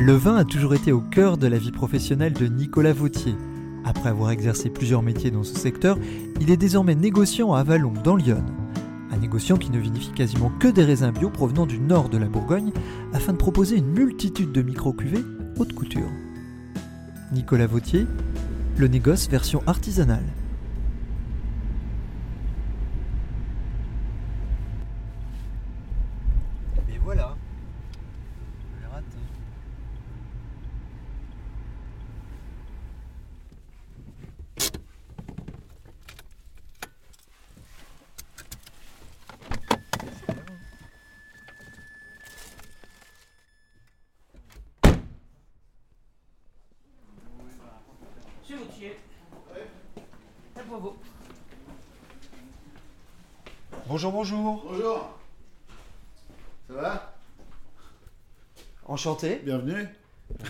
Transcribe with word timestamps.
Le 0.00 0.14
vin 0.14 0.36
a 0.36 0.46
toujours 0.46 0.72
été 0.72 0.92
au 0.92 1.02
cœur 1.02 1.36
de 1.36 1.46
la 1.46 1.58
vie 1.58 1.72
professionnelle 1.72 2.32
de 2.32 2.46
Nicolas 2.46 2.94
Vautier. 2.94 3.34
Après 3.84 4.08
avoir 4.08 4.30
exercé 4.30 4.70
plusieurs 4.70 5.02
métiers 5.02 5.30
dans 5.30 5.44
ce 5.44 5.54
secteur, 5.54 5.98
il 6.40 6.50
est 6.50 6.56
désormais 6.56 6.94
négociant 6.94 7.52
à 7.52 7.60
Avalon, 7.60 7.92
dans 8.02 8.16
l'Yonne. 8.16 8.50
Un 9.12 9.18
négociant 9.18 9.58
qui 9.58 9.68
ne 9.68 9.78
vinifie 9.78 10.12
quasiment 10.12 10.50
que 10.58 10.68
des 10.68 10.84
raisins 10.84 11.10
bio 11.10 11.28
provenant 11.28 11.66
du 11.66 11.78
nord 11.78 12.08
de 12.08 12.16
la 12.16 12.28
Bourgogne 12.28 12.72
afin 13.12 13.32
de 13.32 13.36
proposer 13.36 13.76
une 13.76 13.92
multitude 13.92 14.52
de 14.52 14.62
micro-cuvées 14.62 15.22
haute 15.58 15.74
couture. 15.74 16.08
Nicolas 17.30 17.66
Vautier, 17.66 18.06
le 18.78 18.88
négoce 18.88 19.28
version 19.28 19.62
artisanale. 19.66 20.24
Et 26.88 26.98
voilà. 27.04 27.36
Je 28.74 28.80
l'ai 28.80 28.90
raté. 28.90 29.06
Bonjour, 53.88 54.12
bonjour. 54.12 54.64
Bonjour. 54.68 55.10
Ça 56.68 56.74
va 56.74 57.12
Enchanté. 59.00 59.40
Bienvenue. 59.42 59.88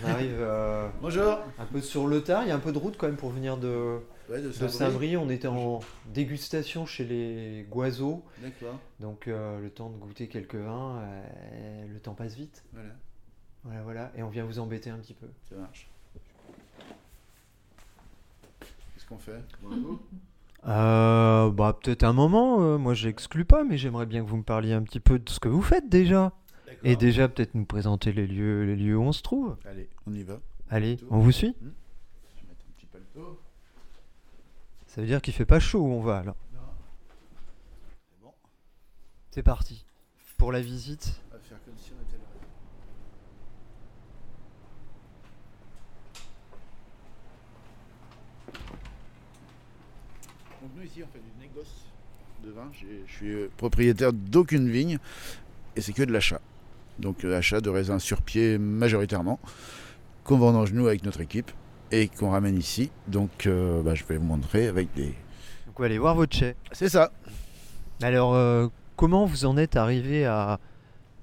On 0.03 0.09
arrive 0.09 0.35
euh, 0.41 0.89
Bonjour. 1.01 1.37
un 1.57 1.63
peu 1.71 1.79
sur 1.79 2.05
le 2.05 2.21
tard. 2.21 2.43
Il 2.43 2.49
y 2.49 2.51
a 2.51 2.55
un 2.55 2.59
peu 2.59 2.73
de 2.73 2.77
route 2.77 2.97
quand 2.97 3.07
même 3.07 3.15
pour 3.15 3.29
venir 3.29 3.55
de, 3.55 3.99
Ouais, 4.29 4.41
de. 4.41 4.51
Saint-Brie. 4.51 5.15
On 5.15 5.29
était 5.29 5.47
en 5.47 5.79
dégustation 6.13 6.85
chez 6.85 7.05
les 7.05 7.65
Goiseaux. 7.71 8.25
D'accord. 8.41 8.77
Donc 8.99 9.29
euh, 9.29 9.57
le 9.61 9.69
temps 9.69 9.89
de 9.89 9.95
goûter 9.95 10.27
quelques 10.27 10.55
vins, 10.55 10.97
euh, 10.97 11.85
le 11.93 11.99
temps 12.01 12.13
passe 12.13 12.35
vite. 12.35 12.65
Voilà, 12.73 12.89
Voilà, 13.63 13.81
voilà. 13.83 14.11
Et 14.17 14.23
on 14.23 14.27
vient 14.29 14.43
vous 14.43 14.59
embêter 14.59 14.89
un 14.89 14.97
petit 14.97 15.13
peu. 15.13 15.27
ça 15.49 15.55
marche. 15.55 15.89
Qu'est-ce 18.59 19.05
qu'on 19.05 19.17
fait? 19.17 19.41
Bonjour. 19.63 19.97
Euh, 20.67 21.49
bah 21.49 21.75
peut-être 21.81 22.03
un 22.03 22.13
moment. 22.13 22.61
euh, 22.61 22.77
moi, 22.77 22.93
j'exclus 22.93 23.45
pas, 23.45 23.63
mais 23.63 23.79
j'aimerais 23.79 24.05
bien 24.05 24.23
que 24.23 24.29
vous 24.29 24.37
me 24.37 24.43
parliez 24.43 24.73
un 24.73 24.83
petit 24.83 24.99
peu 24.99 25.17
de 25.17 25.27
ce 25.27 25.39
que 25.39 25.49
vous 25.49 25.63
faites 25.63 25.89
déjà. 25.89 26.33
Et 26.83 26.95
déjà 26.95 27.27
peut-être 27.27 27.55
nous 27.55 27.65
présenter 27.65 28.11
les 28.11 28.27
lieux, 28.27 28.65
les 28.65 28.75
lieux 28.75 28.97
où 28.97 29.03
on 29.03 29.11
se 29.11 29.21
trouve. 29.21 29.57
Allez, 29.65 29.89
on 30.07 30.13
y 30.13 30.23
va. 30.23 30.39
Allez, 30.69 30.97
on 31.09 31.19
vous 31.19 31.31
suit. 31.31 31.55
Je 31.59 31.65
vais 31.65 32.47
mettre 32.47 32.65
un 32.67 32.73
petit 32.77 32.85
paletot. 32.85 33.39
Ça 34.87 35.01
veut 35.01 35.07
dire 35.07 35.21
qu'il 35.21 35.33
fait 35.33 35.45
pas 35.45 35.59
chaud 35.59 35.79
où 35.79 35.91
on 35.91 36.01
va 36.01 36.17
alors. 36.17 36.35
C'est 38.09 38.21
bon. 38.21 38.33
C'est 39.31 39.43
parti. 39.43 39.85
Pour 40.37 40.51
la 40.51 40.61
visite. 40.61 41.21
On 41.29 41.35
va 41.35 41.39
faire 41.39 41.63
comme 41.63 41.77
si 41.77 41.91
on 41.97 42.01
était 42.01 42.17
là. 42.17 42.23
Donc 50.61 50.71
nous 50.75 50.83
ici 50.83 51.03
on 51.03 51.07
fait 51.07 51.19
du 51.19 51.39
négoce 51.39 51.85
de 52.43 52.51
vin. 52.51 52.71
Je 52.73 53.11
suis 53.11 53.31
euh, 53.31 53.51
propriétaire 53.57 54.13
d'aucune 54.13 54.69
vigne 54.69 54.99
et 55.75 55.81
c'est 55.81 55.93
que 55.93 56.03
de 56.03 56.11
l'achat. 56.11 56.41
Donc 57.01 57.25
euh, 57.25 57.37
achat 57.37 57.59
de 57.59 57.69
raisins 57.69 57.99
sur 57.99 58.21
pied 58.21 58.57
majoritairement 58.57 59.39
qu'on 60.23 60.37
vendange 60.37 60.71
nous 60.71 60.87
avec 60.87 61.03
notre 61.03 61.21
équipe 61.21 61.51
et 61.91 62.07
qu'on 62.07 62.29
ramène 62.29 62.57
ici. 62.57 62.91
Donc 63.07 63.47
euh, 63.47 63.81
bah, 63.81 63.95
je 63.95 64.05
vais 64.05 64.17
vous 64.17 64.23
montrer 64.23 64.67
avec 64.67 64.93
des... 64.93 65.13
Donc 65.65 65.77
on 65.77 65.81
va 65.81 65.87
aller 65.87 65.97
voir 65.97 66.15
votre 66.15 66.35
chai. 66.35 66.55
C'est 66.71 66.89
ça. 66.89 67.11
Alors, 68.01 68.35
euh, 68.35 68.67
comment 68.95 69.25
vous 69.25 69.45
en 69.45 69.57
êtes 69.57 69.75
arrivé 69.75 70.25
à 70.25 70.59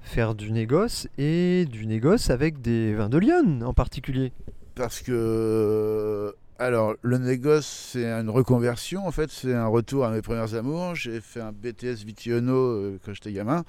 faire 0.00 0.34
du 0.34 0.52
négoce 0.52 1.08
et 1.16 1.64
du 1.66 1.86
négoce 1.86 2.30
avec 2.30 2.60
des 2.60 2.94
vins 2.94 3.08
de 3.08 3.18
Lyon 3.18 3.60
en 3.62 3.72
particulier? 3.72 4.32
Parce 4.74 5.00
que, 5.00 6.34
alors, 6.58 6.94
le 7.02 7.18
négoce, 7.18 7.66
c'est 7.92 8.06
une 8.06 8.30
reconversion, 8.30 9.06
en 9.06 9.10
fait, 9.10 9.30
c'est 9.30 9.54
un 9.54 9.66
retour 9.66 10.04
à 10.04 10.10
mes 10.10 10.22
premières 10.22 10.54
amours. 10.54 10.94
J'ai 10.94 11.20
fait 11.20 11.40
un 11.40 11.50
BTS 11.50 12.04
Vitiono 12.04 12.96
quand 13.04 13.12
j'étais 13.12 13.32
gamin. 13.32 13.64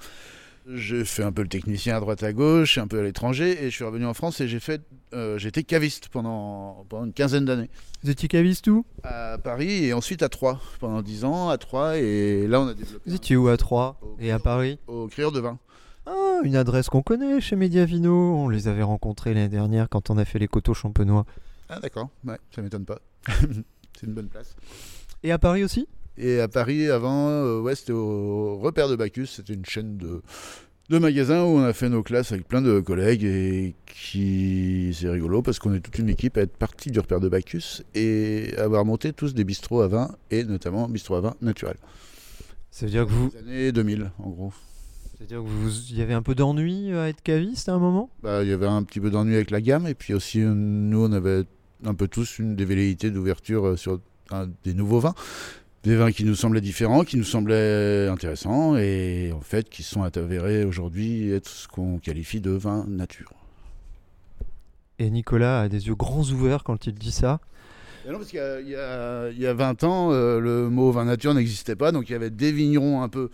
J'ai 0.66 1.04
fait 1.04 1.22
un 1.22 1.32
peu 1.32 1.42
le 1.42 1.48
technicien 1.48 1.96
à 1.96 2.00
droite 2.00 2.22
à 2.22 2.32
gauche, 2.32 2.78
un 2.78 2.86
peu 2.86 3.00
à 3.00 3.02
l'étranger, 3.02 3.64
et 3.64 3.70
je 3.70 3.74
suis 3.74 3.84
revenu 3.84 4.06
en 4.06 4.14
France 4.14 4.40
et 4.40 4.48
j'ai 4.48 4.60
fait, 4.60 4.82
euh, 5.14 5.38
j'étais 5.38 5.62
caviste 5.62 6.08
pendant, 6.08 6.84
pendant 6.88 7.06
une 7.06 7.12
quinzaine 7.12 7.44
d'années. 7.44 7.70
Vous 8.02 8.10
étiez 8.10 8.28
caviste 8.28 8.66
où? 8.68 8.84
À 9.02 9.38
Paris 9.38 9.86
et 9.86 9.92
ensuite 9.92 10.22
à 10.22 10.28
Troyes, 10.28 10.60
pendant 10.78 11.02
dix 11.02 11.24
ans, 11.24 11.48
à 11.48 11.58
Troyes, 11.58 11.98
et 11.98 12.46
là 12.46 12.60
on 12.60 12.68
a 12.68 12.74
développé 12.74 13.02
Vous 13.06 13.14
étiez 13.14 13.36
où 13.36 13.48
à 13.48 13.56
Troyes 13.56 13.98
et 14.18 14.30
à 14.30 14.38
Paris? 14.38 14.78
Au 14.86 15.08
crieur 15.08 15.32
de 15.32 15.40
vin. 15.40 15.58
Ah, 16.06 16.40
une 16.44 16.56
adresse 16.56 16.88
qu'on 16.88 17.02
connaît 17.02 17.40
chez 17.40 17.56
Mediavino. 17.56 18.12
On 18.12 18.48
les 18.48 18.68
avait 18.68 18.82
rencontrés 18.82 19.34
l'année 19.34 19.48
dernière 19.48 19.88
quand 19.88 20.10
on 20.10 20.18
a 20.18 20.24
fait 20.24 20.38
les 20.38 20.48
coteaux 20.48 20.74
champenois. 20.74 21.24
Ah 21.68 21.80
d'accord, 21.80 22.10
ouais, 22.24 22.38
ça 22.54 22.62
m'étonne 22.62 22.84
pas. 22.84 22.98
c'est 23.98 24.06
une 24.06 24.14
bonne 24.14 24.28
place. 24.28 24.54
Et 25.22 25.32
à 25.32 25.38
Paris 25.38 25.64
aussi? 25.64 25.86
Et 26.18 26.40
à 26.40 26.48
Paris, 26.48 26.88
avant, 26.90 27.28
euh, 27.28 27.60
ouais, 27.60 27.74
c'était 27.74 27.92
au 27.92 28.58
Repère 28.58 28.88
de 28.88 28.96
Bacchus. 28.96 29.26
C'était 29.26 29.54
une 29.54 29.64
chaîne 29.64 29.96
de, 29.96 30.20
de 30.90 30.98
magasins 30.98 31.42
où 31.44 31.56
on 31.58 31.62
a 31.62 31.72
fait 31.72 31.88
nos 31.88 32.02
classes 32.02 32.32
avec 32.32 32.46
plein 32.46 32.60
de 32.60 32.80
collègues 32.80 33.24
et 33.24 33.74
qui 33.86 34.90
c'est 34.92 35.08
rigolo 35.08 35.40
parce 35.40 35.58
qu'on 35.58 35.72
est 35.72 35.80
toute 35.80 35.98
une 35.98 36.08
équipe 36.10 36.36
à 36.36 36.42
être 36.42 36.56
parti 36.56 36.90
du 36.90 36.98
Repère 36.98 37.20
de 37.20 37.28
Bacchus 37.28 37.82
et 37.94 38.52
avoir 38.58 38.84
monté 38.84 39.12
tous 39.12 39.34
des 39.34 39.44
bistrots 39.44 39.80
à 39.80 39.88
vin 39.88 40.10
et 40.30 40.44
notamment 40.44 40.88
bistrot 40.88 41.14
à 41.16 41.20
vin 41.20 41.34
naturel. 41.40 41.76
Ça 42.70 42.86
veut 42.86 42.92
dire 42.92 43.06
que 43.06 43.10
vous, 43.12 43.32
années 43.38 43.72
2000 43.72 44.10
en 44.18 44.28
gros. 44.30 44.52
c'est-à-dire 45.16 45.38
que 45.38 45.48
vous, 45.48 45.70
il 45.90 45.98
y 45.98 46.02
avait 46.02 46.14
un 46.14 46.22
peu 46.22 46.34
d'ennui 46.34 46.92
à 46.92 47.08
être 47.08 47.22
caviste 47.22 47.68
à 47.68 47.74
un 47.74 47.78
moment? 47.78 48.10
Bah, 48.22 48.42
il 48.42 48.48
y 48.48 48.52
avait 48.52 48.66
un 48.66 48.82
petit 48.82 49.00
peu 49.00 49.10
d'ennui 49.10 49.34
avec 49.36 49.50
la 49.50 49.60
gamme 49.60 49.86
et 49.86 49.94
puis 49.94 50.12
aussi 50.14 50.40
euh, 50.42 50.52
nous 50.54 51.02
on 51.04 51.12
avait 51.12 51.44
un 51.84 51.94
peu 51.94 52.08
tous 52.08 52.38
une 52.38 52.56
des 52.56 52.64
velléités 52.64 53.10
d'ouverture 53.10 53.66
euh, 53.68 53.76
sur 53.76 54.00
un- 54.30 54.48
des 54.64 54.74
nouveaux 54.74 55.00
vins. 55.00 55.14
Des 55.82 55.96
vins 55.96 56.12
qui 56.12 56.24
nous 56.24 56.34
semblaient 56.34 56.60
différents, 56.60 57.04
qui 57.04 57.16
nous 57.16 57.24
semblaient 57.24 58.06
intéressants 58.08 58.76
et 58.76 59.32
en 59.34 59.40
fait 59.40 59.70
qui 59.70 59.82
sont 59.82 60.02
avérés 60.02 60.64
aujourd'hui 60.64 61.30
être 61.32 61.48
ce 61.48 61.68
qu'on 61.68 61.98
qualifie 61.98 62.42
de 62.42 62.50
vin 62.50 62.84
nature. 62.86 63.32
Et 64.98 65.08
Nicolas 65.08 65.62
a 65.62 65.68
des 65.70 65.86
yeux 65.86 65.94
grands 65.94 66.22
ouverts 66.24 66.64
quand 66.64 66.86
il 66.86 66.92
dit 66.92 67.12
ça. 67.12 67.40
Et 68.06 68.10
non, 68.12 68.18
parce 68.18 68.28
qu'il 68.28 68.38
y 68.38 68.42
a, 68.42 68.60
il 68.60 68.68
y 68.68 68.74
a- 68.76 69.30
il 69.30 69.38
y 69.38 69.46
a 69.46 69.54
20 69.54 69.82
ans, 69.84 70.10
euh, 70.12 70.38
le 70.38 70.68
mot 70.68 70.90
vin 70.90 71.06
nature 71.06 71.32
n'existait 71.32 71.76
pas, 71.76 71.92
donc 71.92 72.10
il 72.10 72.12
y 72.12 72.14
avait 72.14 72.30
des 72.30 72.52
vignerons 72.52 73.00
un 73.02 73.08
peu 73.08 73.30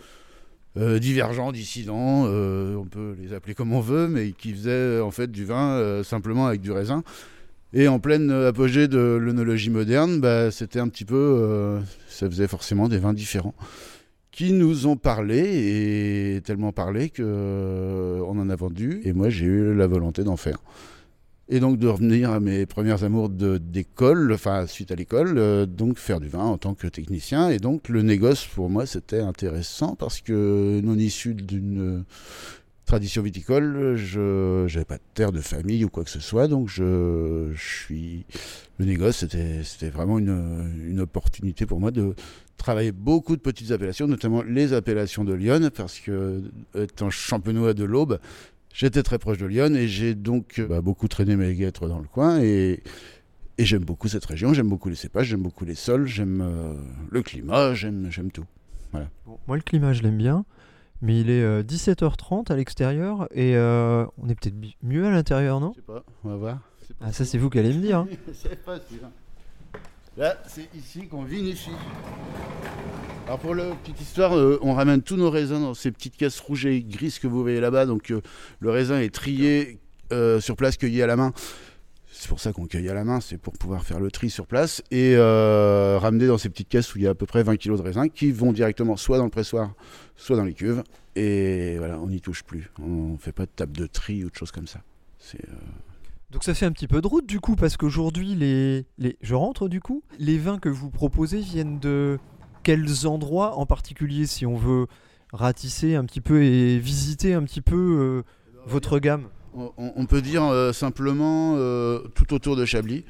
euh, 0.77 0.99
divergents, 0.99 1.51
dissidents, 1.51 2.25
euh, 2.27 2.75
on 2.75 2.85
peut 2.85 3.15
les 3.19 3.33
appeler 3.33 3.55
comme 3.55 3.73
on 3.73 3.79
veut, 3.81 4.07
mais 4.07 4.31
qui 4.31 4.53
faisaient 4.53 5.01
en 5.01 5.11
fait 5.11 5.29
du 5.31 5.43
vin 5.43 6.01
simplement 6.03 6.47
avec 6.47 6.61
du 6.61 6.71
raisin. 6.71 7.03
Et 7.73 7.87
en 7.87 7.99
pleine 7.99 8.31
apogée 8.31 8.87
de 8.87 8.97
l'œnologie 8.97 9.69
moderne, 9.69 10.21
bah, 10.21 10.51
c'était 10.51 10.79
un 10.79 10.87
petit 10.87 11.05
peu, 11.05 11.15
euh, 11.15 11.79
ça 12.07 12.29
faisait 12.29 12.47
forcément 12.47 12.87
des 12.87 12.97
vins 12.97 13.13
différents 13.13 13.55
qui 14.37 14.53
nous 14.53 14.85
ont 14.85 14.97
parlé 14.97 16.35
et 16.35 16.41
tellement 16.41 16.71
parlé 16.71 17.09
que 17.09 17.23
euh, 17.25 18.21
en 18.21 18.49
a 18.49 18.55
vendu. 18.55 19.01
Et 19.03 19.11
moi, 19.11 19.29
j'ai 19.29 19.47
eu 19.47 19.73
la 19.73 19.87
volonté 19.87 20.23
d'en 20.23 20.37
faire. 20.37 20.59
Et 21.49 21.59
donc 21.59 21.79
de 21.79 21.87
revenir 21.87 22.29
à 22.29 22.39
mes 22.39 22.67
premières 22.67 23.03
amours 23.03 23.29
d'école, 23.29 24.31
enfin 24.33 24.67
suite 24.67 24.91
à 24.91 24.95
l'école, 24.95 25.37
euh, 25.37 25.65
donc 25.65 25.97
faire 25.97 26.19
du 26.19 26.27
vin 26.27 26.43
en 26.43 26.57
tant 26.57 26.75
que 26.75 26.87
technicien. 26.87 27.49
Et 27.49 27.57
donc 27.57 27.89
le 27.89 28.03
négoce 28.03 28.45
pour 28.45 28.69
moi 28.69 28.85
c'était 28.85 29.21
intéressant 29.21 29.95
parce 29.95 30.21
que 30.21 30.81
non 30.83 30.97
issu 30.97 31.33
d'une 31.33 32.03
tradition 32.87 33.21
viticole. 33.21 33.95
Je 33.95 34.63
n'avais 34.63 34.85
pas 34.85 34.97
de 34.97 35.03
terre 35.13 35.31
de 35.31 35.41
famille 35.41 35.85
ou 35.85 35.89
quoi 35.89 36.03
que 36.03 36.09
ce 36.09 36.19
soit, 36.19 36.47
donc 36.47 36.69
je, 36.69 37.53
suis 37.55 38.25
le 38.79 38.85
négoce. 38.85 39.25
C'était 39.27 39.89
vraiment 39.89 40.17
une, 40.17 40.99
opportunité 40.99 41.67
pour 41.67 41.79
moi 41.79 41.91
de 41.91 42.15
travailler 42.57 42.91
beaucoup 42.91 43.35
de 43.35 43.41
petites 43.41 43.69
appellations, 43.71 44.07
notamment 44.07 44.41
les 44.41 44.73
appellations 44.73 45.23
de 45.23 45.33
Lyon, 45.33 45.69
parce 45.75 45.99
que 45.99 46.41
étant 46.73 47.11
champenois 47.11 47.75
de 47.75 47.83
l'Aube, 47.83 48.19
j'étais 48.73 49.03
très 49.03 49.19
proche 49.19 49.37
de 49.37 49.45
Lyon 49.45 49.75
et 49.75 49.87
j'ai 49.87 50.15
donc 50.15 50.59
bah, 50.67 50.81
beaucoup 50.81 51.07
traîné 51.07 51.35
mes 51.35 51.53
guêtres 51.53 51.87
dans 51.87 51.99
le 51.99 52.07
coin 52.07 52.39
et 52.41 52.81
j'aime 53.59 53.83
beaucoup 53.83 54.07
cette 54.07 54.25
région, 54.25 54.53
j'aime 54.53 54.69
beaucoup 54.69 54.89
les 54.89 54.95
cépages, 54.95 55.27
j'aime 55.27 55.43
beaucoup 55.43 55.65
les 55.65 55.75
sols, 55.75 56.07
j'aime 56.07 56.41
euh, 56.41 56.73
le 57.11 57.21
climat, 57.21 57.75
j'aime 57.75 58.31
tout. 58.33 58.45
Moi, 59.47 59.57
le 59.57 59.61
climat, 59.61 59.93
je 59.93 60.01
l'aime 60.01 60.17
bien, 60.17 60.45
mais 61.01 61.19
il 61.21 61.29
est 61.29 61.41
euh, 61.43 61.63
17h30 61.63 62.51
à 62.51 62.55
l'extérieur 62.55 63.27
et 63.31 63.55
euh, 63.55 64.05
on 64.17 64.29
est 64.29 64.35
peut-être 64.35 64.55
mieux 64.83 65.05
à 65.05 65.11
l'intérieur, 65.11 65.59
non? 65.59 65.71
Je 65.75 65.81
sais 65.81 65.85
pas, 65.85 66.03
on 66.23 66.29
va 66.29 66.35
voir. 66.35 66.57
Ah, 67.01 67.11
ça, 67.11 67.25
c'est 67.25 67.37
vous 67.37 67.49
qui 67.49 67.59
allez 67.59 67.73
me 67.73 67.81
dire. 67.81 67.99
hein. 67.99 68.07
c'est 68.33 68.63
pas 68.63 68.77
sûr. 68.77 69.07
Là, 70.17 70.35
c'est 70.47 70.67
ici 70.75 71.07
qu'on 71.07 71.23
vinifie. 71.23 71.69
Alors 73.27 73.39
pour 73.39 73.53
la 73.53 73.65
petite 73.75 73.99
histoire, 74.01 74.35
euh, 74.37 74.57
on 74.61 74.73
ramène 74.73 75.01
tous 75.01 75.17
nos 75.17 75.29
raisins 75.29 75.59
dans 75.61 75.73
ces 75.73 75.91
petites 75.91 76.15
caisses 76.17 76.39
rouges 76.39 76.65
et 76.65 76.81
grises 76.81 77.19
que 77.19 77.27
vous 77.27 77.41
voyez 77.41 77.59
là-bas. 77.59 77.85
Donc 77.85 78.09
euh, 78.11 78.21
le 78.59 78.71
raisin 78.71 78.99
est 78.99 79.13
trié 79.13 79.79
euh, 80.13 80.39
sur 80.39 80.55
place, 80.55 80.77
cueilli 80.77 81.01
à 81.03 81.07
la 81.07 81.17
main. 81.17 81.33
C'est 82.19 82.29
pour 82.29 82.39
ça 82.39 82.51
qu'on 82.51 82.65
cueille 82.65 82.89
à 82.89 82.95
la 82.95 83.03
main, 83.03 83.21
c'est 83.21 83.37
pour 83.37 83.53
pouvoir 83.53 83.83
faire 83.83 83.99
le 83.99 84.09
tri 84.09 84.31
sur 84.31 84.47
place 84.47 84.81
et 84.89 85.13
euh, 85.15 85.99
ramener 85.99 86.25
dans 86.25 86.39
ces 86.39 86.49
petites 86.49 86.67
caisses 86.67 86.95
où 86.95 86.97
il 86.97 87.03
y 87.03 87.07
a 87.07 87.11
à 87.11 87.15
peu 87.15 87.27
près 87.27 87.43
20 87.43 87.57
kg 87.57 87.77
de 87.77 87.81
raisins 87.81 88.09
qui 88.09 88.31
vont 88.31 88.51
directement 88.51 88.97
soit 88.97 89.19
dans 89.19 89.23
le 89.25 89.29
pressoir, 89.29 89.73
soit 90.15 90.35
dans 90.35 90.43
les 90.43 90.55
cuves. 90.55 90.81
Et 91.15 91.75
voilà, 91.77 91.99
on 91.99 92.07
n'y 92.07 92.19
touche 92.19 92.43
plus. 92.43 92.71
On 92.81 93.13
ne 93.13 93.17
fait 93.17 93.31
pas 93.31 93.45
de 93.45 93.51
table 93.55 93.77
de 93.77 93.85
tri 93.85 94.25
ou 94.25 94.31
de 94.31 94.35
choses 94.35 94.51
comme 94.51 94.65
ça. 94.65 94.79
Euh, 95.35 95.37
Donc 96.31 96.43
ça 96.43 96.55
fait 96.55 96.65
un 96.65 96.71
petit 96.71 96.87
peu 96.87 97.01
de 97.01 97.07
route 97.07 97.27
du 97.27 97.39
coup 97.39 97.55
parce 97.55 97.77
qu'aujourd'hui 97.77 98.33
les 98.33 98.85
je 99.21 99.35
rentre 99.35 99.67
du 99.67 99.79
coup 99.79 100.03
les 100.17 100.39
vins 100.39 100.57
que 100.57 100.69
vous 100.69 100.89
proposez 100.89 101.39
viennent 101.39 101.79
de 101.79 102.17
quels 102.63 103.05
endroits 103.05 103.57
en 103.57 103.67
particulier 103.67 104.25
si 104.25 104.45
on 104.45 104.55
veut 104.55 104.87
ratisser 105.33 105.95
un 105.95 106.05
petit 106.05 106.21
peu 106.21 106.43
et 106.43 106.79
visiter 106.79 107.35
un 107.35 107.43
petit 107.43 107.61
peu 107.61 107.75
euh, 107.75 108.23
votre 108.65 108.97
gamme? 108.99 109.27
On, 109.77 110.05
peut 110.05 110.21
dire 110.21 110.43
euh, 110.43 110.71
simplement 110.71 111.55
euh, 111.57 111.99
tout 112.13 112.33
autour 112.33 112.55
de 112.55 112.65
Chablis. 112.65 113.05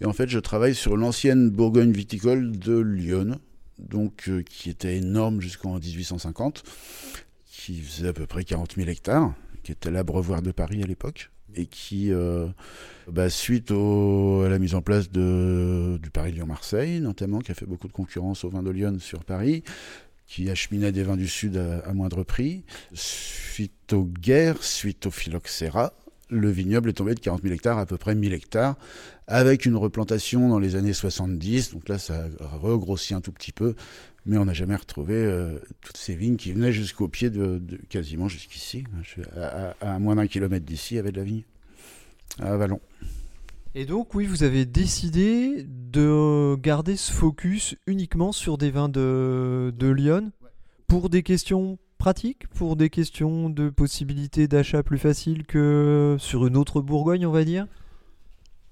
Et 0.00 0.06
en 0.06 0.12
fait, 0.12 0.28
je 0.28 0.38
travaille 0.38 0.74
sur 0.74 0.96
l'ancienne 0.96 1.50
Bourgogne 1.50 1.92
viticole 1.92 2.58
de 2.58 2.78
Lyon, 2.78 3.38
donc 3.78 4.28
euh, 4.28 4.42
qui 4.42 4.70
était 4.70 4.96
énorme 4.96 5.40
jusqu'en 5.40 5.78
1850, 5.78 6.62
qui 7.46 7.78
faisait 7.80 8.08
à 8.08 8.12
peu 8.12 8.26
près 8.26 8.44
40 8.44 8.74
000 8.76 8.88
hectares, 8.88 9.34
qui 9.62 9.72
était 9.72 9.90
l'abreuvoir 9.90 10.40
de 10.40 10.50
Paris 10.50 10.82
à 10.82 10.86
l'époque, 10.86 11.30
et 11.54 11.66
qui, 11.66 12.10
bah, 13.08 13.28
suite 13.28 13.70
au- 13.70 14.40
à 14.40 14.48
la 14.48 14.58
mise 14.58 14.74
en 14.74 14.80
place 14.80 15.10
du 15.10 16.10
Paris-Lyon-Marseille, 16.10 17.00
notamment, 17.00 17.40
qui 17.40 17.52
a 17.52 17.54
fait 17.54 17.66
beaucoup 17.66 17.88
de 17.88 17.92
concurrence 17.92 18.44
aux 18.44 18.48
vins 18.48 18.62
de 18.62 18.70
Lyon 18.70 18.96
sur 18.98 19.22
Paris, 19.22 19.62
qui 20.32 20.48
acheminait 20.48 20.92
des 20.92 21.02
vins 21.02 21.18
du 21.18 21.28
Sud 21.28 21.58
à, 21.58 21.92
moindre 21.92 22.22
prix. 22.22 22.64
Suite 22.94 23.92
aux 23.92 24.04
guerres, 24.04 24.62
suite 24.62 25.04
au 25.04 25.10
phylloxéra, 25.10 25.92
le 26.30 26.50
vignoble 26.50 26.88
est 26.88 26.94
tombé 26.94 27.14
de 27.14 27.20
40 27.20 27.42
000 27.42 27.52
hectares 27.52 27.76
à 27.76 27.84
peu 27.84 27.98
près 27.98 28.14
1000 28.14 28.32
hectares, 28.32 28.76
avec 29.26 29.66
une 29.66 29.76
replantation 29.76 30.48
dans 30.48 30.58
les 30.58 30.74
années 30.74 30.94
70. 30.94 31.74
Donc 31.74 31.86
là, 31.86 31.98
ça 31.98 32.28
a 32.40 32.56
regrossi 32.56 33.12
un 33.12 33.20
tout 33.20 33.30
petit 33.30 33.52
peu, 33.52 33.74
mais 34.24 34.38
on 34.38 34.46
n'a 34.46 34.54
jamais 34.54 34.76
retrouvé 34.76 35.16
euh, 35.16 35.58
toutes 35.82 35.98
ces 35.98 36.14
vignes 36.14 36.36
qui 36.36 36.52
venaient 36.52 36.72
jusqu'au 36.72 37.08
pied 37.08 37.28
de, 37.28 37.60
quasiment 37.90 38.28
jusqu'ici. 38.28 38.84
À 39.82 39.98
moins 39.98 40.16
d'un 40.16 40.28
kilomètre 40.28 40.64
d'ici, 40.64 40.94
il 40.94 40.96
y 40.96 41.00
avait 41.00 41.12
de 41.12 41.18
la 41.18 41.24
vigne, 41.24 41.42
à 42.38 42.56
Vallon. 42.56 42.80
Et 43.74 43.86
donc 43.86 44.14
oui 44.14 44.26
vous 44.26 44.42
avez 44.42 44.66
décidé 44.66 45.64
de 45.66 46.56
garder 46.56 46.96
ce 46.96 47.12
focus 47.12 47.74
uniquement 47.86 48.32
sur 48.32 48.58
des 48.58 48.70
vins 48.70 48.88
de, 48.88 49.72
de 49.76 49.88
Lyon 49.88 50.30
pour 50.88 51.08
des 51.08 51.22
questions 51.22 51.78
pratiques, 51.96 52.46
pour 52.48 52.76
des 52.76 52.90
questions 52.90 53.48
de 53.48 53.70
possibilité 53.70 54.46
d'achat 54.46 54.82
plus 54.82 54.98
facile 54.98 55.44
que 55.46 56.16
sur 56.18 56.46
une 56.46 56.56
autre 56.56 56.82
Bourgogne 56.82 57.24
on 57.26 57.32
va 57.32 57.44
dire? 57.44 57.66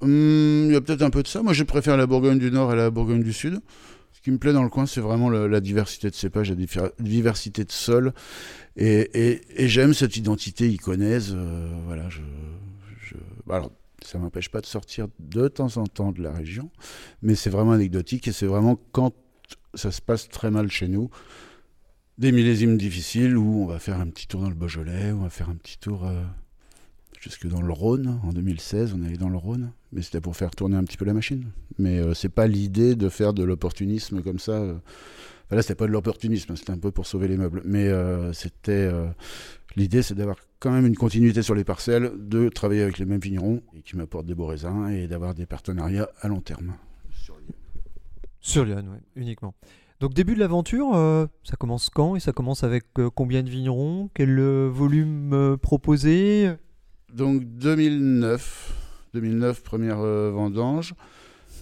Hum, 0.03 0.67
Il 0.69 0.73
y 0.73 0.77
a 0.77 0.81
peut-être 0.81 1.03
un 1.03 1.11
peu 1.11 1.23
de 1.23 1.29
ça. 1.29 1.43
Moi, 1.43 1.53
je 1.53 1.63
préfère 1.63 1.97
la 1.99 2.07
Bourgogne 2.07 2.39
du 2.39 2.51
Nord 2.51 2.71
à 2.71 2.75
la 2.75 2.91
Bourgogne 2.91 3.23
du 3.23 3.35
Sud. 3.35 3.61
Ce 4.13 4.21
qui 4.23 4.31
me 4.31 4.39
plaît 4.39 4.53
dans 4.55 4.63
le 4.63 4.71
coin, 4.71 4.87
c'est 4.87 5.01
vraiment 5.03 5.29
la 5.31 5.61
diversité 5.61 6.09
de 6.11 6.15
cépages, 6.15 6.51
la 6.51 6.57
diversité 6.99 7.65
de 7.65 7.73
sols. 7.73 8.13
Et, 8.77 9.11
et- 9.15 9.41
et 9.63 9.69
j'aime 9.69 9.93
cette 9.93 10.17
identité 10.17 10.69
iconaise. 10.71 11.35
euh, 11.37 11.71
voilà, 11.87 12.09
je, 12.09 12.21
je- 13.03 13.15
bah 13.47 13.57
alors, 13.57 13.73
ça 14.05 14.19
m'empêche 14.19 14.49
pas 14.49 14.61
de 14.61 14.67
sortir 14.67 15.09
de 15.19 15.49
temps 15.49 15.77
en 15.77 15.87
temps 15.87 16.13
de 16.13 16.23
la 16.23 16.33
région, 16.33 16.71
mais 17.23 17.35
c'est 17.35 17.51
vraiment 17.51 17.73
anecdotique 17.73 18.29
et 18.29 18.33
c'est 18.33 18.47
vraiment 18.47 18.79
quand 18.93 19.15
ça 19.75 19.93
se 19.93 20.01
passe 20.01 20.29
très 20.29 20.51
mal 20.51 20.71
chez 20.71 20.89
nous, 20.89 21.11
des 22.19 22.33
millésimes 22.33 22.77
difficiles 22.77 23.37
où 23.37 23.63
on 23.63 23.67
va 23.67 23.79
faire 23.79 24.01
un 24.01 24.09
petit 24.09 24.27
tour 24.27 24.41
dans 24.41 24.49
le 24.49 24.55
Beaujolais, 24.55 25.13
on 25.13 25.23
va 25.23 25.31
faire 25.31 25.49
un 25.49 25.55
petit 25.55 25.79
tour 25.79 26.07
euh, 26.07 26.23
jusque 27.21 27.47
dans 27.47 27.63
le 27.63 27.73
Rhône. 27.73 28.21
En 28.25 28.33
2016, 28.33 28.95
on 28.95 29.03
est 29.03 29.07
allé 29.07 29.17
dans 29.17 29.29
le 29.29 29.37
Rhône, 29.37 29.73
mais 29.93 30.03
c'était 30.03 30.21
pour 30.21 30.37
faire 30.37 30.51
tourner 30.51 30.77
un 30.77 30.85
petit 30.85 30.97
peu 30.97 31.05
la 31.05 31.15
machine. 31.15 31.47
Mais 31.79 31.99
euh, 31.99 32.15
c'est 32.15 32.29
pas 32.29 32.47
l'idée 32.47 32.95
de 32.95 33.09
faire 33.09 33.33
de 33.33 33.43
l'opportunisme 33.43 34.23
comme 34.23 34.39
ça. 34.39 34.53
euh. 34.53 34.75
Là, 35.51 35.63
c'était 35.63 35.75
pas 35.75 35.87
de 35.87 35.93
l'opportunisme, 35.93 36.55
c'était 36.57 36.71
un 36.71 36.79
peu 36.79 36.91
pour 36.91 37.07
sauver 37.07 37.27
les 37.27 37.37
meubles. 37.37 37.63
Mais 37.65 37.89
euh, 37.89 38.33
c'était 38.33 38.73
euh, 38.73 39.09
l'idée, 39.77 40.03
c'est 40.03 40.15
d'avoir 40.15 40.37
quand 40.61 40.71
même 40.71 40.87
une 40.87 40.97
continuité 40.97 41.43
sur 41.43 41.55
les 41.55 41.65
parcelles, 41.65 42.13
de 42.17 42.49
travailler 42.49 42.83
avec 42.83 42.99
les 42.99 43.07
mêmes 43.07 43.21
vignerons 43.21 43.63
et 43.75 43.83
qui 43.83 43.97
m'apportent 43.97 44.27
des 44.27 44.35
beaux 44.35 44.47
raisins 44.47 44.89
et 44.91 45.09
d'avoir 45.09 45.35
des 45.35 45.47
partenariats 45.47 46.09
à 46.21 46.29
long 46.29 46.41
terme. 46.41 46.75
Sur 48.43 48.65
Lyon, 48.65 48.77
ouais, 48.77 49.01
uniquement. 49.17 49.55
Donc 50.01 50.15
début 50.15 50.35
de 50.35 50.41
l'aventure, 50.41 50.95
euh, 50.95 51.27
ça 51.45 51.57
commence 51.57 51.91
quand 51.91 52.17
et 52.17 52.21
ça 52.21 52.33
commence 52.33 52.65
avec 52.65 52.85
euh, 52.99 53.11
combien 53.15 53.43
de 53.43 53.51
vignerons? 53.51 54.09
Quel 54.15 54.39
euh, 54.39 54.69
volume 54.73 55.35
euh, 55.35 55.57
proposé? 55.59 56.51
Donc 57.13 57.45
2009, 57.45 59.11
2009 59.13 59.63
première 59.63 60.01
euh, 60.01 60.31
vendange. 60.31 60.95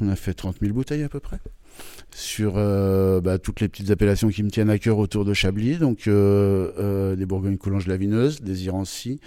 On 0.01 0.09
a 0.09 0.15
fait 0.15 0.35
30 0.35 0.61
000 0.61 0.73
bouteilles 0.73 1.03
à 1.03 1.09
peu 1.09 1.19
près. 1.19 1.41
Sur 2.11 2.55
euh, 2.57 3.21
bah, 3.21 3.39
toutes 3.39 3.61
les 3.61 3.69
petites 3.69 3.91
appellations 3.91 4.29
qui 4.29 4.43
me 4.43 4.51
tiennent 4.51 4.71
à 4.71 4.79
cœur 4.79 4.99
autour 4.99 5.25
de 5.25 5.35
Chablis. 5.35 5.77
Donc 5.77 6.09
euh, 6.09 6.73
euh, 6.79 7.17
des 7.17 7.27
Bourgognes 7.27 7.59
coulanges 7.59 7.87
lavineuses, 7.87 8.41
des 8.41 8.65
Irancy, 8.65 9.21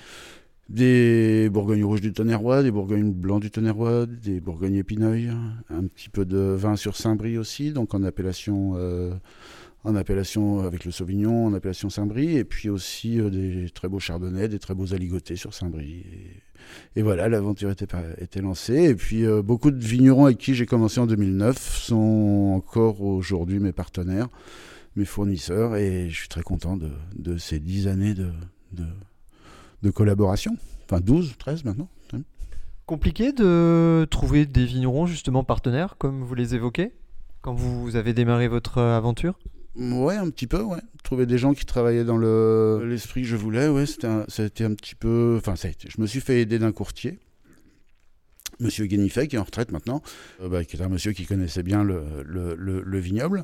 des 0.69 1.49
Bourgognes 1.49 1.83
rouges 1.83 2.01
du 2.01 2.11
Tonnerrois, 2.11 2.63
des 2.63 2.71
Bourgognes 2.71 3.13
blancs 3.13 3.41
du 3.41 3.51
Tonnerrois, 3.51 4.05
des 4.05 4.39
Bourgognes 4.39 4.75
épineuil, 4.75 5.29
un 5.69 5.83
petit 5.83 6.09
peu 6.09 6.25
de 6.25 6.37
vin 6.37 6.75
sur 6.75 6.95
Saint-Brie 6.95 7.37
aussi, 7.37 7.71
donc 7.71 7.93
en 7.93 8.03
appellation, 8.03 8.75
en 9.83 9.95
appellation 9.95 10.59
avec 10.59 10.85
le 10.85 10.91
Sauvignon, 10.91 11.47
en 11.47 11.53
appellation 11.53 11.89
Saint-Brie, 11.89 12.37
et 12.37 12.43
puis 12.43 12.69
aussi 12.69 13.19
euh, 13.19 13.29
des 13.29 13.69
très 13.69 13.87
beaux 13.87 13.99
chardonnays, 13.99 14.47
des 14.47 14.59
très 14.59 14.75
beaux 14.75 14.93
aligotés 14.93 15.35
sur 15.35 15.53
Saint-Brie. 15.53 16.05
Et, 16.95 17.01
voilà, 17.01 17.27
l'aventure 17.27 17.71
était, 17.71 18.41
lancée. 18.41 18.83
Et 18.83 18.95
puis 18.95 19.25
euh, 19.25 19.41
beaucoup 19.41 19.71
de 19.71 19.83
vignerons 19.83 20.25
avec 20.25 20.37
qui 20.37 20.53
j'ai 20.53 20.67
commencé 20.67 20.99
en 20.99 21.07
2009 21.07 21.57
sont 21.57 22.53
encore 22.55 23.01
aujourd'hui 23.01 23.59
mes 23.59 23.71
partenaires, 23.71 24.27
mes 24.95 25.05
fournisseurs, 25.05 25.75
et 25.75 26.09
je 26.09 26.15
suis 26.15 26.29
très 26.29 26.43
content 26.43 26.77
de, 26.77 27.37
ces 27.37 27.59
dix 27.59 27.87
années 27.87 28.13
de, 28.13 28.29
de, 28.73 28.85
de 29.81 29.89
collaboration. 29.89 30.55
Enfin 30.85 31.01
12, 31.01 31.35
13 31.39 31.63
maintenant. 31.63 31.87
hein. 32.13 32.21
Compliqué 32.85 33.31
de 33.31 34.05
trouver 34.11 34.45
des 34.45 34.65
vignerons 34.65 35.07
justement 35.07 35.43
partenaires, 35.43 35.95
comme 35.97 36.23
vous 36.23 36.35
les 36.35 36.53
évoquez, 36.53 36.91
quand 37.41 37.53
vous 37.53 37.95
avez 37.95 38.13
démarré 38.13 38.47
votre 38.47 38.77
euh, 38.77 38.97
aventure? 38.97 39.39
Ouais, 39.75 40.15
un 40.17 40.29
petit 40.29 40.47
peu, 40.47 40.61
ouais. 40.61 40.79
Trouver 41.03 41.25
des 41.25 41.37
gens 41.37 41.53
qui 41.53 41.65
travaillaient 41.65 42.03
dans 42.03 42.17
le 42.17 42.83
l'esprit 42.85 43.21
que 43.21 43.27
je 43.27 43.35
voulais, 43.37 43.67
ouais, 43.69 43.85
c'était 43.85 44.07
un- 44.07 44.73
petit 44.75 44.95
peu. 44.95 45.35
Enfin, 45.37 45.55
je 45.55 46.01
me 46.01 46.05
suis 46.07 46.19
fait 46.19 46.41
aider 46.41 46.59
d'un 46.59 46.71
courtier, 46.71 47.19
Monsieur 48.59 48.85
Guénifet, 48.85 49.27
qui 49.27 49.37
est 49.37 49.39
en 49.39 49.43
retraite 49.43 49.71
maintenant, 49.71 50.01
euh, 50.41 50.49
bah, 50.49 50.63
qui 50.65 50.75
est 50.77 50.81
un 50.81 50.89
monsieur 50.89 51.13
qui 51.13 51.25
connaissait 51.25 51.63
bien 51.63 51.83
le 51.83 52.99
vignoble 52.99 53.43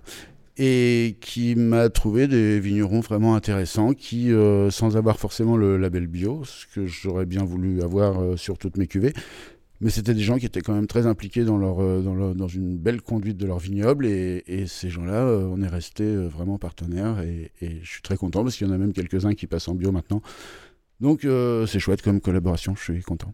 et 0.58 1.18
qui 1.22 1.56
m'a 1.56 1.90
trouvé 1.90 2.28
des 2.28 2.60
vignerons 2.60 3.00
vraiment 3.00 3.36
intéressants 3.36 3.94
qui, 3.94 4.32
euh, 4.32 4.70
sans 4.72 4.98
avoir 4.98 5.20
forcément 5.20 5.56
le 5.56 5.78
label 5.78 6.08
bio, 6.08 6.44
ce 6.46 6.66
que 6.74 6.88
j'aurais 6.88 7.26
bien 7.28 7.44
voulu 7.44 7.82
avoir 7.84 8.20
euh, 8.22 8.38
sur 8.38 8.58
toutes 8.58 8.78
mes 8.78 8.88
cuvées, 8.88 9.14
mais 9.82 9.90
c'était 9.90 10.14
des 10.14 10.22
gens 10.22 10.38
qui 10.38 10.46
étaient 10.46 10.62
quand 10.62 10.74
même 10.74 10.88
très 10.88 11.06
impliqués 11.06 11.46
dans, 11.46 11.58
leur, 11.58 11.82
euh, 11.82 12.02
dans, 12.02 12.16
leur- 12.16 12.36
dans 12.36 12.48
une 12.48 12.78
belle 12.78 13.02
conduite 13.02 13.38
de 13.38 13.46
leur 13.46 13.60
vignoble. 13.60 14.06
Et, 14.06 14.44
et 14.48 14.68
ces 14.68 14.90
gens-là, 14.90 15.26
euh, 15.26 15.48
on 15.52 15.62
est 15.62 15.68
restés 15.68 16.04
euh, 16.04 16.28
vraiment 16.28 16.58
partenaires. 16.58 17.22
Et, 17.22 17.52
et 17.62 17.80
je 17.84 17.90
suis 17.90 18.02
très 18.02 18.18
content 18.18 18.44
parce 18.44 18.56
qu'il 18.56 18.68
y 18.68 18.70
en 18.70 18.74
a 18.74 18.78
même 18.78 18.94
quelques-uns 18.94 19.34
qui 19.34 19.48
passent 19.48 19.68
en 19.68 19.76
bio 19.76 19.92
maintenant. 19.92 20.22
Donc 21.00 21.26
euh, 21.26 21.66
c'est 21.68 21.80
chouette 21.80 22.02
comme 22.02 22.20
collaboration, 22.22 22.76
je 22.76 22.82
suis 22.94 23.02
content. 23.04 23.34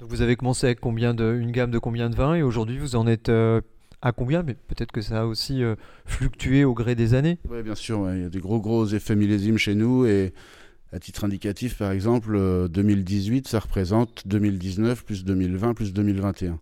Donc 0.00 0.08
vous 0.08 0.22
avez 0.22 0.34
commencé 0.34 0.66
avec 0.66 0.80
combien 0.80 1.14
de, 1.14 1.38
une 1.40 1.52
gamme 1.52 1.70
de 1.70 1.78
combien 1.78 2.10
de 2.10 2.16
vins 2.16 2.34
et 2.34 2.42
aujourd'hui 2.42 2.78
vous 2.78 2.96
en 2.96 3.06
êtes 3.06 3.28
euh, 3.28 3.60
à 4.02 4.12
combien? 4.12 4.42
Mais 4.42 4.54
peut-être 4.54 4.92
que 4.92 5.02
ça 5.02 5.20
a 5.20 5.24
aussi 5.26 5.62
euh, 5.62 5.76
fluctué 6.06 6.64
au 6.64 6.74
gré 6.74 6.94
des 6.94 7.14
années. 7.14 7.38
Oui, 7.48 7.62
bien 7.62 7.74
sûr, 7.74 8.00
ouais, 8.00 8.16
il 8.16 8.22
y 8.22 8.24
a 8.24 8.30
des 8.30 8.40
gros 8.40 8.60
gros 8.60 8.86
effets 8.86 9.14
millésimes 9.14 9.58
chez 9.58 9.74
nous. 9.74 10.06
Et 10.06 10.32
À 10.92 10.98
titre 10.98 11.24
indicatif, 11.24 11.78
par 11.78 11.92
exemple, 11.92 12.34
euh, 12.34 12.68
2018, 12.68 13.46
ça 13.48 13.60
représente 13.60 14.26
2019 14.26 15.04
plus 15.04 15.24
2020 15.24 15.74
plus 15.74 15.92
2021. 15.92 16.58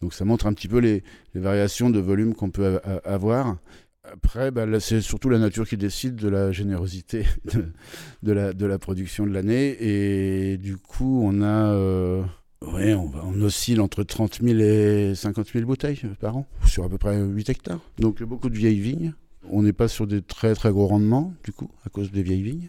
Donc 0.00 0.14
ça 0.14 0.24
montre 0.24 0.46
un 0.46 0.52
petit 0.52 0.68
peu 0.68 0.78
les, 0.78 1.02
variations 1.34 1.90
de 1.90 2.00
volume 2.00 2.34
qu'on 2.34 2.50
peut 2.50 2.80
avoir. 3.04 3.56
Après, 4.04 4.50
bah, 4.50 4.66
c'est 4.80 5.00
surtout 5.00 5.28
la 5.28 5.38
nature 5.38 5.66
qui 5.66 5.76
décide 5.76 6.16
de 6.16 6.28
la 6.28 6.50
générosité 6.50 7.24
de, 8.22 8.32
la, 8.32 8.78
production 8.78 9.26
de 9.26 9.32
l'année. 9.32 9.76
Et 9.80 10.56
du 10.58 10.76
coup, 10.76 11.22
on 11.24 11.40
a... 11.40 11.72
euh, 11.72 12.22
on, 12.62 13.42
oscille 13.42 13.80
entre 13.80 14.02
30 14.02 14.40
000 14.42 14.58
et 14.58 15.14
50 15.14 15.52
000 15.52 15.66
bouteilles 15.66 16.00
par 16.20 16.36
an, 16.36 16.46
sur 16.66 16.84
à 16.84 16.88
peu 16.88 16.98
près 16.98 17.20
8 17.20 17.48
hectares. 17.50 17.80
Donc 17.98 18.22
beaucoup 18.22 18.50
de 18.50 18.56
vieilles 18.56 18.80
vignes. 18.80 19.14
On 19.50 19.62
n'est 19.62 19.72
pas 19.72 19.88
sur 19.88 20.06
des 20.06 20.22
très 20.22 20.54
très 20.54 20.70
gros 20.70 20.86
rendements, 20.86 21.34
du 21.44 21.52
coup, 21.52 21.70
à 21.84 21.90
cause 21.90 22.10
des 22.12 22.22
vieilles 22.22 22.42
vignes. 22.42 22.68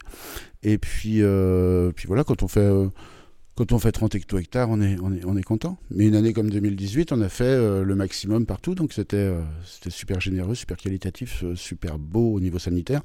Et 0.63 0.77
puis, 0.77 1.21
euh, 1.21 1.91
puis 1.95 2.07
voilà, 2.07 2.23
quand 2.23 2.43
on 2.43 2.47
fait... 2.47 2.59
euh, 2.61 2.87
quand 3.55 3.71
on 3.71 3.77
fait 3.77 3.91
30 3.91 4.15
hecto-hectares, 4.15 4.67
on 4.71 4.81
est, 4.81 4.97
on, 4.99 5.13
est, 5.13 5.23
on 5.25 5.37
est 5.37 5.43
content. 5.43 5.77
Mais 5.91 6.07
une 6.07 6.15
année 6.15 6.33
comme 6.33 6.49
2018, 6.49 7.11
on 7.11 7.21
a 7.21 7.29
fait 7.29 7.43
euh, 7.43 7.83
le 7.83 7.93
maximum 7.93 8.47
partout. 8.47 8.73
Donc 8.73 8.93
c'était 8.93 9.31
super 9.89 10.19
généreux, 10.19 10.55
super 10.55 10.75
qualitatif, 10.75 11.43
super 11.53 11.99
beau 11.99 12.33
au 12.33 12.39
niveau 12.39 12.57
sanitaire. 12.57 13.01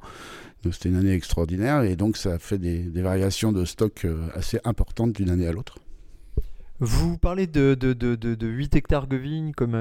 Donc 0.63 0.73
c'était 0.73 0.89
une 0.89 0.95
année 0.95 1.13
extraordinaire. 1.13 1.83
Et 1.83 1.95
donc 1.95 2.17
ça 2.17 2.33
a 2.33 2.39
fait 2.39 2.57
des, 2.57 2.79
des 2.79 3.01
variations 3.03 3.51
de 3.51 3.63
stock 3.63 4.07
assez 4.33 4.59
importantes 4.63 5.13
d'une 5.13 5.29
année 5.29 5.45
à 5.45 5.51
l'autre. 5.51 5.77
Vous 6.79 7.17
parlez 7.19 7.45
de, 7.45 7.75
de, 7.75 7.93
de, 7.93 8.15
de, 8.15 8.33
de 8.33 8.47
8 8.47 8.75
hectares 8.75 9.05
de 9.05 9.17
vignes 9.17 9.51
comme 9.51 9.75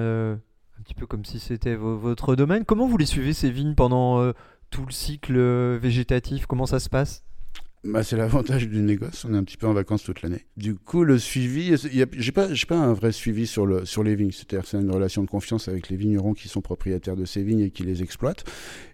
un 0.78 0.82
petit 0.82 0.94
peu 0.94 1.06
comme 1.06 1.24
si 1.24 1.38
c'était 1.38 1.74
vo- 1.74 1.98
votre 1.98 2.36
domaine. 2.36 2.64
Comment 2.64 2.86
vous 2.86 2.98
les 2.98 3.06
suivez 3.06 3.32
ces 3.32 3.50
vignes 3.50 3.74
pendant 3.74 4.20
euh, 4.20 4.32
tout 4.70 4.84
le 4.86 4.92
cycle 4.92 5.36
euh, 5.36 5.78
végétatif? 5.80 6.46
Comment 6.46 6.66
ça 6.66 6.78
se 6.78 6.88
passe? 6.88 7.24
Bah, 7.84 8.02
c'est 8.02 8.16
l'avantage 8.16 8.68
du 8.68 8.80
négoce, 8.80 9.24
on 9.24 9.32
est 9.34 9.36
un 9.36 9.44
petit 9.44 9.56
peu 9.56 9.68
en 9.68 9.72
vacances 9.72 10.02
toute 10.02 10.20
l'année. 10.22 10.44
Du 10.56 10.74
coup, 10.74 11.04
le 11.04 11.16
suivi, 11.16 11.72
a- 11.74 12.06
j'ai 12.12 12.32
pas, 12.32 12.48
pas 12.68 12.76
un 12.76 12.92
vrai 12.92 13.12
suivi 13.12 13.46
sur, 13.46 13.66
le, 13.66 13.84
sur 13.84 14.02
les 14.02 14.16
vignes. 14.16 14.32
C'est-à-dire 14.32 14.66
c'est 14.66 14.78
une 14.80 14.90
relation 14.90 15.22
de 15.22 15.28
confiance 15.28 15.68
avec 15.68 15.88
les 15.88 15.96
vignerons 15.96 16.34
qui 16.34 16.48
sont 16.48 16.60
propriétaires 16.60 17.14
de 17.16 17.24
ces 17.24 17.42
vignes 17.44 17.60
et 17.60 17.70
qui 17.70 17.84
les 17.84 18.02
exploitent. 18.02 18.44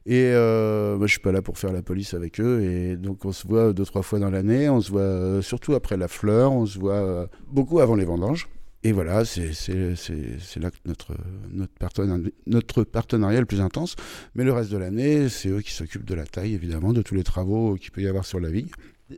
Et 0.04 0.30
euh, 0.32 0.96
moi, 0.98 1.06
je 1.06 1.12
suis 1.12 1.20
pas 1.20 1.32
là 1.32 1.40
pour 1.40 1.56
faire 1.58 1.72
la 1.72 1.80
police 1.82 2.12
avec 2.12 2.40
eux. 2.40 2.62
Et 2.62 2.96
donc, 2.96 3.24
on 3.24 3.32
se 3.32 3.46
voit 3.48 3.72
deux, 3.72 3.86
trois 3.86 4.02
fois 4.02 4.18
dans 4.18 4.30
l'année. 4.30 4.68
On 4.68 4.82
se 4.82 4.90
voit 4.90 5.00
euh, 5.00 5.42
surtout 5.42 5.74
après 5.74 5.96
la 5.96 6.08
fleur. 6.08 6.52
On 6.52 6.66
se 6.66 6.78
voit 6.78 6.94
euh, 6.94 7.26
beaucoup 7.48 7.80
avant 7.80 7.96
les 7.96 8.04
vendanges. 8.04 8.48
Et 8.86 8.92
voilà, 8.92 9.24
c'est 9.24 9.48
là 9.48 10.70
que 10.70 10.76
notre, 10.84 11.16
notre, 11.50 11.72
partenariat, 11.72 12.28
notre 12.46 12.84
partenariat 12.84 13.38
est 13.38 13.40
le 13.40 13.46
plus 13.46 13.62
intense. 13.62 13.96
Mais 14.34 14.44
le 14.44 14.52
reste 14.52 14.70
de 14.70 14.76
l'année, 14.76 15.30
c'est 15.30 15.48
eux 15.48 15.62
qui 15.62 15.72
s'occupent 15.72 16.04
de 16.04 16.14
la 16.14 16.26
taille, 16.26 16.52
évidemment, 16.52 16.92
de 16.92 17.00
tous 17.00 17.14
les 17.14 17.24
travaux 17.24 17.76
qu'il 17.76 17.92
peut 17.92 18.02
y 18.02 18.08
avoir 18.08 18.26
sur 18.26 18.40
la 18.40 18.50
vigne. 18.50 18.68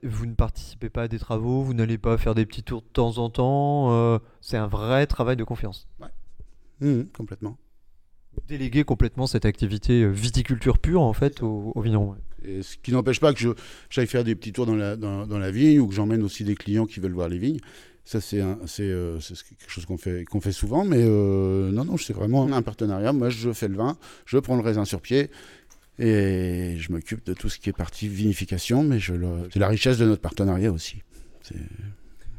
Vous 0.04 0.26
ne 0.26 0.34
participez 0.34 0.88
pas 0.88 1.02
à 1.02 1.08
des 1.08 1.18
travaux, 1.18 1.62
vous 1.62 1.74
n'allez 1.74 1.98
pas 1.98 2.16
faire 2.16 2.36
des 2.36 2.46
petits 2.46 2.62
tours 2.62 2.82
de 2.82 2.86
temps 2.92 3.18
en 3.18 3.28
temps. 3.28 3.92
euh, 3.92 4.18
c'est 4.40 4.56
un 4.56 4.68
vrai 4.68 5.06
travail 5.08 5.36
de 5.36 5.44
confiance. 5.44 5.88
Mhm, 6.80 7.08
complètement. 7.08 7.58
Déléguer 8.46 8.84
complètement 8.84 9.26
cette 9.26 9.46
activité 9.46 10.02
euh, 10.02 10.10
viticulture 10.10 10.78
pure 10.78 11.00
en 11.02 11.14
fait 11.14 11.40
vignerons. 11.76 12.10
ouais. 12.10 12.18
Et 12.44 12.62
ce 12.62 12.76
qui 12.76 12.92
n'empêche 12.92 13.18
pas 13.18 13.32
que 13.32 13.56
j'aille 13.90 14.06
faire 14.06 14.22
des 14.22 14.36
petits 14.36 14.52
tours 14.52 14.66
dans 14.66 14.76
la, 14.76 14.94
dans, 14.94 15.26
dans 15.26 15.38
la 15.38 15.50
vigne 15.50 15.80
ou 15.80 15.88
que 15.88 15.94
j'emmène 15.94 16.22
aussi 16.22 16.44
des 16.44 16.54
clients 16.54 16.86
qui 16.86 17.00
veulent 17.00 17.14
voir 17.14 17.28
les 17.28 17.38
vignes. 17.38 17.58
Ça, 18.06 18.20
c'est 18.20 18.38
euh, 18.40 19.18
quelque 19.18 19.68
chose 19.68 19.84
qu'on 19.84 19.98
fait, 19.98 20.52
souvent. 20.52 20.84
Mais 20.84 21.00
euh, 21.00 21.72
non, 21.72 21.84
non, 21.84 21.96
c'est 21.96 22.12
vraiment 22.12 22.46
un 22.50 22.62
partenariat. 22.62 23.12
Moi, 23.12 23.30
je 23.30 23.52
fais 23.52 23.66
le 23.66 23.74
vin, 23.74 23.98
je 24.26 24.38
prends 24.38 24.54
le 24.54 24.62
raisin 24.62 24.84
sur 24.84 25.00
pied 25.00 25.28
et 25.98 26.76
je 26.78 26.92
m'occupe 26.92 27.26
de 27.26 27.34
tout 27.34 27.48
ce 27.48 27.58
qui 27.58 27.68
est 27.68 27.72
partie 27.72 28.06
vinification. 28.06 28.84
Mais 28.84 29.00
c'est 29.00 29.58
la 29.58 29.66
richesse 29.66 29.98
de 29.98 30.06
notre 30.06 30.22
partenariat 30.22 30.70
aussi. 30.70 31.02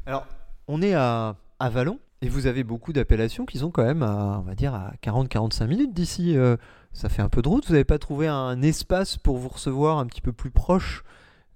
Alors, 0.06 0.26
on 0.70 0.82
est 0.82 0.94
à, 0.94 1.36
Vallon 1.60 2.00
et 2.22 2.30
vous 2.30 2.48
avez 2.48 2.64
beaucoup 2.64 2.94
d'appellations 2.94 3.46
qui 3.46 3.58
sont 3.58 3.70
quand 3.70 3.84
même 3.84 4.04
à, 4.04 4.40
on 4.40 4.48
va 4.48 4.56
dire, 4.56 4.74
à 4.74 4.94
40-45 5.04 5.68
minutes 5.68 5.94
d'ici. 5.94 6.38
euh, 6.38 6.56
ça 6.94 7.10
fait 7.10 7.22
un 7.22 7.30
peu 7.30 7.42
de 7.42 7.50
route. 7.50 7.68
Vous 7.68 7.74
n'avez 7.74 7.84
pas 7.84 8.00
trouvé 8.00 8.28
un 8.28 8.62
espace 8.62 9.18
pour 9.18 9.38
vous 9.38 9.50
recevoir 9.50 9.98
un 9.98 10.06
petit 10.06 10.22
peu 10.22 10.32
plus 10.32 10.50
proche 10.50 11.04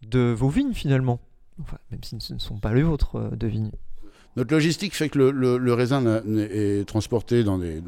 de 0.02 0.36
vos 0.38 0.50
vignes 0.50 0.74
finalement? 0.74 1.22
Enfin, 1.62 1.78
même 1.92 2.04
si 2.04 2.20
ce 2.20 2.34
ne 2.34 2.40
sont 2.40 2.58
pas 2.58 2.74
les 2.74 2.84
vôtres 2.84 3.16
euh, 3.16 3.30
de 3.38 3.48
vignes. 3.48 3.72
Notre 4.38 4.54
logistique 4.54 4.96
fait 4.96 5.10
que 5.10 5.20
le, 5.20 5.74
raisin 5.74 6.22
est 6.38 6.88
transporté 6.88 7.44
dans 7.44 7.58
des, 7.58 7.84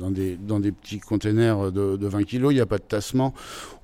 petits 0.72 1.00
containers 1.00 1.72
de, 1.72 1.96
de 1.96 2.08
20 2.08 2.24
kg. 2.24 2.48
Il 2.50 2.56
n'y 2.56 2.60
a 2.60 2.66
pas 2.66 2.80
de 2.80 2.84
tassement. 2.84 3.34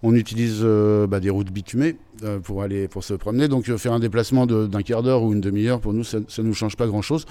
On 0.04 0.14
utilise 0.14 0.60
euh, 0.64 1.08
bah, 1.08 1.22
des 1.22 1.30
routes 1.30 1.52
bitumées 1.52 1.96
euh, 2.24 2.40
pour, 2.40 2.62
aller, 2.62 2.90
pour 2.90 3.06
se 3.06 3.14
promener. 3.14 3.48
Donc 3.48 3.70
euh, 3.70 3.78
faire 3.78 3.94
un 3.94 4.00
déplacement 4.00 4.46
d'un 4.46 4.82
quart 4.82 5.04
d'heure 5.04 5.24
ou 5.24 5.32
une 5.32 5.40
demi-heure, 5.40 5.80
pour 5.80 5.94
nous, 5.94 6.04
ça 6.04 6.20
ne 6.20 6.44
nous 6.44 6.54
change 6.54 6.76
pas 6.76 6.86
grand-chose. 6.86 7.26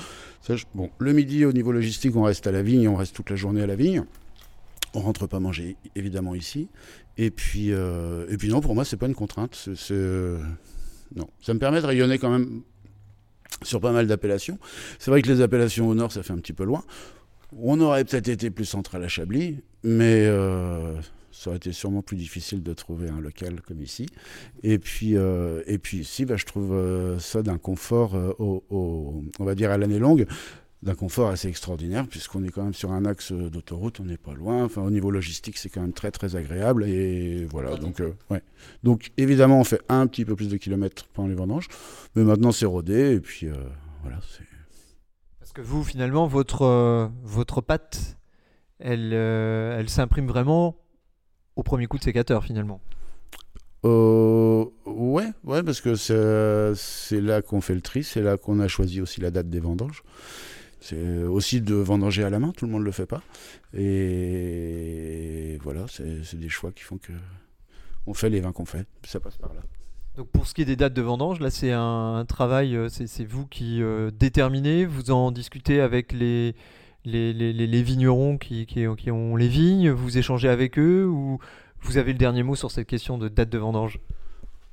Bon, 0.75 0.89
le 0.99 1.13
midi, 1.13 1.45
au 1.45 1.53
niveau 1.53 1.73
logistique, 1.73 2.17
on 2.17 2.23
reste 2.23 2.47
à 2.47 2.53
la 2.53 2.63
vigne. 2.63 2.89
On 2.89 2.97
reste 2.97 3.15
toute 3.15 3.29
la 3.29 3.37
journée 3.37 3.63
à 3.63 3.67
la 3.67 3.77
vigne. 3.77 4.05
On 4.95 5.01
rentre 5.01 5.27
pas 5.27 5.41
manger, 5.41 5.77
évidemment, 5.95 6.35
ici. 6.35 6.69
Et 7.19 7.31
puis, 7.31 7.69
et 7.69 8.37
puis 8.39 8.49
non, 8.49 8.63
pour 8.63 8.75
moi, 8.75 8.87
c'est 8.87 8.97
pas 8.97 9.07
une 9.07 9.15
contrainte. 9.15 9.69
Non. 11.15 11.27
Ça 11.43 11.53
me 11.53 11.59
permet 11.59 11.83
de 11.83 11.87
rayonner 11.87 12.19
quand 12.19 12.31
même 12.31 12.63
sur 13.63 13.81
pas 13.81 13.93
mal 13.93 14.07
d'appellations. 14.07 14.59
C'est 14.99 15.11
vrai 15.11 15.23
que 15.23 15.29
les 15.29 15.41
appellations 15.41 15.89
au 15.89 15.95
nord, 15.95 16.13
ça 16.13 16.23
fait 16.23 16.33
un 16.33 16.39
petit 16.39 16.53
peu 16.53 16.65
loin. 16.65 16.83
On 17.57 17.81
aurait 17.81 18.05
peut-être 18.05 18.29
été 18.29 18.51
plus 18.51 18.67
central 18.67 19.03
à 19.03 19.09
Chablis, 19.09 19.57
mais 19.83 20.27
euh, 20.27 20.95
ça 21.33 21.51
aurait 21.51 21.57
été 21.57 21.73
sûrement 21.73 22.03
plus 22.03 22.17
difficile 22.17 22.63
de 22.63 22.75
trouver 22.75 23.09
un 23.09 23.21
local 23.21 23.61
comme 23.67 23.81
ici. 23.83 24.07
Et 24.63 24.79
puis, 24.79 25.17
euh, 25.17 25.63
et 25.67 25.79
puis 25.79 25.99
ici, 25.99 26.25
bah, 26.27 26.37
je 26.37 26.45
trouve 26.45 26.73
euh, 26.73 27.19
ça 27.19 27.43
d'un 27.43 27.57
confort, 27.59 28.15
au- 28.39 28.65
on 29.39 29.45
va 29.45 29.55
dire 29.55 29.71
à 29.71 29.79
l'année 29.79 29.99
longue, 29.99 30.27
d'un 30.83 30.95
confort 30.95 31.29
assez 31.29 31.49
extraordinaire, 31.49 32.07
puisqu'on 32.07 32.45
est 32.45 32.51
quand 32.51 32.63
même 32.63 32.75
sur 32.75 32.93
un 32.93 33.05
axe 33.05 33.33
d'autoroute, 33.33 33.99
on 34.01 34.05
n'est 34.05 34.17
pas 34.17 34.35
loin. 34.35 34.65
Enfin, 34.65 34.83
au 34.83 34.91
niveau 34.91 35.11
logistique, 35.11 35.59
c'est 35.59 35.69
quand 35.69 35.81
même 35.81 35.93
très 35.93 36.11
très 36.11 36.37
agréable. 36.37 36.85
Et 36.85 37.45
voilà, 37.47 37.77
donc, 37.77 38.01
euh, 38.01 38.13
ouais. 38.31 38.43
donc 38.85 39.11
évidemment, 39.17 39.61
on 39.61 39.65
fait 39.65 39.83
un 39.89 40.07
petit 40.07 40.25
peu 40.25 40.37
plus 40.37 40.49
de 40.49 40.57
kilomètres 40.57 41.07
pendant 41.15 41.29
les 41.29 41.35
vendanges, 41.35 41.69
mais 42.15 42.23
maintenant 42.23 42.53
c'est 42.53 42.67
rodé, 42.67 43.15
et 43.15 43.21
puis 43.21 43.49
euh, 43.49 43.55
voilà, 44.03 44.19
c'est. 44.29 44.45
Parce 45.41 45.53
que 45.53 45.63
vous, 45.63 45.83
finalement, 45.83 46.27
votre, 46.27 46.63
euh, 46.63 47.09
votre 47.25 47.61
pâte, 47.61 48.19
elle, 48.79 49.11
euh, 49.15 49.79
elle 49.79 49.89
s'imprime 49.89 50.27
vraiment 50.27 50.77
au 51.57 51.63
premier 51.63 51.87
coup 51.87 51.99
de 51.99 52.05
sécateur 52.05 52.45
finalement. 52.45 52.81
Euh, 53.85 54.65
ouais, 54.87 55.29
ouais, 55.45 55.63
parce 55.63 55.81
que 55.81 55.95
c'est 55.95 56.75
c'est 56.75 57.21
là 57.21 57.43
qu'on 57.43 57.61
fait 57.61 57.75
le 57.75 57.81
tri, 57.81 58.03
c'est 58.03 58.23
là 58.23 58.37
qu'on 58.37 58.61
a 58.61 58.69
choisi 58.69 59.01
aussi 59.01 59.21
la 59.21 59.31
date 59.31 59.49
des 59.49 59.61
vendanges. 59.61 60.03
C'est 60.81 61.25
aussi 61.25 61.61
de 61.61 61.75
vendanger 61.75 62.23
à 62.25 62.31
la 62.31 62.39
main, 62.39 62.53
tout 62.57 62.65
le 62.67 62.73
monde 62.73 62.83
ne 62.83 62.87
le 62.87 62.93
fait 62.93 63.07
pas. 63.07 63.23
Et 64.23 65.59
voilà, 65.63 65.87
c'est 65.89 66.39
des 66.39 66.49
choix 66.49 66.73
qui 66.73 66.83
font 66.85 66.99
que 66.99 67.13
on 68.07 68.15
fait 68.15 68.31
les 68.31 68.41
vins 68.41 68.53
qu'on 68.53 68.65
fait. 68.65 68.87
Ça 69.05 69.21
passe 69.21 69.37
par 69.37 69.53
là. 69.55 69.61
Donc 70.17 70.29
pour 70.29 70.47
ce 70.47 70.55
qui 70.55 70.63
est 70.63 70.65
des 70.65 70.77
dates 70.77 70.95
de 70.95 71.03
vendange, 71.03 71.41
là 71.41 71.51
c'est 71.51 71.73
un, 71.73 72.17
un 72.17 72.25
travail, 72.25 72.75
euh, 72.77 72.89
c'est 72.89 73.25
vous 73.25 73.47
qui 73.47 73.83
euh, 73.83 74.11
déterminez, 74.11 74.85
vous 74.85 75.11
en 75.11 75.31
discutez 75.31 75.81
avec 75.81 76.13
les, 76.13 76.55
les, 77.05 77.33
les- 77.33 77.53
les- 77.53 77.67
les 77.67 77.83
vignerons 77.83 78.37
qui, 78.39 78.67
qui- 78.67 78.87
qui 78.97 79.11
ont 79.11 79.37
les 79.37 79.49
vignes, 79.49 79.91
vous 79.91 80.19
échangez 80.19 80.49
avec 80.49 80.79
eux 80.79 81.07
ou 81.07 81.39
vous 81.83 81.99
avez 81.99 82.13
le 82.13 82.19
dernier 82.19 82.43
mot 82.43 82.57
sur 82.57 82.71
cette 82.73 82.89
question 82.89 83.19
de 83.19 83.29
date 83.29 83.51
de 83.51 83.59
vendange? 83.59 84.01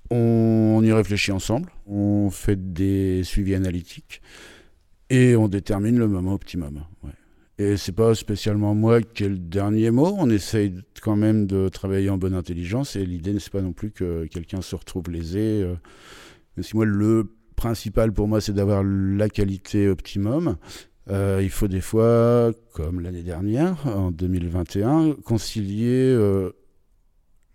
On, 0.10 0.82
y 0.84 0.92
réfléchit 0.92 1.32
ensemble, 1.32 1.70
on 1.88 2.30
fait 2.32 2.74
des 2.74 3.24
suivis 3.24 3.54
analytiques 3.56 4.22
et 5.10 5.36
on 5.36 5.48
détermine 5.48 5.98
le 5.98 6.08
moment 6.08 6.34
optimum. 6.34 6.84
ouais. 7.04 7.12
Et 7.58 7.78
c'est 7.78 7.94
pas 7.94 8.14
spécialement 8.16 8.76
moi 8.76 9.02
qui 9.02 9.24
ai 9.24 9.30
le 9.30 9.38
dernier 9.38 9.90
mot, 9.90 10.14
on 10.18 10.30
essaye 10.30 10.76
quand 11.02 11.16
même 11.16 11.48
de 11.48 11.70
travailler 11.70 12.10
en 12.10 12.18
bonne 12.18 12.34
intelligence 12.34 12.98
et 12.98 13.06
l'idée 13.06 13.32
n'est 13.32 13.40
pas 13.52 13.62
non 13.62 13.72
plus 13.72 13.92
que 13.92 14.26
quelqu'un 14.26 14.62
se 14.62 14.76
retrouve 14.76 15.10
lésé. 15.10 15.62
euh. 15.64 15.76
Même 16.58 16.64
si 16.64 16.76
moi, 16.76 16.86
le 16.86 17.32
principal 17.56 18.12
pour 18.12 18.28
moi, 18.28 18.42
c'est 18.42 18.52
d'avoir 18.54 18.84
la 18.84 19.30
qualité 19.30 19.88
optimum. 19.88 20.58
Euh, 21.10 21.40
il 21.42 21.50
faut 21.50 21.70
des 21.70 21.82
fois, 21.82 22.52
comme 22.74 23.00
l'année 23.00 23.24
dernière, 23.24 23.88
en 23.88 24.12
2021, 24.12 25.14
concilier 25.24 26.12
euh, 26.12 26.52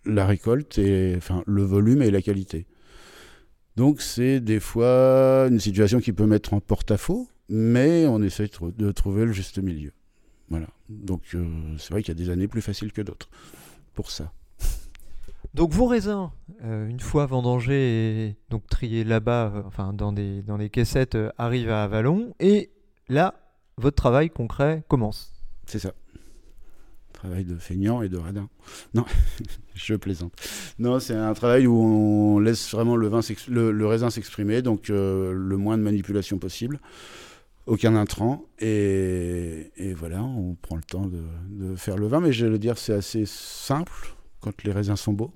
la 0.05 0.25
récolte 0.25 0.79
et 0.79 1.13
enfin 1.17 1.43
le 1.45 1.63
volume 1.63 2.01
et 2.01 2.09
la 2.09 2.21
qualité. 2.23 2.65
Donc 3.75 4.01
c'est 4.01 4.39
des 4.39 4.59
fois 4.59 5.47
une 5.49 5.59
situation 5.59 5.99
qui 5.99 6.11
peut 6.11 6.25
mettre 6.25 6.53
en 6.53 6.59
porte-à-faux, 6.59 7.29
mais 7.51 8.07
on 8.07 8.21
essaie 8.23 8.47
de, 8.47 8.51
trou- 8.51 8.71
de 8.71 8.91
trouver 8.91 9.25
le 9.25 9.31
juste 9.33 9.59
milieu. 9.59 9.91
Voilà. 10.49 10.67
Donc 10.89 11.21
euh, 11.35 11.45
c'est 11.77 11.91
vrai 11.91 12.01
qu'il 12.01 12.17
y 12.17 12.19
a 12.19 12.23
des 12.23 12.29
années 12.31 12.47
plus 12.47 12.61
faciles 12.61 12.91
que 12.91 13.01
d'autres 13.01 13.29
pour 13.93 14.09
ça. 14.09 14.31
Donc 15.53 15.73
vos 15.73 15.85
raisins, 15.85 16.29
euh, 16.63 16.87
une 16.87 16.99
fois 17.01 17.25
vendangés 17.25 18.27
et 18.27 18.35
donc 18.49 18.65
triés 18.67 19.03
là-bas, 19.03 19.51
euh, 19.53 19.63
enfin 19.65 19.91
dans 19.91 20.13
des, 20.13 20.41
dans 20.43 20.57
des 20.57 20.69
caissettes, 20.69 21.17
arrivent 21.37 21.69
à 21.71 21.83
Avalon 21.83 22.33
et 22.39 22.71
là, 23.09 23.35
votre 23.77 23.95
travail 23.97 24.29
concret 24.29 24.83
commence. 24.87 25.33
C'est 25.65 25.79
ça. 25.79 25.91
travail 27.11 27.43
de 27.43 27.57
feignant 27.57 28.01
et 28.01 28.07
de 28.09 28.17
radin. 28.17 28.47
Non, 28.93 29.05
je 29.75 29.95
plaisante. 29.95 30.33
Non, 30.79 30.99
c'est 31.01 31.15
un 31.15 31.33
travail 31.33 31.67
où 31.67 31.75
on 31.75 32.39
laisse 32.39 32.71
vraiment 32.71 32.95
le, 32.95 33.07
vin 33.09 33.19
le, 33.49 33.71
le 33.71 33.87
raisin 33.87 34.09
s'exprimer, 34.09 34.61
donc 34.61 34.87
le 34.87 35.55
moins 35.57 35.77
de 35.77 35.83
manipulation 35.83 36.37
possible, 36.39 36.79
aucun 37.71 37.95
intrant, 37.95 38.43
et, 38.59 39.71
voilà, 39.95 40.21
on 40.21 40.55
prend 40.55 40.75
le 40.75 40.83
temps 40.83 41.07
de, 41.07 41.75
faire 41.77 41.97
le 41.97 42.05
vin, 42.05 42.19
mais 42.19 42.33
je 42.33 42.45
vais 42.45 42.51
le 42.51 42.59
dire, 42.59 42.77
c'est 42.77 42.93
assez 42.93 43.25
simple 43.25 44.13
quand 44.41 44.63
les 44.65 44.73
raisins 44.73 44.97
sont 44.97 45.13
beaux. 45.13 45.33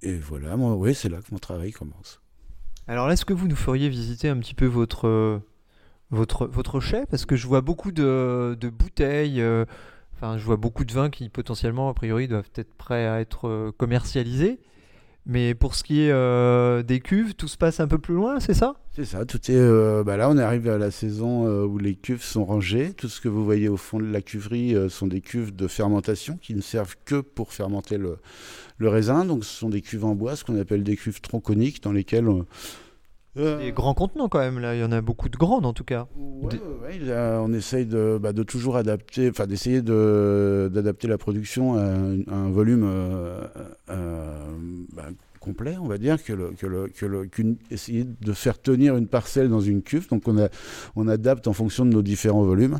Et 0.00 0.16
voilà, 0.16 0.56
oui, 0.56 0.94
c'est 0.94 1.10
là 1.10 1.18
que 1.18 1.26
mon 1.32 1.38
travail 1.38 1.72
commence. 1.72 2.22
Alors 2.86 3.10
est-ce 3.10 3.26
que 3.26 3.34
vous 3.34 3.48
nous 3.48 3.56
feriez 3.56 3.90
visiter 3.90 4.30
un 4.30 4.38
petit 4.38 4.54
peu 4.54 4.64
votre, 4.64 5.42
votre, 6.10 6.46
votre 6.46 6.80
chai? 6.80 7.04
Parce 7.10 7.26
que 7.26 7.36
je 7.36 7.46
vois 7.46 7.60
beaucoup 7.60 7.92
de, 7.92 8.56
de 8.58 8.68
bouteilles. 8.70 9.42
Euh, 9.42 9.66
enfin, 10.14 10.38
je 10.38 10.44
vois 10.44 10.56
beaucoup 10.56 10.86
de 10.86 10.92
vins 10.92 11.10
qui 11.10 11.28
potentiellement, 11.28 11.90
a 11.90 11.94
priori, 11.94 12.28
doivent 12.28 12.50
être 12.54 12.72
prêts 12.74 13.06
à 13.06 13.20
être 13.20 13.46
euh, 13.46 13.72
commercialisés. 13.76 14.58
Mais 15.28 15.54
pour 15.54 15.74
ce 15.74 15.82
qui 15.82 16.02
est 16.02 16.12
euh, 16.12 16.84
des 16.84 17.00
cuves, 17.00 17.34
tout 17.34 17.48
se 17.48 17.56
passe 17.56 17.80
un 17.80 17.88
peu 17.88 17.98
plus 17.98 18.14
loin, 18.14 18.38
c'est 18.38 18.54
ça? 18.54 18.76
C'est 18.94 19.04
ça, 19.04 19.24
tout 19.24 19.38
est. 19.50 19.56
Euh, 19.56 20.04
bah 20.04 20.16
là, 20.16 20.30
on 20.30 20.38
arrive 20.38 20.68
à 20.68 20.78
la 20.78 20.92
saison 20.92 21.48
euh, 21.48 21.64
où 21.64 21.78
les 21.78 21.96
cuves 21.96 22.22
sont 22.22 22.44
rangées. 22.44 22.92
Tout 22.92 23.08
ce 23.08 23.20
que 23.20 23.28
vous 23.28 23.44
voyez 23.44 23.68
au 23.68 23.76
fond 23.76 23.98
de 23.98 24.06
la 24.06 24.22
cuverie 24.22 24.76
sont 24.88 25.08
des 25.08 25.20
cuves 25.20 25.54
de 25.54 25.66
fermentation 25.66 26.38
qui 26.40 26.54
ne 26.54 26.60
servent 26.60 26.94
que 27.04 27.20
pour 27.20 27.52
fermenter 27.52 27.98
le 27.98 28.88
raisin. 28.88 29.24
Donc, 29.24 29.44
ce 29.44 29.52
sont 29.52 29.68
des 29.68 29.82
cuves 29.82 30.04
en 30.04 30.14
bois, 30.14 30.36
ce 30.36 30.44
qu'on 30.44 30.58
appelle 30.60 30.84
des 30.84 30.96
cuves 30.96 31.20
tronconiques, 31.20 31.82
dans 31.82 31.92
lesquelles. 31.92 32.28
Euh, 33.38 33.58
Des 33.58 33.72
grands 33.72 33.92
contenants 33.94 34.28
quand 34.28 34.38
même, 34.38 34.58
là. 34.58 34.74
Il 34.74 34.80
y 34.80 34.84
en 34.84 34.92
a 34.92 35.00
beaucoup 35.00 35.28
de 35.28 35.36
grandes 35.36 35.66
en 35.66 35.72
tout 35.72 35.84
cas. 35.84 36.08
Ouais, 36.16 36.48
Des- 36.50 36.56
ouais, 36.58 36.64
ouais, 36.82 36.98
là, 37.00 37.40
on 37.42 37.52
essaye 37.52 37.84
de, 37.86 38.18
bah, 38.20 38.32
de 38.32 38.42
toujours 38.42 38.76
adapter, 38.76 39.28
enfin 39.28 39.46
d'essayer 39.46 39.82
de- 39.82 40.70
d'adapter 40.72 41.06
la 41.08 41.18
production 41.18 41.74
à 41.74 41.82
un, 41.82 42.20
à 42.28 42.34
un 42.34 42.50
volume 42.50 42.84
euh, 42.84 43.46
euh, 43.90 44.56
bah, 44.94 45.08
complet, 45.40 45.76
on 45.78 45.86
va 45.86 45.98
dire, 45.98 46.22
que 46.24 46.32
le, 46.32 46.50
que 46.52 46.66
le, 46.66 46.88
que 46.88 47.04
le- 47.06 47.26
qu'une- 47.26 47.56
essayer 47.70 48.04
de 48.04 48.32
faire 48.32 48.60
tenir 48.60 48.96
une 48.96 49.06
parcelle 49.06 49.48
dans 49.48 49.60
une 49.60 49.82
cuve. 49.82 50.08
Donc 50.08 50.26
on, 50.28 50.38
a, 50.38 50.48
on 50.96 51.06
adapte 51.06 51.46
en 51.46 51.52
fonction 51.52 51.84
de 51.84 51.90
nos 51.90 52.02
différents 52.02 52.42
volumes 52.44 52.78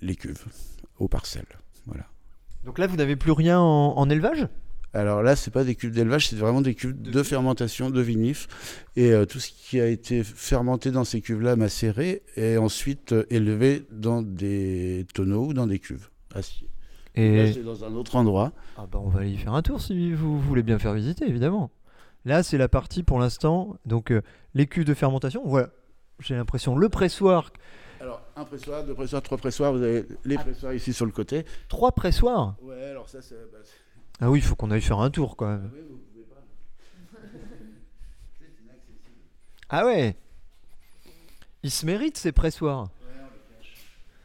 les 0.00 0.16
cuves 0.16 0.44
aux 0.98 1.08
parcelles. 1.08 1.46
Voilà. 1.86 2.04
Donc 2.64 2.78
là, 2.78 2.86
vous 2.86 2.96
n'avez 2.96 3.16
plus 3.16 3.32
rien 3.32 3.58
en, 3.60 3.96
en 3.96 4.10
élevage? 4.10 4.46
Alors 4.94 5.22
là, 5.22 5.36
c'est 5.36 5.50
pas 5.50 5.64
des 5.64 5.74
cuves 5.74 5.92
d'élevage, 5.92 6.28
c'est 6.28 6.36
vraiment 6.36 6.60
des 6.60 6.74
cuves 6.74 7.00
de 7.00 7.22
fermentation, 7.22 7.88
de 7.90 8.00
vinif. 8.00 8.46
Et 8.96 9.12
euh, 9.12 9.24
tout 9.24 9.40
ce 9.40 9.50
qui 9.50 9.80
a 9.80 9.86
été 9.86 10.22
fermenté 10.22 10.90
dans 10.90 11.04
ces 11.04 11.20
cuves-là, 11.22 11.56
macéré, 11.56 12.22
est 12.36 12.58
ensuite 12.58 13.12
euh, 13.12 13.24
élevé 13.30 13.86
dans 13.90 14.20
des 14.22 15.06
tonneaux 15.14 15.46
ou 15.46 15.54
dans 15.54 15.66
des 15.66 15.78
cuves 15.78 16.08
acier. 16.34 16.68
Là, 17.16 17.22
Et 17.22 17.52
c'est 17.54 17.62
dans 17.62 17.84
un 17.84 17.92
autre 17.94 18.16
endroit. 18.16 18.52
ah 18.76 18.86
bah, 18.90 18.98
on 19.02 19.08
va 19.08 19.20
aller 19.20 19.30
y 19.30 19.36
faire 19.38 19.54
un 19.54 19.62
tour 19.62 19.80
si 19.80 20.12
vous 20.12 20.38
voulez 20.40 20.62
bien 20.62 20.78
faire 20.78 20.92
visiter, 20.94 21.26
évidemment. 21.26 21.70
Là, 22.24 22.42
c'est 22.42 22.58
la 22.58 22.68
partie 22.68 23.02
pour 23.02 23.18
l'instant. 23.18 23.76
Donc, 23.86 24.10
euh, 24.12 24.20
les 24.54 24.66
cuves 24.66 24.84
de 24.84 24.94
fermentation. 24.94 25.42
Voilà. 25.44 25.70
J'ai 26.20 26.36
l'impression 26.36 26.76
le 26.76 26.88
pressoir, 26.88 27.50
Alors, 28.00 28.20
un 28.36 28.44
pressoir, 28.44 28.84
deux 28.84 28.94
pressoirs, 28.94 29.22
trois 29.22 29.38
pressoirs. 29.38 29.72
Vous 29.72 29.82
avez 29.82 30.04
les 30.24 30.36
pressoirs 30.36 30.72
ici 30.74 30.92
sur 30.92 31.04
le 31.06 31.12
côté. 31.12 31.44
trois 31.68 31.92
pressoirs? 31.92 32.54
Ouais, 32.62 32.84
alors 32.90 33.08
ça, 33.08 33.20
c'est. 33.22 33.34
bah, 33.50 33.58
c'est- 33.64 33.70
Ah 34.20 34.30
oui, 34.30 34.38
il 34.38 34.42
faut 34.42 34.54
qu'on 34.54 34.70
aille 34.70 34.80
faire 34.80 35.00
un 35.00 35.10
tour 35.10 35.36
quand 35.36 35.48
même. 35.48 35.70
Ah 39.74 39.86
ouais 39.86 40.14
Ils 41.62 41.70
se 41.70 41.86
méritent 41.86 42.18
ces 42.18 42.30
pressoirs. 42.30 42.90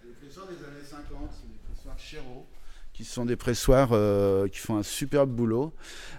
Les 0.04 0.12
pressoirs 0.12 0.48
des 0.48 0.56
années 0.56 0.84
50, 0.86 1.30
c'est 1.32 1.48
des 1.48 1.74
pressoirs 1.74 1.98
Chéreau, 1.98 2.46
qui 2.92 3.06
sont 3.06 3.24
des 3.24 3.38
pressoirs 3.38 3.92
euh, 3.94 4.50
qui 4.50 4.60
font 4.60 4.76
un 4.76 4.84
superbe 4.84 5.30
boulot. 5.30 5.72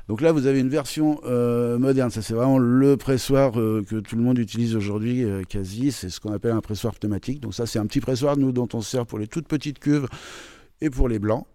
Donc 0.08 0.22
là, 0.22 0.32
vous 0.32 0.46
avez 0.46 0.60
une 0.60 0.70
version 0.70 1.20
euh, 1.26 1.76
moderne. 1.78 2.10
Ça, 2.10 2.22
c'est 2.22 2.32
vraiment 2.32 2.58
le 2.58 2.96
pressoir 2.96 3.60
euh, 3.60 3.84
que 3.87 3.96
tout 3.96 4.16
le 4.16 4.22
monde 4.22 4.38
utilise 4.38 4.75
aujourd'hui, 4.75 5.26
quasi. 5.46 5.92
C'est 5.92 6.08
ce 6.08 6.20
qu'on 6.20 6.32
appelle 6.32 6.52
un 6.52 6.62
pressoir 6.62 6.94
pneumatique. 6.94 7.40
Donc 7.40 7.52
ça, 7.52 7.66
c'est 7.66 7.78
un 7.78 7.87
petit 7.87 8.00
pressoir, 8.00 8.38
nous, 8.38 8.50
dont 8.50 8.68
on 8.72 8.80
se 8.80 8.90
sert 8.90 9.04
pour 9.04 9.18
les 9.18 9.26
toutes 9.26 9.46
petites 9.46 9.78
cuves 9.78 10.08
et 10.80 10.88
pour 10.88 11.06
les 11.06 11.18
blancs 11.18 11.46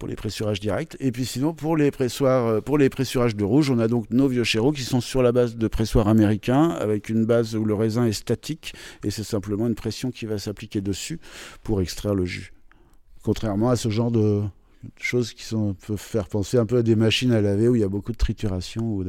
pour 0.00 0.08
les 0.08 0.16
pressurages 0.16 0.58
directs. 0.58 0.96
Et 0.98 1.12
puis 1.12 1.26
sinon, 1.26 1.52
pour 1.52 1.76
les, 1.76 1.92
pressoirs, 1.92 2.46
euh, 2.46 2.60
pour 2.60 2.78
les 2.78 2.88
pressurages 2.88 3.36
de 3.36 3.44
rouge, 3.44 3.70
on 3.70 3.78
a 3.78 3.86
donc 3.86 4.06
nos 4.10 4.26
vieux 4.26 4.44
chéros 4.44 4.72
qui 4.72 4.82
sont 4.82 5.00
sur 5.00 5.22
la 5.22 5.30
base 5.30 5.56
de 5.56 5.68
pressoirs 5.68 6.08
américains, 6.08 6.70
avec 6.70 7.10
une 7.10 7.26
base 7.26 7.54
où 7.54 7.64
le 7.64 7.74
raisin 7.74 8.06
est 8.06 8.12
statique, 8.12 8.72
et 9.04 9.10
c'est 9.10 9.22
simplement 9.22 9.68
une 9.68 9.74
pression 9.74 10.10
qui 10.10 10.24
va 10.24 10.38
s'appliquer 10.38 10.80
dessus 10.80 11.20
pour 11.62 11.82
extraire 11.82 12.14
le 12.14 12.24
jus. 12.24 12.54
Contrairement 13.22 13.68
à 13.68 13.76
ce 13.76 13.90
genre 13.90 14.10
de 14.10 14.40
choses 14.98 15.32
qui 15.32 15.44
sont, 15.44 15.74
peuvent 15.86 15.96
faire 15.96 16.28
penser 16.28 16.56
un 16.58 16.66
peu 16.66 16.78
à 16.78 16.82
des 16.82 16.96
machines 16.96 17.32
à 17.32 17.40
laver 17.40 17.68
où 17.68 17.76
il 17.76 17.80
y 17.80 17.84
a 17.84 17.88
beaucoup 17.88 18.12
de 18.12 18.16
trituration. 18.16 19.04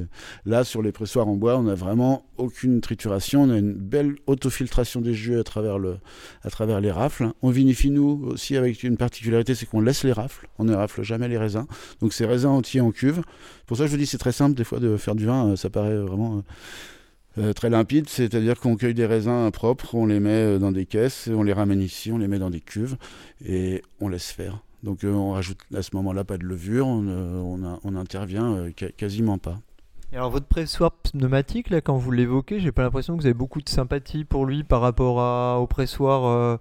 Là, 0.45 0.63
sur 0.63 0.81
les 0.81 0.91
pressoirs 0.91 1.27
en 1.27 1.35
bois, 1.35 1.57
on 1.57 1.63
n'a 1.63 1.75
vraiment 1.75 2.25
aucune 2.37 2.81
trituration. 2.81 3.43
On 3.43 3.49
a 3.49 3.57
une 3.57 3.73
belle 3.73 4.15
autofiltration 4.27 5.01
des 5.01 5.13
jus 5.13 5.37
à 5.39 5.43
travers, 5.43 5.79
les 5.79 6.91
rafles. 6.91 7.31
On 7.41 7.49
vinifie, 7.49 7.91
nous, 7.91 8.21
aussi 8.25 8.57
avec 8.57 8.83
une 8.83 8.97
particularité, 8.97 9.55
c'est 9.55 9.65
qu'on 9.65 9.81
laisse 9.81 10.03
les 10.03 10.13
rafles. 10.13 10.47
On 10.59 10.63
ne 10.63 10.73
rafle 10.73 11.03
jamais 11.03 11.27
les 11.27 11.37
raisins. 11.37 11.65
Donc, 12.01 12.13
c'est 12.13 12.25
raisins 12.25 12.47
entiers 12.47 12.81
en 12.81 12.91
cuve. 12.91 13.21
Pour 13.65 13.77
ça, 13.77 13.85
je 13.85 13.91
vous 13.91 13.97
dis, 13.97 14.05
c'est 14.05 14.17
très 14.17 14.31
simple, 14.31 14.55
des 14.55 14.63
fois, 14.63 14.79
de 14.79 14.97
faire 14.97 15.15
du 15.15 15.25
vin. 15.25 15.55
Ça 15.55 15.69
paraît 15.69 15.97
vraiment... 15.97 16.37
euh, 16.37 16.41
euh, 17.37 17.53
très 17.53 17.69
limpide, 17.69 18.09
c'est-à-dire 18.09 18.59
qu'on 18.59 18.75
cueille 18.75 18.93
des 18.93 19.05
raisins 19.05 19.49
propres, 19.51 19.95
on 19.95 20.05
les 20.05 20.19
met 20.19 20.29
euh, 20.31 20.59
dans 20.59 20.73
des 20.73 20.85
caisses, 20.85 21.29
on 21.33 21.43
les 21.43 21.53
ramène 21.53 21.79
ici, 21.79 22.11
on 22.11 22.17
les 22.17 22.27
met 22.27 22.39
dans 22.39 22.49
des 22.49 22.59
cuves 22.59 22.97
et 23.45 23.83
on 24.01 24.09
laisse 24.09 24.31
faire. 24.31 24.61
Donc 24.83 25.03
euh, 25.03 25.11
on 25.13 25.31
rajoute 25.33 25.59
à 25.75 25.81
ce 25.81 25.95
moment-là 25.95 26.23
pas 26.23 26.37
de 26.37 26.43
levure, 26.45 26.87
on 26.87 27.05
euh, 27.07 27.33
on 27.41 27.63
a- 27.63 27.79
on 27.83 27.91
n'intervient 27.91 28.53
euh, 28.55 28.71
quasiment 28.97 29.37
pas. 29.37 29.59
Et 30.13 30.17
alors, 30.17 30.29
votre 30.29 30.47
pressoir 30.47 30.91
pneumatique, 30.91 31.69
là, 31.69 31.79
quand 31.79 31.95
vous 31.95 32.11
l'évoquez, 32.11 32.59
j'ai 32.59 32.73
pas 32.73 32.81
l'impression 32.81 33.15
que 33.15 33.21
vous 33.21 33.27
avez 33.27 33.33
beaucoup 33.33 33.61
de 33.61 33.69
sympathie 33.69 34.25
pour 34.25 34.45
lui 34.45 34.63
par 34.65 34.81
rapport 34.81 35.21
à, 35.21 35.57
au 35.61 35.67
pressoir 35.67 36.25
euh, 36.25 36.57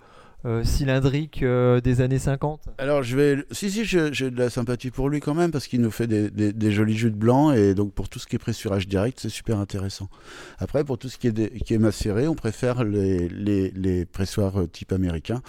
euh, 0.46 0.62
cylindrique 0.62 1.42
euh, 1.42 1.80
des 1.80 2.00
années 2.00 2.20
50. 2.20 2.60
Alors 2.78 3.02
je 3.02 3.16
vais, 3.16 3.44
si 3.50 3.68
si, 3.70 3.84
j'ai 3.84 4.10
de 4.30 4.38
la 4.38 4.48
sympathie 4.50 4.90
pour 4.92 5.08
lui 5.08 5.18
quand 5.20 5.34
même 5.34 5.50
parce 5.50 5.66
qu'il 5.66 5.80
nous 5.80 5.90
fait 5.90 6.06
des, 6.06 6.30
des- 6.30 6.52
des 6.52 6.70
jolis 6.72 6.96
jus 6.96 7.10
de 7.10 7.16
blanc 7.16 7.50
et 7.52 7.74
donc 7.74 7.92
pour 7.92 8.08
tout 8.08 8.18
ce 8.20 8.26
qui 8.26 8.36
est 8.36 8.38
pressurage 8.38 8.86
direct, 8.88 9.18
c'est 9.20 9.28
super 9.28 9.58
intéressant. 9.58 10.08
Après 10.58 10.84
pour 10.84 10.96
tout 10.96 11.08
ce 11.08 11.18
qui 11.18 11.26
est, 11.26 11.32
des- 11.32 11.50
qui 11.50 11.74
est 11.74 11.78
macéré, 11.78 12.26
on 12.28 12.34
préfère 12.36 12.84
les, 12.84 13.28
les, 13.28 13.70
les 13.72 14.06
pressoirs 14.06 14.54
type 14.72 14.92
américain 14.92 15.42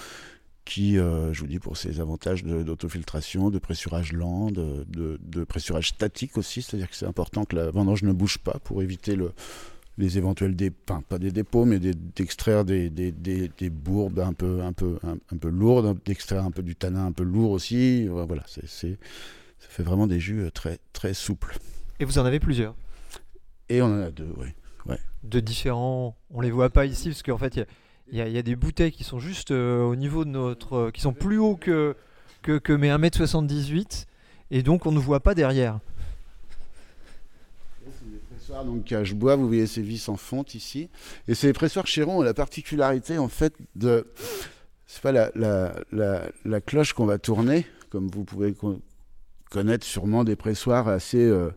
qui, 0.65 0.97
euh, 0.97 1.33
je 1.33 1.41
vous 1.41 1.47
dis, 1.47 1.59
pour 1.59 1.75
ses 1.77 1.99
avantages 1.99 2.43
d'autofiltration, 2.43 3.49
de, 3.49 3.59
pressurage 3.59 4.13
lent, 4.13 4.51
de, 4.51 4.85
de- 4.87 5.19
de 5.21 5.43
pressurage 5.43 5.89
statique 5.89 6.37
aussi, 6.37 6.61
c'est-à-dire 6.61 6.89
que 6.89 6.95
c'est 6.95 7.07
important 7.07 7.45
que 7.45 7.55
la 7.55 7.71
vendange 7.71 8.03
ne 8.03 8.11
bouge 8.13 8.37
pas 8.37 8.59
pour 8.63 8.81
éviter 8.83 9.15
le, 9.15 9.31
les 9.97 10.17
éventuels 10.17 10.55
dé- 10.55 10.71
enfin, 10.87 11.01
pas 11.01 11.17
des 11.17 11.31
dépôts, 11.31 11.65
mais 11.65 11.79
d'extraire 11.79 12.63
des, 12.63 12.89
des, 12.89 13.11
des, 13.11 13.49
des 13.57 13.69
bourbes 13.69 14.19
un 14.19 14.33
peu, 14.33 14.61
un 14.61 14.71
peu, 14.71 14.99
un, 15.03 15.17
un 15.33 15.37
peu 15.37 15.49
lourdes, 15.49 15.97
d'extraire 16.05 16.45
un 16.45 16.51
peu 16.51 16.61
du 16.63 16.75
tanin 16.75 17.07
un 17.07 17.11
peu 17.11 17.23
lourd 17.23 17.51
aussi. 17.51 18.07
Voilà, 18.07 18.43
c'est, 18.47 18.67
ça 18.67 18.87
fait 19.67 19.83
vraiment 19.83 20.07
des 20.07 20.19
jus 20.19 20.41
euh, 20.41 20.51
très, 20.51 20.79
très 20.93 21.13
souples. 21.13 21.57
Et 21.99 22.05
vous 22.05 22.19
en 22.19 22.25
avez 22.25 22.39
plusieurs? 22.39 22.75
Et 23.69 23.81
on 23.81 23.85
en 23.87 24.01
a 24.01 24.11
deux, 24.11 24.29
oui. 24.37 24.47
De 25.23 25.39
différents. 25.39 26.17
On 26.31 26.41
les 26.41 26.49
voit 26.49 26.71
pas 26.71 26.87
ici 26.87 27.09
parce 27.09 27.21
qu'en 27.21 27.37
fait, 27.37 27.55
il 27.55 27.59
y 27.59 27.61
a- 27.61 27.67
il 28.11 28.17
y, 28.17 28.37
a- 28.37 28.41
des 28.41 28.55
bouteilles 28.55 28.91
qui 28.91 29.03
sont 29.03 29.19
juste 29.19 29.51
euh, 29.51 29.83
au 29.83 29.95
niveau 29.95 30.25
de 30.25 30.29
notre. 30.29 30.73
euh, 30.75 30.91
qui 30.91 31.01
sont 31.01 31.13
plus 31.13 31.37
hauts 31.39 31.55
que, 31.55 31.95
que, 32.41 32.73
mes 32.73 32.89
1m78 32.89 34.05
et 34.51 34.63
donc 34.63 34.85
on 34.85 34.91
ne 34.91 34.99
voit 34.99 35.21
pas 35.21 35.33
derrière. 35.33 35.79
Donc 38.65 38.83
cache-bois, 38.83 39.37
vous 39.37 39.47
voyez 39.47 39.65
ces 39.65 39.81
vis 39.81 40.09
en 40.09 40.17
fonte 40.17 40.55
ici. 40.55 40.89
Et 41.29 41.35
ces 41.35 41.53
pressoirs 41.53 41.87
Chéron 41.87 42.19
ont 42.19 42.21
la 42.21 42.33
particularité 42.33 43.17
en 43.17 43.29
fait 43.29 43.53
de. 43.75 44.05
C'est 44.87 45.01
pas 45.01 45.13
la, 45.13 45.31
la, 45.35 45.73
la, 46.43 46.59
cloche 46.59 46.91
qu'on 46.91 47.05
va 47.05 47.17
tourner, 47.17 47.65
comme 47.89 48.09
vous 48.09 48.25
pouvez 48.25 48.53
connaître 49.51 49.85
sûrement 49.85 50.23
des 50.23 50.35
pressoirs 50.35 50.87
assez. 50.87 51.23
euh, 51.23 51.51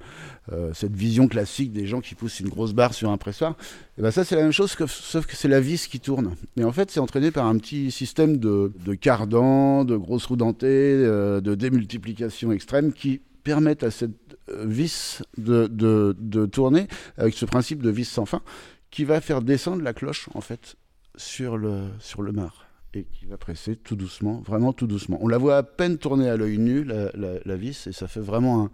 euh, 0.53 0.73
cette 0.75 0.95
vision 0.95 1.27
classique 1.27 1.73
des 1.73 1.87
gens 1.87 2.03
qui 2.03 2.15
poussent 2.15 2.41
une 2.41 2.51
grosse 2.51 2.75
barre 2.75 2.93
sur 2.93 3.09
un 3.11 3.17
pressoir. 3.17 3.57
Et 3.97 4.03
ben 4.03 4.11
ça, 4.11 4.25
c'est 4.25 4.37
la 4.37 4.43
même 4.43 4.53
chose, 4.53 4.77
sauf 4.89 5.25
que 5.25 5.37
c'est 5.37 5.49
la 5.49 5.61
vis 5.61 5.87
qui 5.87 6.01
tourne. 6.01 6.35
Et 6.59 6.65
en 6.65 6.73
fait, 6.73 6.91
c'est 6.91 7.01
entraîné 7.01 7.31
par 7.31 7.47
un 7.47 7.57
petit 7.57 7.91
système 7.91 8.37
de, 8.37 8.71
de 8.85 8.95
cardan, 8.95 9.87
de 9.87 9.97
grosses 9.97 10.27
roues 10.27 10.37
dentées, 10.37 10.67
euh, 10.69 11.41
de 11.41 11.55
démultiplication 11.55 12.53
extrême 12.53 12.93
qui 12.93 13.23
permettent 13.43 13.85
à 13.85 13.91
cette 13.91 14.37
vis 14.63 15.23
de, 15.39 15.67
de, 15.67 16.15
de 16.19 16.45
tourner 16.45 16.89
avec 17.17 17.33
ce 17.35 17.47
principe 17.47 17.83
de 17.83 17.89
vis 17.89 18.05
sans 18.05 18.27
fin 18.27 18.43
qui 18.91 19.05
va 19.05 19.23
faire 19.23 19.41
descendre 19.41 19.83
la 19.83 19.95
cloche 19.95 20.29
en 20.35 20.43
fait 20.43 20.77
sur 21.17 21.57
le, 21.57 21.85
sur 22.01 22.21
le 22.21 22.33
mar 22.33 22.64
et 22.97 23.05
qui 23.05 23.27
va 23.27 23.37
presser 23.37 23.77
tout 23.77 23.97
doucement, 23.97 24.43
vraiment 24.45 24.73
tout 24.73 24.87
doucement. 24.87 25.19
On 25.21 25.29
la 25.29 25.39
voit 25.39 25.57
à 25.57 25.63
peine 25.63 25.99
tourner 25.99 26.29
à 26.29 26.37
l'œil 26.37 26.59
nu, 26.59 26.85
la, 26.85 27.11
la- 27.15 27.39
la 27.45 27.57
vis, 27.57 27.87
et 27.87 27.93
ça 27.93 28.07
fait 28.09 28.21
vraiment 28.21 28.65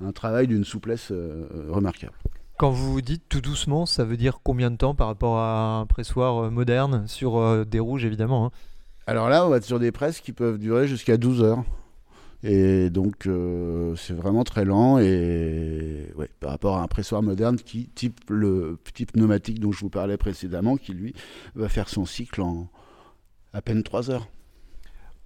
un, 0.00 0.06
un 0.06 0.12
travail 0.12 0.46
d'une 0.46 0.64
souplesse 0.64 1.08
euh, 1.12 1.46
remarquable. 1.68 2.14
Quand 2.58 2.70
vous 2.70 2.92
vous 2.92 3.00
dites 3.00 3.22
tout 3.28 3.40
doucement, 3.40 3.86
ça 3.86 4.04
veut 4.04 4.16
dire 4.18 4.40
combien 4.42 4.70
de 4.70 4.76
temps 4.76 4.94
par 4.94 5.06
rapport 5.06 5.38
à 5.38 5.78
un 5.80 5.86
pressoir 5.86 6.44
euh, 6.44 6.50
moderne 6.50 7.04
sur 7.06 7.38
euh, 7.38 7.64
des 7.64 7.80
rouges 7.80 8.04
évidemment 8.04 8.46
hein? 8.46 8.50
Alors 9.06 9.28
là, 9.28 9.46
on 9.46 9.48
va 9.48 9.56
être 9.56 9.64
sur 9.64 9.80
des 9.80 9.90
presses 9.92 10.20
qui 10.20 10.32
peuvent 10.32 10.58
durer 10.58 10.86
jusqu'à 10.86 11.16
12 11.16 11.42
heures. 11.42 11.64
Et 12.42 12.88
donc, 12.90 13.26
euh, 13.26 13.94
c'est 13.96 14.12
vraiment 14.14 14.44
très 14.44 14.64
lent. 14.64 14.98
Et 14.98 16.12
ouais, 16.16 16.30
par 16.38 16.50
rapport 16.50 16.76
à 16.76 16.82
un 16.82 16.86
pressoir 16.86 17.22
moderne 17.22 17.56
qui 17.56 17.88
type 17.88 18.20
le 18.28 18.78
type 18.94 19.12
pneumatique 19.12 19.58
dont 19.58 19.72
je 19.72 19.80
vous 19.80 19.90
parlais 19.90 20.16
précédemment, 20.16 20.76
qui 20.76 20.92
lui 20.92 21.12
va 21.54 21.68
faire 21.68 21.88
son 21.88 22.06
cycle 22.06 22.40
en 22.40 22.68
à 23.52 23.62
peine 23.62 23.82
3 23.82 24.10
heures. 24.10 24.28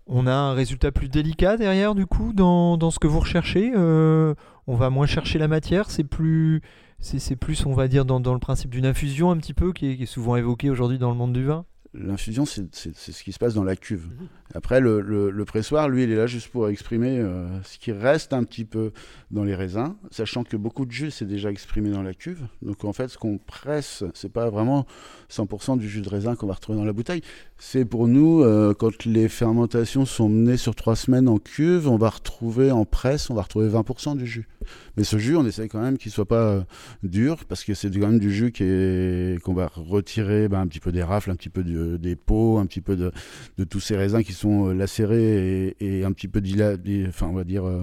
On 0.07 0.27
a 0.27 0.35
un 0.35 0.53
résultat 0.53 0.93
plus 0.93 1.09
délicat 1.09 1.57
derrière, 1.57 1.95
du 1.95 2.07
coup, 2.07 2.33
dans, 2.35 2.77
dans 2.77 2.91
ce 2.91 2.99
que 2.99 3.07
vous 3.07 3.21
recherchez. 3.21 3.73
Euh, 3.75 4.35
on 4.67 4.77
va 4.77 4.91
moins 4.91 5.07
chercher 5.07 5.39
la 5.39 5.49
matière. 5.49 5.91
C'est 5.91 6.05
plus, 6.05 6.61
c'est, 6.99 7.37
plus, 7.37 7.65
on 7.65 7.73
va 7.73 7.89
dire, 7.89 8.05
dans, 8.05 8.19
le 8.19 8.39
principe 8.39 8.71
d'une 8.71 8.87
infusion 8.87 9.31
un 9.31 9.39
petit 9.39 9.55
peu, 9.55 9.73
qui 9.73 9.93
est 9.93 10.07
souvent 10.07 10.37
évoqué 10.37 10.69
aujourd'hui 10.71 10.99
dans 10.99 11.11
le 11.11 11.17
monde 11.17 11.33
du 11.33 11.45
vin? 11.45 11.65
L'infusion, 11.97 12.45
c'est 12.45 12.67
ce 12.75 13.23
qui 13.23 13.31
se 13.31 13.39
passe 13.39 13.55
dans 13.55 13.63
la 13.63 13.77
cuve. 13.77 14.09
Après, 14.53 14.81
le, 14.81 15.01
le- 15.01 15.31
le 15.31 15.45
pressoir, 15.45 15.89
lui, 15.89 16.03
il 16.03 16.11
est 16.11 16.17
là 16.17 16.27
juste 16.27 16.49
pour 16.49 16.69
exprimer 16.69 17.19
euh, 17.21 17.47
ce 17.63 17.79
qui 17.79 17.93
reste 17.93 18.33
un 18.33 18.43
petit 18.43 18.65
peu 18.65 18.91
dans 19.31 19.45
les 19.45 19.55
raisins, 19.55 19.95
sachant 20.11 20.43
que 20.43 20.57
beaucoup 20.57 20.87
de 20.87 20.91
jus, 20.91 21.13
c'est 21.13 21.25
déjà 21.25 21.51
exprimé 21.51 21.91
dans 21.91 22.03
la 22.03 22.13
cuve. 22.13 22.43
Donc, 22.63 22.85
en 22.85 22.93
fait, 22.93 23.07
ce 23.09 23.17
qu'on 23.19 23.39
presse, 23.39 24.03
c'est 24.13 24.33
pas 24.33 24.51
vraiment 24.51 24.87
100% 25.31 25.79
du 25.79 25.89
jus 25.89 26.01
de 26.01 26.09
raisin 26.09 26.35
qu'on 26.35 26.49
va 26.49 26.55
retrouver 26.55 26.79
dans 26.79 26.85
la 26.85 26.93
bouteille. 26.93 27.23
C'est 27.59 27.85
pour 27.85 28.09
nous, 28.09 28.43
euh, 28.43 28.75
quand 28.75 29.05
les 29.05 29.29
fermentations 29.29 30.05
sont 30.05 30.29
menées 30.29 30.57
sur 30.57 30.75
trois 30.75 30.97
semaines 30.97 31.29
en 31.29 31.39
cuve, 31.39 31.89
on 31.89 31.97
va 31.97 32.11
retrouver 32.11 32.73
en 32.73 32.85
presse, 32.85 33.31
on 33.31 33.35
va 33.35 33.43
retrouver 33.43 33.69
20% 33.69 34.17
du 34.17 34.27
jus. 34.27 34.49
Mais 34.97 35.05
ce 35.05 35.19
jus, 35.19 35.37
on 35.37 35.47
essaie 35.47 35.69
quand 35.69 35.81
même 35.81 35.99
qu'il 35.99 36.13
soit 36.13 36.27
pas 36.29 36.49
euh, 36.49 36.63
dur, 37.03 37.45
parce 37.47 37.65
que 37.65 37.75
c'est 37.75 37.91
quand 37.91 38.09
même 38.09 38.19
du 38.19 38.33
jus 38.33 38.53
qu'on 39.43 39.55
va 39.55 39.71
retirer 39.75 40.49
ben, 40.49 40.61
un 40.61 40.67
petit 40.67 40.81
peu 40.81 40.93
des 40.93 41.03
rafles, 41.03 41.31
un 41.31 41.37
petit 41.37 41.51
peu 41.51 41.63
de- 41.65 41.97
des 41.97 42.17
peaux, 42.17 42.59
un 42.59 42.67
petit 42.67 42.81
peu 42.81 42.97
de, 42.97 43.13
tous 43.65 43.81
ces 43.81 43.97
raisins 43.97 44.23
qui 44.23 44.33
sont 44.33 44.69
euh, 44.69 44.75
lacérés 44.75 45.77
et, 45.81 46.05
un 46.05 46.13
petit 46.13 46.29
peu 46.29 46.41
dila- 46.41 46.77
di- 46.77 47.05
enfin 47.09 47.27
on 47.27 47.33
va 47.35 47.45
dire 47.45 47.65
euh, 47.65 47.83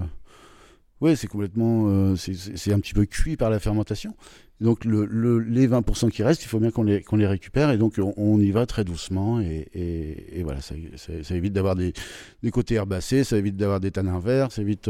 ouais 1.02 1.16
c'est 1.16 1.28
complètement 1.28 2.16
c'est- 2.16 2.72
un 2.74 2.80
petit 2.80 2.94
peu 2.94 3.06
cuit 3.06 3.38
par 3.38 3.50
la 3.50 3.60
fermentation. 3.60 4.16
Donc 4.60 4.86
le, 4.86 5.06
le- 5.06 5.40
les 5.40 5.68
20% 5.68 6.12
qui 6.12 6.22
restent 6.22 6.44
il 6.44 6.48
faut 6.48 6.60
bien 6.60 6.70
qu'on 6.70 6.84
les, 6.84 7.26
récupère 7.26 7.72
et 7.72 7.78
donc 7.80 8.00
on, 8.16 8.40
y 8.40 8.52
va 8.52 8.68
très 8.68 8.84
doucement 8.84 9.40
et, 9.42 10.42
voilà 10.44 10.62
ça, 10.62 10.76
évite 11.36 11.54
d'avoir 11.54 11.76
des, 11.76 11.94
côtés 12.52 12.76
herbacés 12.76 13.24
ça 13.24 13.38
évite 13.38 13.58
d'avoir 13.58 13.80
des 13.80 13.90
tanins 13.90 14.20
verts 14.20 14.52
ça 14.52 14.62
évite 14.62 14.88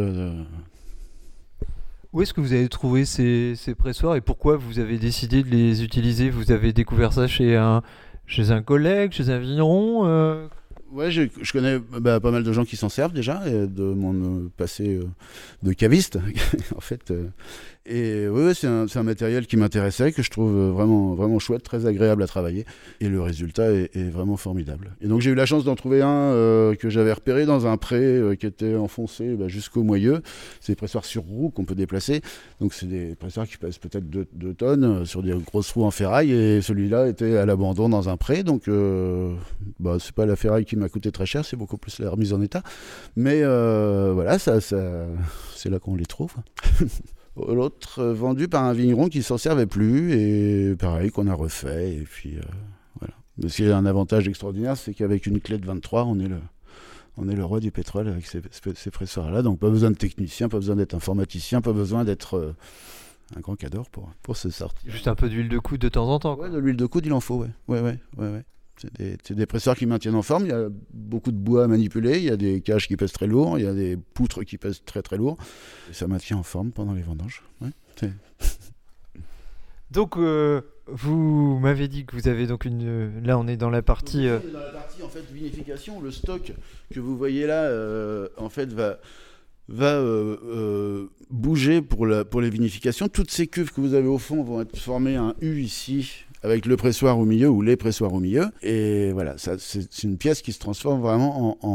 Où 2.14 2.22
est-ce 2.22 2.34
que 2.34 2.42
vous 2.42 2.52
avez 2.52 2.68
trouvé 2.68 3.06
ces, 3.06 3.56
ces 3.56 3.74
pressoirs 3.74 4.18
et 4.18 4.22
pourquoi 4.22 4.58
vous 4.58 4.80
avez 4.80 4.98
décidé 4.98 5.44
de 5.44 5.50
les 5.50 5.82
utiliser? 5.84 6.30
Vous 6.30 6.52
avez 6.52 6.74
découvert 6.74 7.14
ça 7.14 7.26
chez 7.26 7.56
un, 7.56 7.84
chez 8.26 8.52
un 8.52 8.62
collègue, 8.62 9.14
chez 9.14 9.30
un 9.30 9.40
vigneron 9.40 10.06
euh, 10.06 10.48
Ouais, 10.92 11.10
je, 11.10 11.24
connais 11.54 11.80
bah, 11.80 12.20
pas 12.20 12.32
mal 12.32 12.44
de 12.44 12.52
gens 12.52 12.66
qui 12.66 12.76
s'en 12.76 12.90
servent 12.90 13.14
déjà, 13.14 13.40
de 13.50 13.84
mon 13.84 14.14
euh, 14.14 14.52
passé 14.58 14.96
euh, 14.96 15.08
de 15.64 15.72
caviste, 15.72 16.20
en 16.76 16.82
fait. 16.82 17.14
Et 17.88 18.28
ouais, 18.28 18.54
c'est 18.54 18.68
un, 18.68 19.04
matériel 19.04 19.48
qui 19.48 19.58
m'intéressait, 19.58 20.12
que 20.12 20.22
je 20.22 20.30
trouve 20.30 20.56
euh, 20.56 20.72
vraiment, 20.72 21.16
vraiment 21.16 21.40
chouette, 21.40 21.64
très 21.64 21.88
agréable 21.88 22.22
à 22.22 22.28
travailler. 22.28 22.66
Et 23.00 23.10
le 23.10 23.20
résultat 23.22 23.72
est, 23.72 24.12
vraiment 24.12 24.38
formidable. 24.38 24.96
Et 25.02 25.08
donc 25.08 25.22
j'ai 25.22 25.32
eu 25.32 25.36
la 25.36 25.48
chance 25.48 25.64
d'en 25.64 25.76
trouver 25.76 26.02
un 26.04 26.10
euh, 26.10 26.76
que 26.76 26.90
j'avais 26.90 27.14
repéré 27.14 27.46
dans 27.46 27.66
un 27.66 27.78
pré 27.78 27.98
euh, 27.98 28.36
qui 28.36 28.46
était 28.46 28.76
enfoncé 28.76 29.36
bah, 29.36 29.48
jusqu'au 29.48 29.82
moyeu. 29.82 30.22
C'est 30.60 30.74
des 30.74 30.76
pressoirs 30.76 31.06
sur 31.06 31.24
roue 31.24 31.50
qu'on 31.50 31.66
peut 31.66 31.74
déplacer. 31.74 32.22
Donc 32.60 32.74
c'est 32.74 32.86
des 32.86 33.16
pressoirs 33.16 33.48
qui 33.48 33.58
pèsent 33.58 33.80
peut-être 33.80 34.08
2 34.08 34.54
tonnes 34.54 35.06
sur 35.06 35.24
des 35.24 35.34
grosses 35.34 35.72
roues 35.72 35.86
en 35.86 35.92
ferraille. 35.92 36.32
Et 36.32 36.62
celui-là 36.62 37.08
était 37.08 37.38
à 37.38 37.48
l'abandon 37.48 37.90
dans 37.90 38.10
un 38.10 38.18
pré. 38.18 38.44
Donc 38.44 38.68
euh, 38.68 39.34
bah, 39.80 39.98
c'est 40.00 40.14
pas 40.14 40.28
la 40.28 40.36
ferraille 40.36 40.66
qui 40.66 40.76
m'a 40.76 40.90
coûté 40.90 41.12
très 41.12 41.26
cher, 41.26 41.46
c'est 41.46 41.58
beaucoup 41.58 41.78
plus 41.78 41.98
la 42.00 42.12
remise 42.12 42.34
en 42.34 42.42
état. 42.42 42.62
Mais 43.16 43.42
voilà, 43.42 44.38
ça, 44.38 44.62
c'est 44.62 45.70
là 45.70 45.80
qu'on 45.80 45.96
les 45.96 46.06
trouve. 46.06 46.36
L'autre 47.38 48.00
euh, 48.00 48.14
vendu 48.14 48.48
par 48.48 48.64
un 48.66 48.74
vigneron 48.74 49.08
qui 49.08 49.24
s'en 49.24 49.38
servait 49.38 49.66
plus 49.66 50.12
et 50.14 50.76
pareil 50.76 51.12
qu'on 51.12 51.28
a 51.28 51.34
refait 51.34 51.94
et 51.96 52.02
puis 52.02 52.38
euh, 52.38 52.42
voilà. 53.00 53.14
Mais 53.38 53.48
ce 53.50 53.56
qui 53.58 53.64
est 53.64 53.72
un 53.72 53.86
avantage 53.86 54.28
extraordinaire, 54.28 54.76
c'est 54.78 54.94
qu'avec 54.94 55.26
une 55.26 55.40
clé 55.40 55.58
de 55.58 55.66
23, 55.66 56.04
on 56.06 56.20
est 56.20 56.28
le 56.28 56.38
on 57.18 57.28
est 57.30 57.36
le 57.36 57.44
roi 57.44 57.60
du 57.60 57.72
pétrole 57.72 58.08
avec 58.08 58.26
ces, 58.26 58.42
ces- 58.52 58.76
ces 58.76 58.92
pressoirs-là. 58.92 59.42
Donc 59.42 59.60
pas 59.60 59.70
besoin 59.70 59.92
de 59.92 59.96
technicien, 59.98 60.50
pas 60.50 60.58
besoin 60.58 60.76
d'être 60.76 60.94
informaticien, 60.94 61.62
pas 61.62 61.74
besoin 61.74 62.04
d'être 62.06 62.36
euh, 62.38 62.56
un 63.36 63.40
grand 63.40 63.56
cadre 63.56 63.84
pour, 63.92 64.10
pour 64.24 64.36
se 64.38 64.50
sortir. 64.50 64.92
Juste 64.92 65.08
un 65.08 65.16
peu 65.16 65.30
d'huile 65.30 65.50
de 65.50 65.60
coude 65.60 65.80
de 65.80 65.90
temps 65.90 66.10
en 66.10 66.20
temps. 66.20 66.36
quoi. 66.36 66.46
Ouais, 66.48 66.52
de 66.54 66.58
l'huile 66.60 66.76
de 66.78 66.86
coude, 66.86 67.06
il 67.06 67.14
en 67.14 67.20
faut, 67.22 67.36
ouais. 67.38 67.50
Ouais, 67.68 67.80
ouais, 67.82 67.98
ouais, 68.18 68.30
ouais. 68.30 68.44
C'est 68.82 69.30
des, 69.30 69.36
des 69.36 69.46
pressoirs 69.46 69.76
qui 69.76 69.86
maintiennent 69.86 70.16
en 70.16 70.22
forme. 70.22 70.46
Il 70.46 70.50
y 70.50 70.54
a 70.54 70.68
beaucoup 70.94 71.32
de 71.32 71.38
bois 71.38 71.66
à 71.66 71.68
manipuler. 71.68 72.18
Il 72.18 72.24
y 72.24 72.30
a 72.32 72.38
des 72.38 72.62
cages 72.62 72.88
qui 72.88 72.98
pèsent 72.98 73.12
très 73.14 73.28
lourd. 73.28 73.60
Il 73.60 73.66
y 73.66 73.68
a 73.68 73.74
des 73.74 73.96
poutres 73.98 74.44
qui 74.44 74.58
pèsent 74.58 74.82
très 74.86 75.02
très 75.02 75.18
lourd. 75.18 75.38
Et 75.90 75.94
ça 75.94 76.08
maintient 76.08 76.38
en 76.38 76.44
forme 76.44 76.72
pendant 76.72 76.94
les 76.94 77.02
vendanges. 77.04 77.44
Ouais. 77.62 77.70
Donc, 79.92 80.16
euh, 80.18 80.62
vous 80.88 81.60
m'avez 81.60 81.88
dit 81.90 82.06
que 82.06 82.16
vous 82.16 82.28
avez 82.30 82.48
donc 82.48 82.64
une. 82.66 83.22
Là, 83.26 83.38
on 83.38 83.46
est 83.48 83.58
dans 83.58 83.70
la 83.70 83.82
partie. 83.82 84.26
euh, 84.28 84.40
Dans 84.54 84.60
la 84.60 84.70
partie 84.70 85.04
en 85.04 85.10
fait 85.10 85.22
vinification, 85.32 86.00
le 86.02 86.12
stock 86.12 86.54
que 86.94 87.00
vous 87.02 87.18
voyez 87.18 87.46
là, 87.46 87.64
euh, 87.66 88.30
en 88.38 88.50
fait, 88.50 88.72
va 88.72 89.00
va 89.68 89.94
euh, 89.96 90.38
euh, 90.46 91.08
bouger 91.30 91.82
pour, 91.82 92.06
la, 92.06 92.26
pour 92.26 92.42
les 92.42 92.50
vinifications. 92.50 93.08
Toutes 93.10 93.32
ces 93.32 93.48
cuves 93.48 93.72
que 93.72 93.80
vous 93.80 93.94
avez 93.94 94.08
au 94.08 94.18
fond 94.18 94.44
vont 94.44 94.60
être 94.62 94.78
formées 94.78 95.16
un 95.16 95.34
U 95.42 95.62
ici, 95.62 96.26
avec 96.44 96.66
le 96.66 96.76
pressoir 96.78 97.20
au 97.20 97.26
milieu 97.26 97.50
ou 97.50 97.62
les 97.62 97.76
pressoirs 97.76 98.14
au 98.14 98.20
milieu. 98.20 98.46
Et 98.64 99.12
voilà, 99.12 99.36
c'est 99.38 100.04
une 100.04 100.18
pièce 100.18 100.42
qui 100.42 100.52
se 100.54 100.60
transforme 100.60 101.02
vraiment 101.02 101.58
en, 101.64 101.68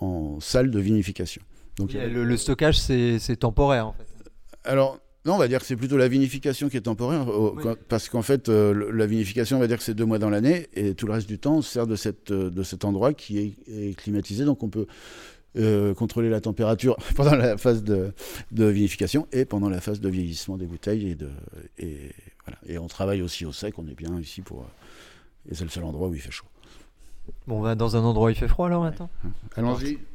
en- 0.00 0.06
en 0.06 0.40
salle 0.40 0.70
de 0.70 0.78
vinification. 0.80 1.42
Donc, 1.76 1.92
le, 1.94 2.24
le 2.24 2.36
stockage, 2.36 2.78
c'est 2.78 3.36
temporaire 3.38 3.88
en 3.88 3.92
fait. 3.94 4.06
alors, 4.64 4.98
non, 5.24 5.34
on 5.34 5.38
va 5.38 5.46
dire 5.46 5.60
que 5.60 5.66
c'est 5.66 5.76
plutôt 5.76 5.96
la 5.96 6.08
vinification 6.08 6.68
qui 6.68 6.76
est 6.76 6.80
temporaire, 6.82 7.26
Oui. 7.28 7.62
quand- 7.62 7.76
parce 7.88 8.08
qu'en 8.08 8.22
fait, 8.22 8.48
euh, 8.48 8.90
la 8.92 9.06
vinification, 9.06 9.56
on 9.56 9.60
va 9.60 9.68
dire 9.68 9.78
que 9.78 9.84
c'est 9.84 9.94
deux 9.94 10.04
mois 10.04 10.18
dans 10.18 10.30
l'année, 10.30 10.66
et 10.74 10.94
tout 10.94 11.06
le 11.06 11.12
reste 11.12 11.28
du 11.28 11.38
temps, 11.38 11.58
on 11.58 11.62
se 11.62 11.70
sert 11.72 11.86
de, 11.86 11.94
cette, 11.94 12.32
euh, 12.32 12.50
de 12.50 12.62
cet 12.64 12.84
endroit 12.84 13.14
qui 13.14 13.38
est, 13.38 13.54
est 13.68 13.94
climatisé, 13.94 14.44
donc 14.44 14.64
on 14.64 14.68
peut 14.68 14.86
euh, 15.56 15.94
contrôler 15.94 16.28
la 16.28 16.40
température 16.40 16.96
pendant 17.14 17.36
la 17.36 17.56
phase 17.56 17.84
de, 17.84 18.12
de 18.50 18.64
vinification 18.64 19.28
et 19.32 19.44
pendant 19.44 19.68
la 19.68 19.80
phase 19.80 20.00
de 20.00 20.08
vieillissement 20.08 20.56
des 20.56 20.66
bouteilles. 20.66 21.10
Et, 21.10 21.14
de, 21.14 21.28
et, 21.78 22.10
voilà. 22.46 22.58
et 22.66 22.78
on 22.78 22.86
travaille 22.88 23.22
aussi 23.22 23.44
au 23.44 23.52
sec, 23.52 23.78
on 23.78 23.86
est 23.86 23.94
bien 23.94 24.18
ici 24.18 24.42
pour... 24.42 24.60
euh, 24.62 25.50
Et 25.50 25.54
c'est 25.54 25.64
le 25.64 25.70
seul 25.70 25.84
endroit 25.84 26.08
où 26.08 26.14
il 26.14 26.20
fait 26.20 26.30
chaud. 26.30 26.46
Bon, 27.46 27.58
on 27.58 27.62
va 27.62 27.74
dans 27.74 27.96
un 27.96 28.02
endroit 28.02 28.26
où 28.26 28.30
il 28.30 28.34
fait 28.36 28.48
froid 28.48 28.66
alors 28.66 28.82
maintenant? 28.82 29.08
Allons-y. 29.56 29.98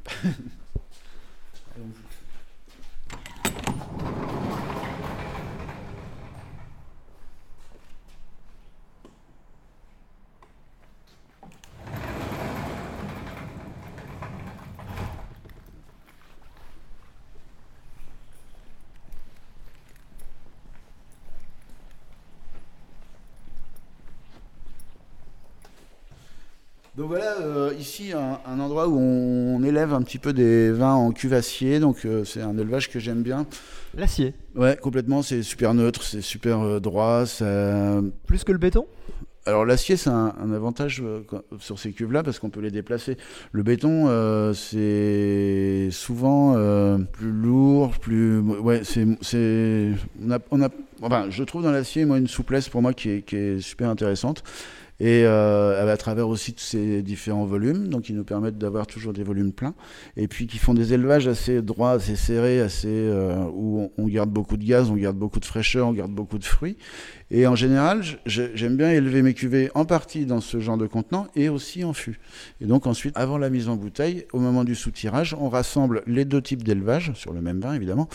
Donc 26.96 27.10
voilà, 27.10 27.36
un, 28.14 28.40
un 28.46 28.60
endroit 28.60 28.88
où 28.88 28.98
on, 28.98 29.64
élève 29.64 29.94
un 29.94 30.02
petit 30.02 30.20
peu 30.20 30.34
des 30.34 30.72
vins 30.72 30.94
en 30.94 31.12
cuvassier, 31.12 31.80
donc 31.80 32.06
euh, 32.06 32.24
c'est 32.24 32.42
un 32.42 32.58
élevage 32.58 32.90
que 32.90 33.00
j'aime 33.00 33.22
bien. 33.22 33.46
L'acier. 33.96 34.34
Ouais, 34.56 34.78
complètement, 34.82 35.22
c'est 35.22 35.44
super 35.44 35.74
neutre, 35.74 36.04
c'est 36.04 36.22
super 36.22 36.62
euh, 36.62 36.80
droit. 36.80 37.26
Ça... 37.26 38.02
Plus 38.26 38.44
que 38.44 38.52
le 38.52 38.58
béton? 38.58 38.86
Alors 39.46 39.66
l'acier, 39.66 39.96
c'est 39.96 40.10
un, 40.10 40.34
un 40.42 40.52
avantage 40.52 41.02
euh, 41.02 41.22
sur 41.60 41.80
ces 41.80 41.94
cuves-là 41.94 42.22
parce 42.22 42.38
qu'on 42.38 42.50
peut 42.50 42.60
les 42.60 42.70
déplacer. 42.70 43.18
Le 43.54 43.64
béton, 43.64 44.08
euh, 44.08 44.54
c'est 44.54 45.90
souvent 45.92 46.56
euh, 46.58 46.98
plus 46.98 47.32
lourd, 47.32 47.92
plus... 47.92 48.40
Ouais, 48.40 48.82
c'est... 48.84 49.08
c'est- 49.22 49.92
On 50.26 50.32
a, 50.32 50.40
on 50.52 50.62
a... 50.62 50.70
Enfin, 51.02 51.28
je 51.30 51.44
trouve 51.44 51.64
dans 51.64 51.72
l'acier, 51.72 52.04
moi, 52.04 52.18
une 52.18 52.28
souplesse 52.28 52.68
pour 52.68 52.82
moi 52.82 52.94
qui 52.94 53.10
est, 53.10 53.22
qui 53.22 53.38
est 53.38 53.60
super 53.62 53.90
intéressante. 53.90 54.44
Et 55.00 55.26
euh, 55.26 55.92
à 55.92 55.98
travers 55.98 56.28
aussi 56.28 56.54
tous 56.54 56.64
ces 56.64 57.04
différents 57.04 57.46
volumes, 57.46 57.88
donc 57.88 58.04
qui 58.04 58.14
nous 58.14 58.24
permettent 58.24 58.58
d'avoir 58.58 58.88
toujours 58.88 59.14
des 59.14 59.24
volumes 59.24 59.54
pleins, 59.54 59.76
et 60.16 60.28
puis 60.28 60.48
qui 60.48 60.58
font 60.58 60.74
des 60.74 60.94
élevages 60.94 61.28
assez 61.28 61.62
droits, 61.62 61.92
assez 61.92 62.16
serrés, 62.16 62.60
assez 62.60 62.88
euh, 62.90 63.36
où 63.54 63.92
on, 63.98 64.08
garde 64.08 64.32
beaucoup 64.32 64.58
de 64.58 64.66
gaz, 64.66 64.90
on 64.90 64.96
garde 64.96 65.18
beaucoup 65.18 65.40
de 65.40 65.46
fraîcheur, 65.46 65.88
on 65.88 65.94
garde 65.94 66.12
beaucoup 66.12 66.40
de 66.40 66.44
fruits. 66.44 66.78
Et 67.30 67.46
en 67.46 67.56
général, 67.56 68.02
j'aime 68.26 68.78
bien 68.78 68.90
élever 68.90 69.22
mes 69.22 69.34
cuvées 69.34 69.70
en 69.76 69.86
partie 69.86 70.26
dans 70.26 70.42
ce 70.42 70.60
genre 70.60 70.78
de 70.78 70.88
contenant 70.88 71.28
et 71.36 71.50
aussi 71.50 71.84
en 71.84 71.94
fût. 71.94 72.20
Et 72.62 72.66
donc 72.66 72.88
ensuite, 72.88 73.16
avant 73.18 73.38
la 73.38 73.50
mise 73.50 73.70
en 73.70 73.76
bouteille, 73.76 74.26
au 74.34 74.40
moment 74.40 74.64
du 74.64 74.76
soutirage, 74.76 75.36
on 75.40 75.50
rassemble 75.50 76.04
les 76.08 76.26
deux 76.26 76.42
types 76.42 76.64
d'élevage 76.64 77.12
sur 77.14 77.34
le 77.34 77.42
même 77.42 77.60
vin 77.60 77.74
évidemment, 77.74 78.08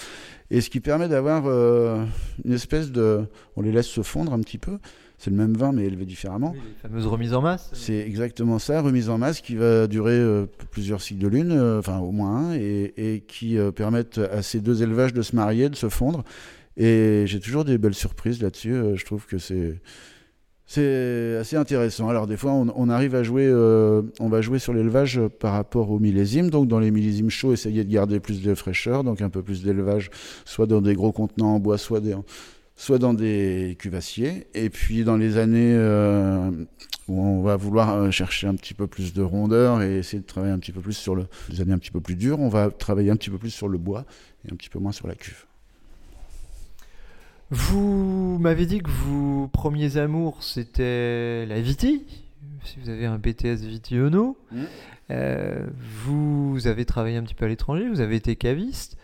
et 0.51 0.61
ce 0.61 0.69
qui 0.69 0.81
permet 0.81 1.09
d'avoir 1.09 1.45
euh, 1.47 2.05
une 2.45 2.53
espèce 2.53 2.91
de, 2.91 3.25
on 3.57 3.63
les 3.63 3.71
laisse 3.71 3.87
se 3.87 4.03
fondre 4.03 4.33
un 4.33 4.41
petit 4.41 4.59
peu 4.59 4.79
c'est 5.23 5.31
le 5.31 5.37
même 5.37 5.55
vin 5.57 5.71
mais 5.71 5.85
élevé 5.85 6.05
différemment. 6.05 6.51
Oui, 6.53 6.61
les 6.67 6.89
fameuses 6.89 7.07
remises 7.07 7.33
en 7.33 7.41
masse. 7.41 7.71
C'est 7.75 8.01
exactement 8.01 8.59
ça, 8.59 8.81
remise 8.81 9.09
en 9.09 9.19
masse 9.19 9.41
qui 9.41 9.55
va 9.55 9.87
durer 9.87 10.19
euh, 10.19 10.47
plusieurs 10.73 11.01
cycles 11.01 11.23
de 11.23 11.29
lune, 11.29 11.53
euh, 11.53 11.79
enfin 11.79 11.99
au 11.99 12.11
moins 12.11 12.49
un, 12.49 12.55
et, 12.55 12.93
et 12.97 13.21
qui 13.21 13.57
euh, 13.57 13.71
permettent 13.71 14.19
à 14.19 14.43
ces 14.43 14.61
deux 14.61 14.83
élevages 14.83 15.13
de 15.13 15.23
se 15.23 15.37
marier, 15.37 15.69
de 15.69 15.77
se 15.77 15.89
fondre. 15.89 16.25
Et 16.77 17.23
j'ai 17.27 17.39
toujours 17.39 17.65
des 17.65 17.79
belles 17.79 17.95
surprises 17.95 18.43
là-dessus. 18.43 18.75
je 18.97 19.05
trouve 19.05 19.27
que 19.27 19.39
c'est 19.39 19.81
c'est 20.67 21.37
assez 21.39 21.57
intéressant. 21.57 22.09
Alors 22.09 22.27
des 22.27 22.39
fois, 22.39 22.53
on, 22.53 22.73
on 22.75 22.89
arrive 22.89 23.15
à 23.15 23.23
jouer, 23.23 23.47
euh, 23.47 24.03
on 24.21 24.29
va 24.29 24.41
jouer 24.41 24.59
sur 24.59 24.73
l'élevage 24.73 25.21
par 25.39 25.53
rapport 25.53 25.91
au 25.91 25.99
millésime. 25.99 26.49
Donc 26.49 26.67
dans 26.67 26.79
les 26.81 26.91
millésimes 26.91 27.29
chauds, 27.29 27.53
essayer 27.53 27.85
de 27.85 27.93
garder 27.93 28.21
plus 28.21 28.43
de 28.43 28.55
fraîcheur, 28.55 29.05
donc 29.05 29.21
un 29.21 29.29
peu 29.29 29.43
plus 29.43 29.63
d'élevage, 29.63 30.11
soit 30.47 30.67
dans 30.67 30.81
des 30.81 30.95
gros 30.95 31.13
contenants 31.13 31.57
en 31.57 31.61
bois, 31.61 31.77
soit 31.77 32.01
des, 32.01 32.15
soit 32.83 32.99
dans 32.99 33.15
des 33.15 33.77
cuvassiers. 33.79 34.49
Et 34.55 34.69
puis 34.69 35.05
dans 35.05 35.17
les 35.17 35.37
années 35.37 35.73
euh, 35.77 36.51
où 37.07 37.23
on 37.23 37.41
va 37.41 37.55
vouloir 37.55 37.95
euh, 37.95 38.11
chercher 38.11 38.49
un 38.49 38.57
petit 38.57 38.75
peu 38.75 38.89
plus 38.89 39.13
de 39.13 39.23
rondeur 39.23 39.83
et 39.83 39.99
essayer 39.99 40.21
de 40.21 40.27
travailler 40.27 40.53
un 40.53 40.59
petit 40.59 40.73
peu 40.73 40.81
plus 40.81 40.97
sur 40.97 41.15
le, 41.15 41.29
les 41.49 41.61
années 41.61 41.75
un 41.75 41.79
petit 41.79 41.93
peu 41.93 42.01
plus 42.01 42.17
dures, 42.17 42.41
on 42.41 42.49
va 42.49 42.73
travailler 42.73 43.13
un 43.13 43.17
petit 43.17 43.31
peu 43.31 43.39
plus 43.39 43.51
sur 43.51 43.69
le 43.69 43.79
bois 43.79 44.05
et 44.45 44.53
un 44.53 44.57
petit 44.57 44.69
peu 44.69 44.81
moins 44.81 44.91
sur 44.91 45.07
la 45.07 45.15
cuve. 45.15 45.45
Vous 47.51 48.39
m'avez 48.41 48.67
dit 48.67 48.81
que 48.81 48.91
vos 48.91 49.47
premiers 49.47 49.97
amours, 49.97 50.43
c'était 50.43 51.47
la 51.47 51.61
Viti. 51.61 52.03
Si 52.65 52.81
vous 52.81 52.89
avez 52.89 53.07
un 53.07 53.19
BTS 53.19 53.65
Viti 53.65 53.97
Ono. 54.01 54.37
Mm. 54.51 54.63
Euh, 55.11 55.67
vous 56.05 56.67
avez 56.67 56.85
travaillé 56.85 57.17
un 57.17 57.23
petit 57.23 57.35
peu 57.35 57.45
à 57.45 57.49
l'étranger, 57.49 57.89
vous 57.89 58.01
avez 58.01 58.17
été 58.17 58.35
caviste. 58.35 58.97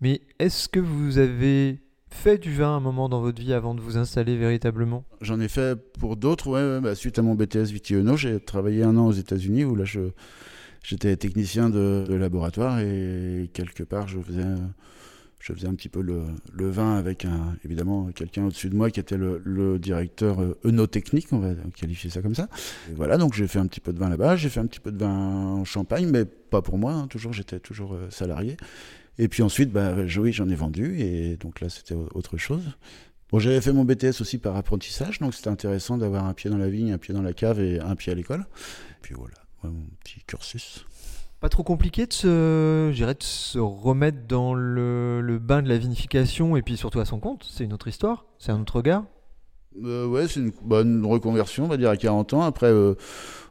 Mais 0.00 0.22
est-ce 0.38 0.70
que 0.70 0.80
vous 0.80 1.18
avez 1.18 1.80
fait 2.16 2.38
du 2.38 2.52
vin 2.52 2.76
un 2.76 2.80
moment 2.80 3.08
dans 3.08 3.20
votre 3.20 3.40
vie 3.40 3.52
avant 3.52 3.74
de 3.74 3.80
vous 3.80 3.98
installer 3.98 4.36
véritablement? 4.36 5.04
J'en 5.20 5.38
ai 5.38 5.48
fait 5.48 5.76
pour 5.98 6.16
d'autres, 6.16 6.48
ouais, 6.48 6.80
bah, 6.80 6.94
suite 6.94 7.18
à 7.18 7.22
mon 7.22 7.34
BTS 7.34 7.70
Vitiono, 7.70 8.16
j'ai 8.16 8.40
travaillé 8.40 8.82
un 8.82 8.96
an 8.96 9.06
aux 9.06 9.12
États-Unis 9.12 9.64
où 9.64 9.76
là 9.76 9.84
j'étais 10.82 11.16
technicien 11.16 11.70
de, 11.70 12.04
laboratoire 12.08 12.80
et 12.80 13.50
quelque 13.52 13.82
part 13.82 14.08
je 14.08 14.18
faisais 14.18 15.68
un 15.68 15.74
petit 15.74 15.88
peu 15.88 16.00
le, 16.00 16.24
vin 16.70 16.96
avec 16.96 17.26
évidemment 17.64 18.10
quelqu'un 18.14 18.46
au-dessus 18.46 18.70
de 18.70 18.74
moi 18.74 18.90
qui 18.90 18.98
était 18.98 19.16
le, 19.16 19.40
le 19.44 19.78
directeur 19.78 20.40
euh, 20.40 20.58
œnotechnique, 20.64 21.28
on 21.32 21.38
va 21.38 21.50
qualifier 21.76 22.10
ça 22.10 22.22
comme 22.22 22.34
ça. 22.34 22.48
Voilà, 22.96 23.18
donc 23.18 23.34
j'ai 23.34 23.46
fait 23.46 23.58
un 23.58 23.66
petit 23.66 23.80
peu 23.80 23.92
de 23.92 23.98
vin 23.98 24.08
là-bas, 24.08 24.36
j'ai 24.36 24.48
fait 24.48 24.60
un 24.60 24.66
petit 24.66 24.80
peu 24.80 24.90
de 24.90 24.98
vin 24.98 25.10
en 25.10 25.64
Champagne, 25.64 26.08
mais 26.10 26.24
pas 26.24 26.62
pour 26.62 26.78
moi, 26.78 26.92
hein, 26.92 27.06
toujours 27.08 27.32
j'étais 27.32 27.60
toujours 27.60 27.94
euh, 27.94 28.08
salarié. 28.10 28.56
Et 29.18 29.28
puis 29.28 29.42
ensuite, 29.42 29.70
bah, 29.72 29.94
oui, 30.18 30.32
j'en 30.32 30.48
ai 30.48 30.54
vendu 30.54 30.98
et 31.00 31.36
donc 31.36 31.60
là 31.60 31.68
c'était 31.68 31.94
au- 31.94 32.08
autre 32.14 32.36
chose. 32.36 32.62
Bon, 33.32 33.38
j'avais 33.38 33.60
fait 33.60 33.72
mon 33.72 33.84
BTS 33.84 34.20
aussi 34.20 34.38
par 34.38 34.56
apprentissage, 34.56 35.18
donc 35.18 35.34
c'était 35.34 35.48
intéressant 35.50 35.98
d'avoir 35.98 36.26
un 36.26 36.32
pied 36.34 36.48
dans 36.50 36.58
la 36.58 36.68
vigne, 36.68 36.92
un 36.92 36.98
pied 36.98 37.12
dans 37.12 37.22
la 37.22 37.32
cave 37.32 37.60
et 37.60 37.80
un 37.80 37.96
pied 37.96 38.12
à 38.12 38.14
l'école. 38.14 38.46
Puis 39.02 39.14
voilà, 39.14 39.34
ouais, 39.64 39.70
mon 39.70 39.84
petit 40.04 40.20
cursus. 40.26 40.84
Pas 41.40 41.48
trop 41.48 41.62
compliqué 41.64 42.06
de 42.06 42.12
se, 42.12 42.90
de 42.90 43.16
se 43.22 43.58
remettre 43.58 44.18
dans 44.28 44.54
le, 44.54 45.20
le 45.20 45.38
bain 45.38 45.60
de 45.62 45.68
la 45.68 45.76
vinification 45.76 46.56
et 46.56 46.62
puis 46.62 46.76
surtout 46.76 47.00
à 47.00 47.04
son 47.04 47.18
compte. 47.18 47.44
C'est 47.50 47.64
une 47.64 47.72
autre 47.72 47.88
histoire, 47.88 48.26
c'est 48.38 48.52
un 48.52 48.60
autre 48.60 48.76
regard? 48.76 49.04
Euh, 49.84 50.06
ouais, 50.06 50.26
c'est 50.28 50.40
une 50.40 50.52
bonne 50.62 51.04
reconversion, 51.04 51.64
on 51.64 51.68
va 51.68 51.76
dire, 51.76 51.90
à 51.90 51.96
40 51.98 52.32
ans. 52.32 52.42
Après, 52.42 52.68
euh, 52.70 52.94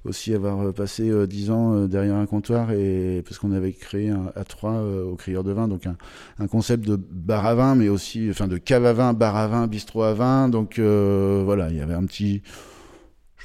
aussi 0.05 0.33
avoir 0.33 0.61
euh, 0.61 0.71
passé 0.71 1.09
euh, 1.09 1.27
10 1.27 1.51
ans 1.51 1.73
euh, 1.73 1.87
derrière 1.87 2.15
un 2.15 2.25
comptoir, 2.25 2.71
et, 2.71 3.21
parce 3.25 3.39
qu'on 3.39 3.51
avait 3.51 3.73
créé 3.73 4.09
un, 4.09 4.31
à 4.35 4.43
trois 4.43 4.73
euh, 4.73 5.03
au 5.03 5.15
Crieur 5.15 5.43
de 5.43 5.51
Vin, 5.51 5.67
donc 5.67 5.85
un, 5.85 5.97
un 6.39 6.47
concept 6.47 6.85
de 6.87 6.95
bar 6.95 7.45
à 7.45 7.55
vin, 7.55 7.75
mais 7.75 7.89
aussi 7.89 8.27
enfin, 8.29 8.47
de 8.47 8.57
cave 8.57 8.85
à 8.85 8.93
vin, 8.93 9.13
bar 9.13 9.35
à 9.35 9.47
vin, 9.47 9.67
bistrot 9.67 10.03
à 10.03 10.13
vin. 10.13 10.49
Donc 10.49 10.79
voilà, 10.79 11.69
il 11.69 11.77
y 11.77 11.81
avait 11.81 11.93
un 11.93 12.05
petit. 12.05 12.41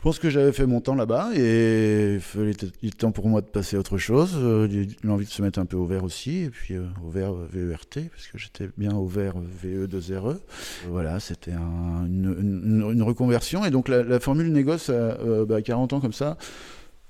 Je 0.00 0.02
pense 0.02 0.18
que 0.18 0.30
j'avais 0.30 0.52
fait 0.52 0.64
mon 0.64 0.80
temps 0.80 0.94
là-bas 0.94 1.28
et 1.36 2.14
il 2.14 2.20
fallait 2.20 2.52
était 2.52 2.68
temps 2.96 3.12
pour 3.12 3.28
moi 3.28 3.42
de 3.42 3.46
passer 3.46 3.76
à 3.76 3.80
autre 3.80 3.98
chose. 3.98 4.32
Euh, 4.34 4.86
L'envie 5.04 5.26
de 5.26 5.30
se 5.30 5.42
mettre 5.42 5.58
un 5.58 5.66
peu 5.66 5.76
au 5.76 5.84
vert 5.84 6.04
aussi, 6.04 6.44
et 6.44 6.48
puis 6.48 6.72
euh, 6.72 6.86
au 7.06 7.10
vert 7.10 7.34
VERT, 7.34 8.08
parce 8.10 8.26
que 8.28 8.38
j'étais 8.38 8.70
bien 8.78 8.96
au 8.96 9.04
vert 9.04 9.34
VE 9.36 9.86
2 9.86 10.18
RE. 10.18 10.36
Voilà, 10.88 11.20
c'était 11.20 11.52
un- 11.52 12.06
une, 12.06 13.02
reconversion. 13.02 13.62
Et 13.66 13.70
donc 13.70 13.88
la, 13.88 14.18
formule 14.20 14.50
négoce 14.50 14.88
à 14.88 14.92
euh, 14.92 15.44
bah, 15.44 15.60
40 15.60 15.92
ans 15.92 16.00
comme 16.00 16.14
ça, 16.14 16.38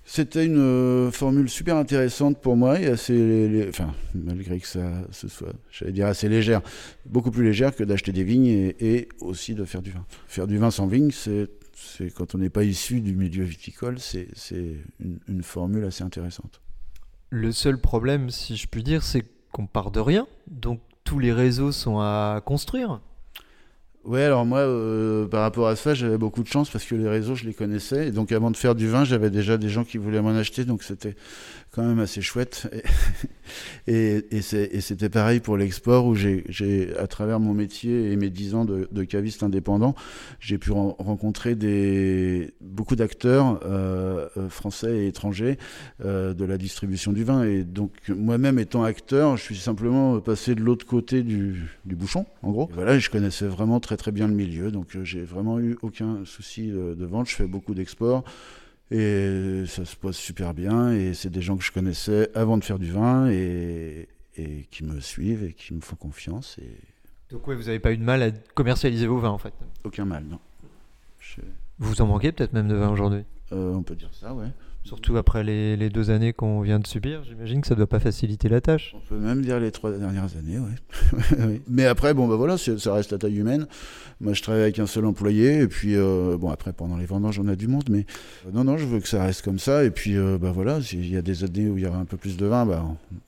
c'était 0.04 0.44
une 0.44 1.10
formule 1.12 1.48
super 1.48 1.76
intéressante 1.76 2.40
pour 2.40 2.56
moi 2.56 2.80
et 2.80 2.88
assez, 2.88 3.66
enfin, 3.68 3.94
malgré 4.16 4.58
que 4.58 4.66
ça 4.66 4.90
ce 5.12 5.28
soit, 5.28 5.52
j'allais 5.70 5.92
dire 5.92 6.08
assez 6.08 6.28
légère, 6.28 6.60
beaucoup 7.06 7.30
plus 7.30 7.44
légère 7.44 7.76
que 7.76 7.84
d'acheter 7.84 8.10
des 8.10 8.24
vignes 8.24 8.46
et, 8.46 8.74
et 8.80 9.08
aussi 9.20 9.54
de 9.54 9.64
faire 9.64 9.80
du 9.80 9.92
vin. 9.92 10.04
Faire 10.26 10.48
du 10.48 10.58
vin 10.58 10.72
sans 10.72 10.88
vigne, 10.88 11.12
c'est 11.12 11.48
c'est 11.80 12.10
quand 12.10 12.34
on 12.34 12.38
n'est 12.38 12.50
pas 12.50 12.64
issu 12.64 13.00
du 13.00 13.14
milieu 13.14 13.44
viticole, 13.44 13.98
c'est 13.98 14.28
une, 15.00 15.18
une 15.28 15.42
formule 15.42 15.84
assez 15.84 16.04
intéressante. 16.04 16.60
Le 17.30 17.52
seul 17.52 17.78
problème, 17.78 18.30
si 18.30 18.56
je 18.56 18.66
puis 18.66 18.82
dire, 18.82 19.02
c'est 19.02 19.24
qu'on 19.52 19.66
part 19.66 19.90
de 19.90 20.00
rien. 20.00 20.26
Donc 20.48 20.80
tous 21.04 21.18
les 21.18 21.32
réseaux 21.32 21.72
sont 21.72 21.98
à 21.98 22.42
construire. 22.44 23.00
Ouais, 24.04 24.22
alors 24.22 24.46
moi, 24.46 24.60
euh, 24.60 25.26
par 25.26 25.42
rapport 25.42 25.68
à 25.68 25.76
ça, 25.76 25.92
j'avais 25.92 26.16
beaucoup 26.16 26.42
de 26.42 26.48
chance 26.48 26.70
parce 26.70 26.84
que 26.84 26.94
les 26.94 27.08
réseaux, 27.08 27.34
je 27.34 27.44
les 27.44 27.52
connaissais. 27.52 28.08
Et 28.08 28.12
donc, 28.12 28.32
avant 28.32 28.50
de 28.50 28.56
faire 28.56 28.74
du 28.74 28.88
vin, 28.88 29.04
j'avais 29.04 29.28
déjà 29.28 29.58
des 29.58 29.68
gens 29.68 29.84
qui 29.84 29.98
voulaient 29.98 30.22
m'en 30.22 30.30
acheter. 30.30 30.64
Donc, 30.64 30.82
c'était 30.82 31.16
quand 31.70 31.82
même 31.82 32.00
assez 32.00 32.20
chouette. 32.20 32.68
Et, 33.86 34.22
c'était 34.80 35.08
pareil 35.08 35.40
pour 35.40 35.56
l'export 35.56 36.06
où 36.06 36.14
j'ai, 36.14 36.94
à 36.98 37.06
travers 37.06 37.40
mon 37.40 37.54
métier 37.54 38.12
et 38.12 38.16
mes 38.16 38.30
10 38.30 38.54
ans 38.54 38.64
de, 38.64 39.04
caviste 39.04 39.42
indépendant, 39.42 39.94
j'ai 40.38 40.58
pu 40.58 40.70
ren- 40.72 40.94
rencontrer 40.98 41.54
des, 41.54 42.54
beaucoup 42.60 42.96
d'acteurs 42.96 43.60
euh, 43.64 44.28
euh, 44.36 44.48
français 44.48 44.98
et 44.98 45.06
étrangers 45.08 45.58
euh, 46.04 46.34
de 46.34 46.44
la 46.44 46.58
distribution 46.58 47.12
du 47.12 47.24
vin. 47.24 47.44
Et 47.44 47.64
donc, 47.64 47.92
moi-même 48.08 48.58
étant 48.58 48.84
acteur, 48.84 49.36
je 49.36 49.42
suis 49.42 49.56
simplement 49.56 50.20
passé 50.20 50.54
de 50.54 50.60
l'autre 50.60 50.86
côté 50.86 51.22
du, 51.22 51.68
bouchon, 51.84 52.26
en 52.42 52.50
gros. 52.50 52.70
Voilà, 52.72 52.98
je 52.98 53.10
connaissais 53.10 53.46
vraiment 53.46 53.80
très 53.80 53.96
très 53.96 54.12
bien 54.12 54.28
le 54.28 54.34
milieu, 54.34 54.70
donc 54.70 54.96
j'ai 55.02 55.22
vraiment 55.22 55.58
eu 55.58 55.76
aucun 55.82 56.24
souci 56.24 56.68
de, 56.68 56.94
de 56.94 57.04
vente. 57.04 57.28
Je 57.28 57.34
fais 57.34 57.46
beaucoup 57.46 57.74
d'export. 57.74 58.24
Et 58.90 59.64
ça 59.66 59.84
se 59.84 59.94
passe 59.96 60.16
super 60.16 60.52
bien. 60.54 60.92
Et 60.92 61.14
c'est 61.14 61.30
des 61.30 61.42
gens 61.42 61.56
que 61.56 61.64
je 61.64 61.72
connaissais 61.72 62.30
avant 62.36 62.58
de 62.58 62.64
faire 62.64 62.78
du 62.78 62.90
vin 62.90 63.28
et, 63.30 64.08
et 64.36 64.66
qui 64.70 64.84
me 64.84 65.00
suivent 65.00 65.44
et 65.44 65.52
qui 65.52 65.74
me 65.74 65.80
font 65.80 65.96
confiance. 65.96 66.58
Et 66.58 66.70
Donc 67.32 67.46
ouais, 67.46 67.54
vous 67.54 67.64
n'avez 67.64 67.78
pas 67.78 67.92
eu 67.92 67.96
de 67.98 68.02
mal 68.04 68.22
à 68.22 68.30
commercialiser 68.54 69.06
vos 69.06 69.18
vins 69.18 69.30
en 69.30 69.38
fait. 69.38 69.54
aucun 69.84 70.04
mal, 70.04 70.24
non. 70.24 70.38
Je- 71.20 71.40
Vous 71.78 72.00
en 72.02 72.06
manquez 72.06 72.32
peut-être 72.32 72.52
même 72.52 72.68
de 72.68 72.74
vin 72.74 72.90
aujourd'hui? 72.90 73.24
euh, 73.52 73.72
on 73.74 73.82
peut 73.82 73.96
dire 73.96 74.10
ça, 74.12 74.32
ouais. 74.34 74.46
Surtout 74.82 75.18
après 75.18 75.44
les, 75.44 75.76
les 75.76 75.90
deux 75.90 76.10
années 76.10 76.32
qu'on 76.32 76.62
vient 76.62 76.78
de 76.78 76.86
subir, 76.86 77.22
j'imagine 77.24 77.60
que 77.60 77.66
ça 77.66 77.74
doit 77.74 77.86
pas 77.86 78.00
faciliter 78.00 78.48
la 78.48 78.60
tâche. 78.60 78.94
On 78.96 79.00
peut 79.00 79.18
même 79.18 79.42
dire 79.42 79.60
les 79.60 79.70
trois 79.70 79.92
dernières 79.92 80.36
années. 80.36 80.58
Oui. 81.38 81.60
Mais 81.68 81.86
après, 81.86 82.14
bon, 82.14 82.28
bah 82.28 82.36
voilà, 82.36 82.56
ça 82.56 82.94
reste 82.94 83.12
à 83.12 83.18
taille 83.18 83.36
humaine. 83.36 83.66
Moi, 84.20 84.32
je 84.32 84.42
travaille 84.42 84.62
avec 84.62 84.78
un 84.78 84.86
seul 84.86 85.04
employé, 85.04 85.60
et 85.60 85.68
puis, 85.68 85.96
euh, 85.96 86.36
bon, 86.38 86.50
après, 86.50 86.72
pendant 86.72 86.96
les 86.96 87.06
vendanges, 87.06 87.38
on 87.38 87.48
a 87.48 87.56
du 87.56 87.68
monde, 87.68 87.88
mais 87.90 88.06
euh, 88.46 88.50
non, 88.52 88.64
non, 88.64 88.78
je 88.78 88.86
veux 88.86 89.00
que 89.00 89.08
ça 89.08 89.22
reste 89.22 89.42
comme 89.42 89.58
ça, 89.58 89.84
et 89.84 89.90
puis, 89.90 90.16
euh, 90.16 90.38
bah 90.38 90.52
voilà, 90.52 90.80
s'il 90.82 91.08
y 91.08 91.16
a 91.16 91.22
des 91.22 91.44
années 91.44 91.68
où 91.68 91.78
il 91.78 91.84
y 91.84 91.86
aura 91.86 91.98
un 91.98 92.04
peu 92.04 92.16
plus 92.16 92.36
de 92.36 92.46
vin, 92.46 92.66
bah, 92.66 92.84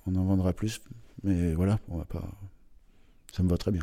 on, 0.07 0.13
on 0.13 0.21
en 0.21 0.25
vendra 0.25 0.53
plus, 0.53 0.81
mais 1.23 1.53
voilà, 1.53 1.79
on 1.89 1.99
va 1.99 2.05
pas. 2.05 2.23
Ça 3.33 3.43
me 3.43 3.49
va 3.49 3.57
très 3.57 3.71
bien. 3.71 3.83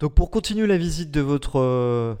Donc 0.00 0.14
pour 0.14 0.32
continuer 0.32 0.66
la 0.66 0.78
visite 0.78 1.12
de 1.12 1.20
votre, 1.20 1.60
euh, 1.60 2.14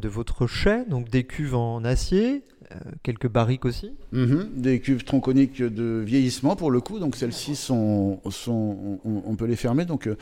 de 0.00 0.08
votre 0.08 0.46
chai, 0.46 0.84
donc 0.88 1.08
des 1.08 1.24
cuves 1.24 1.54
en 1.54 1.84
acier, 1.84 2.42
euh, 2.72 2.76
quelques 3.02 3.28
barriques 3.28 3.64
aussi. 3.64 3.92
Mhm. 4.12 4.50
Des 4.56 4.80
cuves 4.80 5.04
tronconiques 5.04 5.62
de 5.62 6.02
vieillissement 6.04 6.56
pour 6.56 6.70
le 6.70 6.80
coup, 6.80 6.98
donc 6.98 7.16
celles-ci 7.16 7.56
sont, 7.56 8.20
on, 8.24 9.36
peut 9.36 9.46
les 9.46 9.56
fermer, 9.56 9.84
donc 9.84 10.06
euh, 10.06 10.16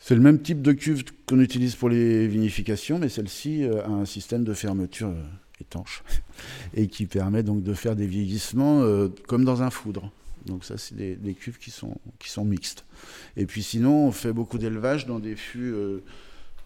c'est 0.00 0.14
le 0.14 0.20
même 0.20 0.40
type 0.40 0.62
de 0.62 0.72
cuve 0.72 1.04
qu'on 1.26 1.40
utilise 1.40 1.76
pour 1.76 1.88
les 1.88 2.26
vinifications, 2.26 2.98
mais 2.98 3.08
celle-ci 3.08 3.64
euh, 3.64 3.84
a 3.84 3.90
un 3.90 4.04
système 4.04 4.44
de 4.44 4.54
fermeture 4.54 5.12
étanche 5.60 6.02
et 6.74 6.88
qui 6.88 7.06
permet 7.06 7.42
donc 7.42 7.62
de 7.62 7.74
faire 7.74 7.96
des 7.96 8.06
vieillissements 8.06 8.84
comme 9.26 9.44
dans 9.44 9.62
un 9.62 9.70
foudre. 9.70 10.10
Donc 10.46 10.64
ça, 10.64 10.78
c'est 10.78 10.96
des, 10.96 11.16
des 11.16 11.34
cuves 11.34 11.58
qui 11.58 11.70
sont, 11.70 11.96
qui 12.18 12.30
sont 12.30 12.44
mixtes. 12.44 12.84
Et 13.36 13.44
puis 13.44 13.62
sinon, 13.62 14.06
on 14.06 14.12
fait 14.12 14.32
beaucoup 14.32 14.58
d'élevage 14.58 15.06
dans 15.06 15.18
des 15.18 15.36
fûts, 15.36 15.74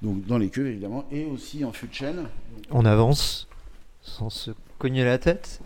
donc 0.03 0.27
dans 0.27 0.39
les 0.39 0.49
cuves 0.49 0.67
évidemment, 0.67 1.05
et 1.11 1.25
aussi 1.25 1.65
en 1.65 1.73
fût 1.73 1.87
de 1.87 1.95
chêne. 1.95 2.25
On 2.71 2.85
avance 2.85 3.49
sans 4.03 4.31
se 4.31 4.51
cogner 4.79 5.05
la 5.05 5.19
tête. 5.19 5.61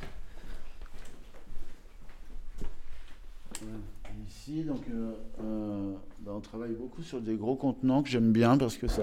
Ici, 4.29 4.63
donc, 4.63 4.83
euh, 4.91 5.13
euh, 5.43 5.93
bah, 6.21 6.33
on 6.37 6.41
travaille 6.41 6.73
beaucoup 6.73 7.03
sur 7.03 7.21
des 7.21 7.35
gros 7.35 7.57
contenants 7.57 8.03
que 8.03 8.09
j'aime 8.09 8.31
bien 8.31 8.57
parce 8.57 8.77
que 8.77 8.87
ça. 8.87 9.03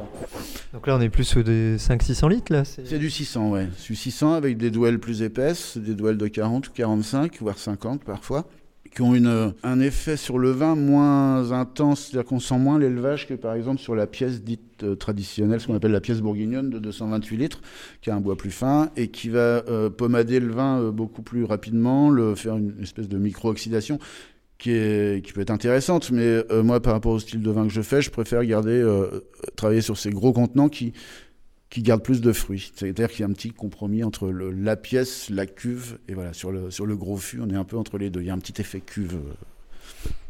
Donc 0.71 0.87
là 0.87 0.95
on 0.95 1.01
est 1.01 1.09
plus 1.09 1.23
sur 1.23 1.43
des 1.43 1.77
500-600 1.77 2.29
litres 2.29 2.53
là. 2.53 2.63
C'est 2.63 2.99
du 2.99 3.09
600, 3.09 3.49
ouais. 3.49 3.67
C'est 3.75 3.87
du 3.87 3.95
600 3.95 4.33
avec 4.33 4.57
des 4.57 4.71
douelles 4.71 4.99
plus 4.99 5.21
épaisses, 5.21 5.77
des 5.77 5.95
douelles 5.95 6.17
de 6.17 6.27
40 6.27 6.67
ou 6.67 6.71
45, 6.71 7.39
voire 7.41 7.57
50 7.57 8.03
parfois, 8.03 8.45
qui 8.93 9.01
ont 9.01 9.15
une, 9.15 9.53
un 9.63 9.79
effet 9.79 10.17
sur 10.17 10.37
le 10.37 10.51
vin 10.51 10.75
moins 10.75 11.51
intense, 11.51 12.01
c'est-à-dire 12.01 12.27
qu'on 12.27 12.39
sent 12.39 12.59
moins 12.59 12.77
l'élevage 12.77 13.27
que 13.27 13.33
par 13.33 13.55
exemple 13.55 13.81
sur 13.81 13.95
la 13.95 14.05
pièce 14.05 14.43
dite 14.43 14.83
euh, 14.83 14.95
traditionnelle, 14.95 15.59
ce 15.59 15.67
qu'on 15.67 15.75
appelle 15.75 15.91
la 15.91 16.01
pièce 16.01 16.21
bourguignonne 16.21 16.69
de 16.69 16.77
228 16.77 17.37
litres, 17.37 17.61
qui 18.01 18.11
a 18.11 18.15
un 18.15 18.19
bois 18.19 18.37
plus 18.37 18.51
fin 18.51 18.91
et 18.95 19.07
qui 19.07 19.29
va 19.29 19.39
euh, 19.39 19.89
pommader 19.89 20.39
le 20.39 20.51
vin 20.51 20.79
euh, 20.79 20.91
beaucoup 20.91 21.23
plus 21.23 21.43
rapidement, 21.43 22.11
le, 22.11 22.35
faire 22.35 22.55
une 22.55 22.75
espèce 22.81 23.09
de 23.09 23.17
micro-oxydation. 23.17 23.99
Qui, 24.59 24.71
est, 24.71 25.25
qui 25.25 25.33
peut 25.33 25.41
être 25.41 25.51
intéressante, 25.51 26.09
mais 26.09 26.41
moi, 26.63 26.81
par 26.81 26.93
rapport 26.93 27.11
au 27.11 27.19
style 27.19 27.41
de 27.41 27.51
vin 27.51 27.67
que 27.67 27.73
je 27.73 27.81
fais, 27.81 28.01
je 28.01 28.09
préfère 28.09 28.45
garder, 28.45 28.81
travailler 29.57 29.81
sur 29.81 29.97
ces 29.97 30.09
gros 30.09 30.31
contenants 30.31 30.69
qui, 30.69 30.93
qui 31.73 31.81
garde 31.81 32.03
plus 32.03 32.21
de 32.21 32.31
fruits. 32.31 32.71
C'est-à-dire 32.75 33.09
qu'il 33.09 33.21
y 33.21 33.23
a 33.23 33.27
un 33.27 33.33
petit 33.33 33.49
compromis 33.49 34.03
entre 34.03 34.29
la 34.29 34.75
pièce, 34.75 35.31
la 35.31 35.47
cuve, 35.47 35.97
et 36.07 36.13
voilà, 36.13 36.31
sur 36.31 36.51
le, 36.51 36.69
sur 36.69 36.85
le 36.85 36.95
gros 36.95 37.17
fût, 37.17 37.41
on 37.41 37.49
est 37.49 37.55
un 37.55 37.63
peu 37.63 37.77
entre 37.77 37.97
les 37.97 38.11
deux. 38.11 38.21
Il 38.21 38.27
y 38.27 38.29
a 38.29 38.33
un 38.33 38.37
petit 38.37 38.61
effet 38.61 38.79
cuve. 38.79 39.17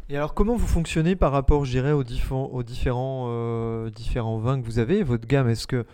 Et 0.08 0.16
alors, 0.16 0.36
comment 0.36 0.56
vous 0.56 0.68
fonctionnez 0.68 1.18
par 1.18 1.34
rapport, 1.34 1.66
je 1.66 1.80
aux, 1.80 2.04
aux 2.36 2.64
différents, 2.64 3.26
euh, 3.28 3.90
différents 3.90 4.38
vins 4.38 4.58
que 4.62 4.66
vous 4.66 4.80
avez 4.80 5.04
Votre 5.04 5.28
gamme, 5.28 5.50
est-ce 5.50 5.68
que 5.68 5.86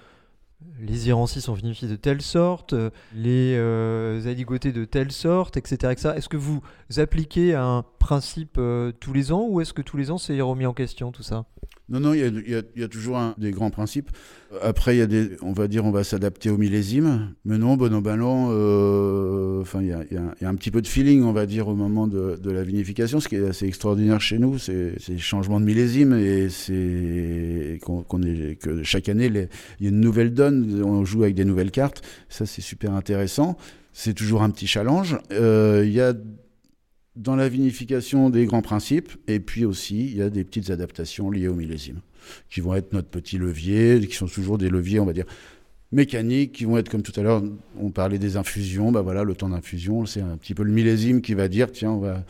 les 0.80 1.08
irancis 1.08 1.44
sont 1.46 1.54
vinifiés 1.54 1.88
de 1.88 1.96
telle 1.96 2.22
sorte, 2.22 2.76
les 3.16 3.56
euh, 3.58 4.30
aligotés 4.30 4.72
de 4.72 4.86
telle 4.86 5.12
sorte, 5.12 5.58
etc. 5.58 5.94
etc. 5.94 6.14
Est-ce 6.16 6.30
que 6.30 6.38
vous 6.38 6.62
appliquez 6.98 7.56
un 7.56 7.84
principe 7.98 8.58
euh, 8.60 8.92
tous 8.92 9.14
les 9.14 9.32
ans 9.32 9.48
ou 9.50 9.62
est-ce 9.62 9.74
que 9.74 9.82
tous 9.82 9.98
les 9.98 10.12
ans 10.12 10.20
c'est 10.20 10.40
remis 10.42 10.68
en 10.68 10.74
question 10.74 11.12
tout 11.12 11.24
ça? 11.24 11.46
Non, 11.90 12.00
non, 12.00 12.14
il 12.14 12.44
y, 12.76 12.84
a, 12.84 12.88
toujours 12.88 13.20
des 13.40 13.52
grands 13.52 13.72
principes. 13.72 14.12
Après, 14.62 14.96
il 14.96 15.00
y 15.00 15.02
a 15.02 15.08
des, 15.08 15.32
on 15.42 15.54
va 15.54 15.68
dire, 15.68 15.86
on 15.86 15.92
va 15.92 16.04
s'adapter 16.04 16.52
au 16.52 16.58
millésime. 16.58 17.34
Mais 17.46 17.58
non, 17.58 17.78
bon, 17.78 18.00
ben 18.00 18.18
non. 18.18 18.50
Euh, 18.52 19.62
enfin, 19.62 19.82
il 19.82 19.88
y 19.88 19.94
a, 20.46 20.50
un 20.50 20.56
petit 20.56 20.70
peu 20.70 20.82
de 20.82 20.88
feeling, 20.88 21.24
on 21.24 21.34
va 21.34 21.48
dire, 21.48 21.68
au 21.68 21.76
moment 21.76 22.08
de, 22.08 22.40
de 22.42 22.52
la 22.52 22.64
vinification. 22.64 23.20
Ce 23.20 23.28
qui 23.28 23.36
est 23.38 23.48
assez 23.48 23.66
extraordinaire 23.66 24.22
chez 24.22 24.38
nous, 24.38 24.60
c'est 24.60 25.00
ces 25.00 25.18
changements 25.18 25.60
de 25.60 25.66
millésime 25.66 26.14
et 26.14 26.50
c'est 26.50 27.80
qu'on 27.84 28.22
est 28.22 28.56
que 28.62 28.84
chaque 28.84 29.10
année, 29.10 29.26
il 29.80 29.84
y 29.84 29.88
a 29.88 29.90
une 29.90 30.00
nouvelle 30.00 30.34
donne. 30.34 30.84
On 30.84 31.06
joue 31.06 31.24
avec 31.24 31.34
des 31.34 31.46
nouvelles 31.46 31.72
cartes. 31.72 32.04
Ça, 32.30 32.46
c'est 32.46 32.62
super 32.62 32.94
intéressant. 32.94 33.58
C'est 33.94 34.14
toujours 34.14 34.44
un 34.44 34.52
petit 34.52 34.68
challenge. 34.68 35.18
Euh, 35.32 35.84
il 35.86 35.92
y 35.92 36.02
a 36.02 36.14
dans 37.16 37.36
la 37.36 37.50
vinification 37.50 38.30
des 38.30 38.46
grands 38.46 38.62
principes, 38.62 39.12
et 39.28 39.40
puis 39.40 39.66
aussi 39.66 40.06
il 40.06 40.18
y 40.18 40.22
a 40.22 40.30
des 40.30 40.44
petites 40.44 40.70
adaptations 40.70 41.32
liées 41.32 41.48
au 41.48 41.56
millésime, 41.56 42.02
qui 42.50 42.62
vont 42.62 42.76
être 42.76 42.94
notre 42.94 43.10
petit 43.10 43.38
levier, 43.38 44.00
qui 44.08 44.16
sont 44.16 44.28
toujours 44.28 44.58
des 44.58 44.70
leviers, 44.70 45.00
on 45.00 45.06
va 45.06 45.14
dire, 45.14 45.26
mécaniques, 45.92 46.52
qui 46.52 46.66
vont 46.66 46.78
être 46.78 46.90
comme 46.90 47.02
tout 47.02 47.18
à 47.20 47.24
l'heure, 47.24 47.44
on 47.80 47.90
parlait 47.90 48.20
des 48.20 48.38
infusions, 48.38 48.92
bah 48.92 49.02
voilà, 49.02 49.24
le 49.24 49.36
temps 49.36 49.50
d'infusion, 49.50 50.06
c'est 50.06 50.22
un 50.22 50.38
petit 50.38 50.54
peu 50.54 50.64
le 50.64 50.72
millésime 50.72 51.22
qui 51.22 51.34
va 51.34 51.48
dire, 51.48 51.72
tiens, 51.72 51.92
on 51.92 52.00
va, 52.00 52.24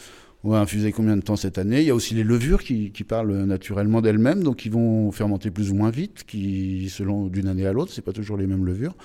on 0.43 0.51
va 0.51 0.59
infuser 0.59 0.91
combien 0.91 1.17
de 1.17 1.21
temps 1.21 1.35
cette 1.35 1.57
année. 1.57 1.81
Il 1.81 1.87
y 1.87 1.89
a 1.89 1.95
aussi 1.95 2.13
les 2.13 2.23
levures 2.23 2.63
qui, 2.63 2.91
parlent 3.07 3.43
naturellement 3.43 4.01
d'elles-mêmes, 4.01 4.43
donc 4.43 4.57
qui 4.57 4.69
vont 4.69 5.11
fermenter 5.11 5.51
plus 5.51 5.71
ou 5.71 5.75
moins 5.75 5.89
vite, 5.89 6.23
qui, 6.25 6.89
selon 6.89 7.27
d'une 7.27 7.47
année 7.47 7.65
à 7.65 7.73
l'autre, 7.73 7.91
c'est 7.91 8.01
pas 8.01 8.13
toujours 8.13 8.37
les 8.37 8.47
mêmes 8.47 8.65
levures. 8.65 8.95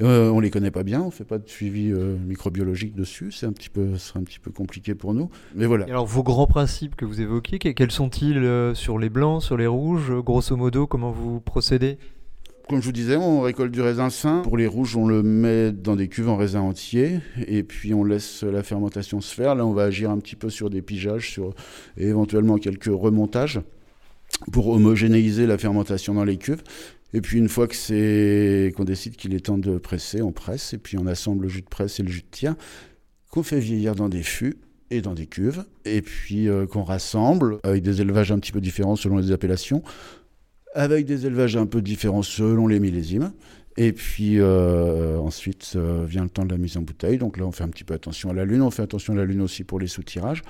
Euh, 0.00 0.30
on 0.30 0.40
les 0.40 0.50
connaît 0.50 0.70
pas 0.70 0.84
bien, 0.84 1.02
on 1.02 1.10
fait 1.10 1.24
pas 1.24 1.38
de 1.38 1.48
suivi 1.48 1.92
euh, 1.92 2.16
microbiologique 2.16 2.94
dessus, 2.94 3.30
c'est 3.30 3.44
un 3.44 3.52
petit 3.52 3.68
peu, 3.68 3.90
un 4.14 4.22
petit 4.22 4.38
peu 4.38 4.50
compliqué 4.50 4.94
pour 4.94 5.12
nous. 5.12 5.28
Mais 5.54 5.66
voilà. 5.66 5.84
alors 5.84 6.06
vos 6.06 6.22
grands 6.22 6.46
principes 6.46 6.96
que 6.96 7.04
vous 7.04 7.20
évoquez, 7.20 7.58
quels 7.58 7.90
sont-ils 7.90 8.38
euh, 8.38 8.74
sur 8.74 8.98
les 8.98 9.10
blancs, 9.10 9.42
sur 9.42 9.56
les 9.56 9.66
rouges, 9.66 10.12
grosso 10.22 10.56
modo, 10.56 10.86
comment 10.86 11.12
vous 11.12 11.40
procédez? 11.40 11.98
Comme 12.68 12.80
je 12.80 12.86
vous 12.86 12.92
disais, 12.92 13.16
on 13.16 13.42
récolte 13.42 13.72
du 13.72 13.82
raisin 13.82 14.08
sain. 14.08 14.40
Pour 14.42 14.56
les 14.56 14.68
rouges, 14.68 14.96
on 14.96 15.06
le 15.06 15.22
met 15.22 15.72
dans 15.72 15.96
des 15.96 16.08
cuves 16.08 16.28
en 16.28 16.36
raisin 16.36 16.60
entier 16.60 17.18
et 17.46 17.64
puis 17.64 17.92
on 17.92 18.04
laisse 18.04 18.44
la 18.44 18.62
fermentation 18.62 19.20
se 19.20 19.34
faire. 19.34 19.54
Là, 19.56 19.66
on 19.66 19.72
va 19.72 19.82
agir 19.82 20.10
un 20.10 20.18
petit 20.18 20.36
peu 20.36 20.48
sur 20.48 20.70
des 20.70 20.80
pigeages 20.80 21.30
sur, 21.30 21.54
et 21.98 22.06
éventuellement 22.06 22.56
quelques 22.56 22.84
remontages 22.86 23.60
pour 24.52 24.68
homogénéiser 24.68 25.46
la 25.46 25.58
fermentation 25.58 26.14
dans 26.14 26.24
les 26.24 26.38
cuves. 26.38 26.62
Et 27.14 27.20
puis 27.20 27.38
une 27.38 27.48
fois 27.48 27.66
que 27.68 27.76
c'est 27.76 28.72
qu'on 28.76 28.84
décide 28.84 29.16
qu'il 29.16 29.34
est 29.34 29.46
temps 29.46 29.58
de 29.58 29.78
presser, 29.78 30.22
on 30.22 30.32
presse 30.32 30.72
et 30.72 30.78
puis 30.78 30.96
on 30.98 31.06
assemble 31.06 31.44
le 31.44 31.48
jus 31.48 31.62
de 31.62 31.68
presse 31.68 32.00
et 32.00 32.02
le 32.02 32.10
jus 32.10 32.22
de 32.22 32.30
tir 32.30 32.54
qu'on 33.30 33.42
fait 33.42 33.60
vieillir 33.60 33.94
dans 33.94 34.08
des 34.08 34.22
fûts 34.22 34.58
et 34.90 35.00
dans 35.00 35.14
des 35.14 35.26
cuves 35.26 35.64
et 35.86 36.02
puis 36.02 36.48
euh, 36.48 36.66
qu'on 36.66 36.84
rassemble 36.84 37.58
avec 37.64 37.82
des 37.82 38.02
élevages 38.02 38.30
un 38.30 38.38
petit 38.38 38.52
peu 38.52 38.60
différents 38.60 38.94
selon 38.94 39.16
les 39.16 39.32
appellations, 39.32 39.82
avec 40.74 41.06
des 41.06 41.26
élevages 41.26 41.56
un 41.56 41.66
peu 41.66 41.80
différents 41.82 42.22
selon 42.22 42.66
les 42.66 42.78
millésimes. 42.78 43.32
Et 43.78 43.92
puis 43.92 44.38
euh, 44.38 45.16
ensuite 45.16 45.72
euh, 45.76 46.04
vient 46.06 46.24
le 46.24 46.28
temps 46.28 46.44
de 46.44 46.50
la 46.50 46.58
mise 46.58 46.76
en 46.76 46.82
bouteille. 46.82 47.16
Donc 47.16 47.38
là, 47.38 47.46
on 47.46 47.52
fait 47.52 47.64
un 47.64 47.68
petit 47.68 47.84
peu 47.84 47.94
attention 47.94 48.28
à 48.28 48.34
la 48.34 48.44
lune. 48.44 48.60
On 48.60 48.70
fait 48.70 48.82
attention 48.82 49.14
à 49.14 49.16
la 49.16 49.24
lune 49.24 49.40
aussi 49.40 49.64
pour 49.64 49.80
les 49.80 49.86
soutirages. 49.86 50.42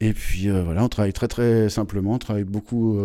Et 0.00 0.12
puis 0.12 0.48
voilà, 0.50 0.84
on 0.84 0.88
travaille 0.88 1.14
très 1.14 1.28
très 1.28 1.70
simplement. 1.70 2.12
On 2.12 2.18
travaille 2.18 2.44
beaucoup 2.44 3.00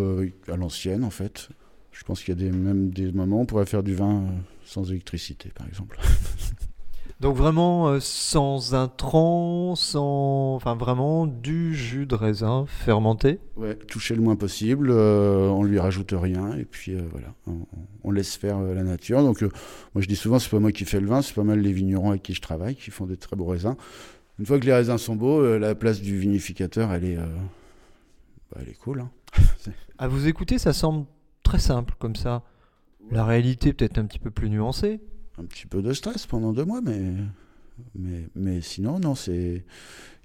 à 0.51 0.57
l'ancienne 0.57 1.05
en 1.05 1.09
fait. 1.09 1.47
Je 1.93 2.03
pense 2.03 2.23
qu'il 2.23 2.29
y 2.29 2.37
a 2.37 2.49
des, 2.49 2.51
même 2.51 2.89
des 2.89 3.11
moments 3.11 3.37
où 3.37 3.41
on 3.41 3.45
pourrait 3.45 3.67
faire 3.67 3.83
du 3.83 3.93
vin 3.93 4.23
euh, 4.23 4.27
sans 4.65 4.89
électricité, 4.89 5.51
par 5.55 5.67
exemple. 5.67 5.99
Donc 7.19 7.37
vraiment 7.37 7.87
euh, 7.87 7.99
sans 8.01 8.73
intrants, 8.73 9.75
sans, 9.75 10.55
enfin 10.55 10.75
vraiment 10.75 11.27
du 11.27 11.73
jus 11.73 12.05
de 12.05 12.15
raisin 12.15 12.65
fermenté? 12.67 13.39
Ouais, 13.55 13.75
toucher 13.75 14.15
le 14.15 14.21
moins 14.21 14.35
possible, 14.35 14.89
euh, 14.91 15.47
on 15.47 15.63
lui 15.63 15.79
rajoute 15.79 16.13
rien 16.17 16.53
et 16.57 16.65
puis 16.65 16.97
voilà, 17.11 17.33
on, 18.03 18.11
laisse 18.11 18.35
faire 18.35 18.59
la 18.59 18.83
nature. 18.83 19.21
Donc 19.21 19.41
moi 19.41 20.01
je 20.01 20.07
dis 20.07 20.17
souvent 20.17 20.39
c'est 20.39 20.49
pas 20.49 20.59
moi 20.59 20.73
qui 20.73 20.83
fais 20.83 20.99
le 20.99 21.07
vin, 21.07 21.21
c'est 21.21 21.35
pas 21.35 21.43
mal 21.43 21.59
les 21.59 21.71
vignerons 21.71 22.09
avec 22.09 22.23
qui 22.23 22.33
je 22.33 22.41
travaille 22.41 22.75
qui 22.75 22.91
font 22.91 23.05
des 23.05 23.15
très 23.15 23.37
beaux 23.37 23.45
raisins. 23.45 23.75
Une 24.39 24.45
fois 24.45 24.59
que 24.59 24.65
les 24.65 24.73
raisins 24.73 24.97
sont 24.97 25.15
beaux, 25.15 25.57
la 25.57 25.75
place 25.75 26.01
du 26.01 26.17
vinificateur 26.17 26.91
elle 26.91 27.05
est, 27.05 27.15
bah, 27.15 28.57
elle 28.59 28.69
est 28.69 28.77
cool. 28.77 28.99
Hein. 28.99 29.11
à 29.97 30.09
vous 30.09 30.27
écouter, 30.27 30.57
ça 30.57 30.73
semble 30.73 31.05
très 31.43 31.59
simple 31.59 31.93
comme 31.99 32.15
ça. 32.15 32.43
La 33.11 33.25
réalité 33.25 33.73
peut-être 33.73 33.97
un 33.97 34.05
petit 34.05 34.19
peu 34.19 34.31
plus 34.31 34.49
nuancée. 34.49 35.01
Un 35.37 35.45
petit 35.45 35.65
peu 35.65 35.81
de 35.81 35.93
stress 35.93 36.25
pendant 36.25 36.53
deux 36.53 36.65
mois, 36.65 36.81
mais, 36.81 37.13
mais, 37.95 38.27
mais 38.35 38.61
sinon, 38.61 38.99
non, 38.99 39.15
c'est. 39.15 39.65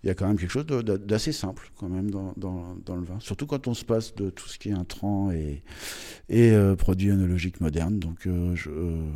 Il 0.04 0.06
y 0.06 0.10
a 0.10 0.14
quand 0.14 0.28
même 0.28 0.38
quelque 0.38 0.50
chose 0.50 0.66
d'assez 0.66 1.32
simple 1.32 1.72
quand 1.76 1.88
même 1.88 2.08
dans, 2.08 2.32
dans, 2.36 2.76
dans, 2.86 2.94
le 2.94 3.02
vin. 3.02 3.18
Surtout 3.18 3.46
quand 3.46 3.66
on 3.66 3.74
se 3.74 3.84
passe 3.84 4.14
de 4.14 4.30
tout 4.30 4.46
ce 4.46 4.56
qui 4.56 4.68
est 4.68 4.72
intrant 4.72 5.32
et, 5.32 5.64
et 6.28 6.52
euh, 6.52 6.76
produits 6.76 7.10
analogiques 7.10 7.60
modernes. 7.60 7.98
Donc 7.98 8.28
euh, 8.28 8.54
euh, 8.68 9.10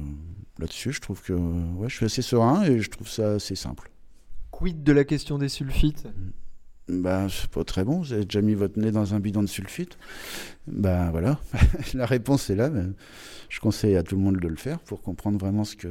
là-dessus, 0.59 0.93
je 0.93 1.01
trouve 1.01 1.23
que 1.23 1.35
ouais, 1.35 1.89
je 1.89 1.95
suis 1.95 2.07
assez 2.07 2.23
serein 2.23 2.65
et 2.65 2.81
je 2.81 2.91
trouve 2.91 3.09
ça 3.09 3.35
assez 3.35 3.55
simple. 3.55 3.93
Quid 4.51 4.83
de 4.83 4.93
la 4.93 5.05
question 5.05 5.39
des 5.39 5.49
sulfites? 5.49 6.07
Mm. 6.07 6.31
Ben, 6.89 7.29
c'est 7.29 7.51
pas 7.51 7.65
très 7.65 7.85
bon. 7.85 8.01
Vous 8.01 8.13
avez 8.13 8.25
déjà 8.25 8.43
mis 8.43 8.55
votre 8.55 8.79
nez 8.79 8.91
dans 8.91 9.15
un 9.15 9.21
bidon 9.21 9.43
de 9.43 9.49
sulfite. 9.49 9.99
Ben 10.67 11.11
voilà, 11.11 11.39
la 11.95 12.07
réponse 12.07 12.51
est 12.51 12.57
là. 12.57 12.71
je 13.49 13.61
conseille 13.61 13.97
à 13.97 14.03
tout 14.03 14.17
le 14.17 14.23
monde 14.23 14.37
de 14.37 14.49
le 14.49 14.57
faire 14.57 14.79
pour 14.81 15.03
comprendre 15.03 15.39
vraiment 15.39 15.65
ce 15.65 15.77
que. 15.77 15.89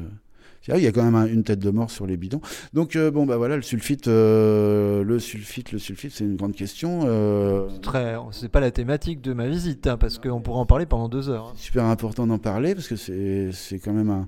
Il 0.68 0.84
y 0.84 0.88
a 0.88 0.92
quand 0.92 1.10
même 1.10 1.34
une 1.34 1.44
tête 1.44 1.58
de 1.58 1.72
mort 1.72 1.90
sur 1.90 2.06
les 2.06 2.18
bidons. 2.18 2.40
Donc 2.74 2.96
euh, 2.96 3.10
bon 3.10 3.26
bah 3.26 3.36
voilà 3.38 3.56
le 3.56 3.64
sulfite, 3.64 4.08
euh, 4.08 5.04
le 5.04 5.18
sulfite, 5.18 5.72
le 5.72 5.80
sulfite, 5.80 6.12
c'est 6.14 6.24
une 6.24 6.36
grande 6.36 6.54
question. 6.54 7.02
Euh... 7.06 7.68
Très, 7.82 8.16
c'est 8.32 8.48
pas 8.48 8.60
la 8.60 8.70
thématique 8.70 9.22
de 9.22 9.34
ma 9.34 9.48
visite 9.48 9.88
hein, 9.88 9.98
parce 9.98 10.20
qu'on 10.20 10.40
pourrait 10.40 10.60
en 10.60 10.68
parler 10.68 10.86
pendant 10.86 11.10
deux 11.10 11.30
heures. 11.30 11.48
Hein. 11.48 11.58
Super 11.58 11.86
important 11.86 12.28
d'en 12.28 12.38
parler 12.38 12.76
parce 12.76 12.88
que 12.88 12.96
c'est 12.96 13.80
quand 13.80 13.94
même 13.94 14.12
un 14.12 14.28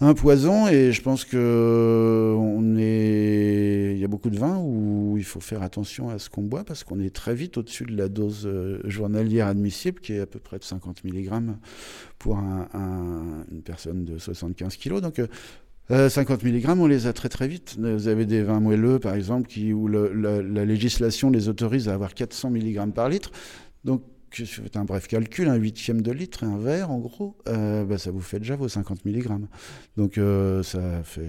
un 0.00 0.14
poison 0.14 0.66
et 0.66 0.92
je 0.92 1.02
pense 1.02 1.24
que 1.24 2.36
est 2.78 3.92
il 3.94 3.98
y 3.98 4.04
a 4.04 4.08
beaucoup 4.08 4.30
de 4.30 4.38
vins 4.38 4.58
où 4.58 5.16
il 5.18 5.24
faut 5.24 5.40
faire 5.40 5.62
attention 5.62 6.08
à 6.08 6.18
ce 6.18 6.30
qu'on 6.30 6.42
boit 6.42 6.64
parce 6.64 6.84
qu'on 6.84 7.00
est 7.00 7.14
très 7.14 7.34
vite 7.34 7.58
au-dessus 7.58 7.84
de 7.84 7.96
la 7.96 8.08
dose 8.08 8.46
euh, 8.46 8.80
journalière 8.84 9.46
admissible 9.46 10.00
qui 10.00 10.14
est 10.14 10.20
à 10.20 10.26
peu 10.26 10.38
près 10.38 10.58
de 10.58 10.64
50 10.64 11.04
mg 11.04 11.30
pour 12.18 12.36
une 12.36 13.62
personne 13.62 14.04
de 14.04 14.18
75 14.18 14.76
kg 14.76 15.00
donc 15.00 15.20
50 15.90 16.44
euh, 16.44 16.48
mg, 16.48 16.68
on 16.78 16.86
les 16.86 17.08
a 17.08 17.12
très 17.12 17.28
très 17.28 17.48
vite. 17.48 17.76
Vous 17.76 18.06
avez 18.06 18.24
des 18.24 18.42
vins 18.44 18.60
moelleux, 18.60 19.00
par 19.00 19.14
exemple, 19.14 19.48
qui, 19.48 19.72
où 19.72 19.88
la, 19.88 20.40
la, 20.40 20.64
législation 20.64 21.30
les 21.30 21.48
autorise 21.48 21.88
à 21.88 21.94
avoir 21.94 22.14
400 22.14 22.50
mg 22.50 22.92
par 22.92 23.08
litre. 23.08 23.32
Donc 23.82 24.04
fais 24.30 24.76
un 24.76 24.84
bref 24.84 25.08
calcul, 25.08 25.48
un 25.48 25.56
huitième 25.56 26.02
de 26.02 26.12
litre 26.12 26.42
et 26.42 26.46
un 26.46 26.58
verre, 26.58 26.90
en 26.90 26.98
gros, 26.98 27.36
euh, 27.48 27.84
bah, 27.84 27.98
ça 27.98 28.10
vous 28.10 28.20
fait 28.20 28.38
déjà 28.38 28.56
vos 28.56 28.68
50 28.68 29.04
mg. 29.04 29.28
Donc 29.96 30.18
euh, 30.18 30.62
ça, 30.62 31.02
fait, 31.04 31.28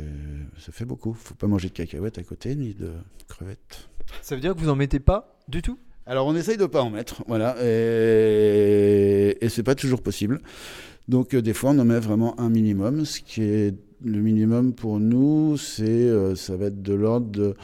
ça 0.60 0.72
fait 0.72 0.86
beaucoup. 0.86 1.14
faut 1.14 1.36
pas 1.36 1.48
manger 1.48 1.70
de 1.70 1.74
cacahuètes 1.74 2.18
à 2.18 2.24
côté, 2.24 2.56
ni 2.56 2.74
de 2.74 2.92
crevettes. 3.28 3.90
Ça 4.22 4.36
veut 4.36 4.42
dire 4.42 4.54
que 4.54 4.60
vous 4.60 4.70
en 4.70 4.76
mettez 4.76 5.00
pas 5.00 5.40
du 5.48 5.62
tout? 5.62 5.78
Alors 6.06 6.28
on 6.28 6.36
essaye 6.36 6.58
de 6.58 6.66
pas 6.66 6.82
en 6.82 6.90
mettre, 6.90 7.24
voilà, 7.28 7.56
et, 7.62 9.38
et 9.40 9.50
c'est 9.50 9.64
pas 9.64 9.76
toujours 9.76 10.02
possible. 10.02 10.42
Donc 11.08 11.34
euh, 11.34 11.42
des 11.42 11.54
fois 11.54 11.72
on 11.72 11.80
en 11.80 11.86
met 11.86 12.00
vraiment 12.00 12.40
un 12.40 12.50
minimum, 12.50 13.06
ce 13.06 13.22
qui 13.22 13.44
est 13.44 13.76
le 14.04 14.20
minimum 14.20 14.74
pour 14.74 15.00
nous, 15.00 15.58
c'est 15.58 16.36
ça 16.36 16.58
va 16.58 16.66
être 16.66 16.82
de 16.82 16.94
l'ordre 16.94 17.30
de 17.30 17.56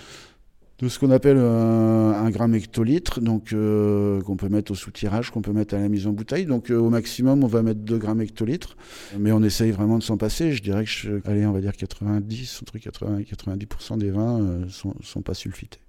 de 0.79 0.89
ce 0.89 0.99
qu'on 0.99 1.09
appelle 1.09 1.37
un, 1.37 2.29
gramme 2.29 2.53
hectolitre, 2.53 3.19
donc 3.19 3.51
euh, 3.51 4.21
qu'on 4.21 4.35
peut 4.35 4.49
mettre 4.49 4.71
au 4.71 4.75
soutirage, 4.75 5.31
qu'on 5.31 5.41
peut 5.41 5.51
mettre 5.53 5.73
à 5.73 5.79
la 5.79 5.89
mise 5.89 6.05
en 6.05 6.11
bouteille. 6.11 6.45
Donc 6.45 6.69
euh, 6.69 6.77
au 6.77 6.89
maximum, 6.89 7.43
on 7.43 7.47
va 7.47 7.63
mettre 7.63 7.79
2 7.79 7.97
grammes 7.97 8.21
hectolitres, 8.21 8.77
mais 9.17 9.31
on 9.31 9.41
essaye 9.41 9.71
vraiment 9.71 9.97
de 9.97 10.03
s'en 10.03 10.17
passer. 10.17 10.51
Je 10.51 10.61
dirais 10.61 10.83
que, 10.83 10.89
je, 10.89 11.11
allez, 11.25 11.47
on 11.47 11.51
va 11.51 11.61
dire 11.61 11.75
90, 11.75 12.61
entre 12.61 12.77
80 12.77 13.19
et 13.19 13.23
90% 13.23 13.97
des 13.97 14.11
vins 14.11 14.39
euh, 14.39 14.65
sont, 14.69 14.93
sont 15.01 15.21
pas 15.21 15.33
sulfités. 15.33 15.79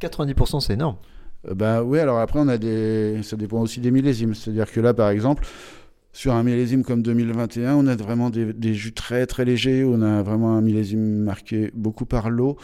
90% 0.00 0.60
c'est 0.60 0.74
énorme. 0.74 0.96
Euh, 1.48 1.54
bah 1.54 1.82
oui, 1.82 1.98
alors 1.98 2.20
après, 2.20 2.38
on 2.38 2.48
a 2.48 2.58
des... 2.58 3.20
ça 3.24 3.36
dépend 3.36 3.60
aussi 3.60 3.80
des 3.80 3.90
millésimes. 3.90 4.34
C'est-à-dire 4.34 4.70
que 4.70 4.80
là, 4.80 4.94
par 4.94 5.10
exemple, 5.10 5.44
sur 6.12 6.34
un 6.34 6.42
millésime 6.42 6.84
comme 6.84 7.02
2021, 7.02 7.74
on 7.74 7.86
a 7.86 7.96
vraiment 7.96 8.30
des, 8.30 8.52
des 8.52 8.74
jus 8.74 8.92
très 8.92 9.26
très 9.26 9.44
légers. 9.44 9.84
On 9.84 10.02
a 10.02 10.22
vraiment 10.22 10.56
un 10.56 10.60
millésime 10.60 11.24
marqué 11.24 11.70
beaucoup 11.74 12.04
par 12.04 12.30
l'eau, 12.30 12.58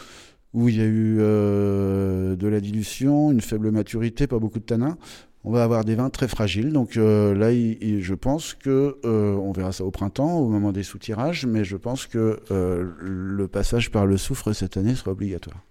où 0.53 0.69
il 0.69 0.77
y 0.77 0.81
a 0.81 0.85
eu 0.85 1.17
euh, 1.19 2.35
de 2.35 2.47
la 2.47 2.59
dilution, 2.59 3.31
une 3.31 3.41
faible 3.41 3.71
maturité, 3.71 4.27
pas 4.27 4.39
beaucoup 4.39 4.59
de 4.59 4.63
tanins. 4.63 4.97
On 5.43 5.51
va 5.51 5.63
avoir 5.63 5.85
des 5.85 5.95
vins 5.95 6.09
très 6.09 6.27
fragiles. 6.27 6.73
Donc 6.73 6.97
euh, 6.97 7.33
là, 7.33 7.51
je 7.51 8.13
pense 8.13 8.53
que 8.53 8.97
euh, 9.05 9.35
on 9.35 9.51
verra 9.51 9.71
ça 9.71 9.85
au 9.85 9.91
printemps, 9.91 10.39
au 10.39 10.49
moment 10.49 10.71
des 10.71 10.83
sous-tirages, 10.83 11.45
mais 11.45 11.63
je 11.63 11.77
pense 11.77 12.07
que 12.07 12.39
le 12.49 13.47
passage 13.47 13.91
par 13.91 14.05
le 14.05 14.17
soufre 14.17 14.53
cette 14.53 14.77
année 14.77 14.95
sera 14.95 15.11
obligatoire. 15.11 15.63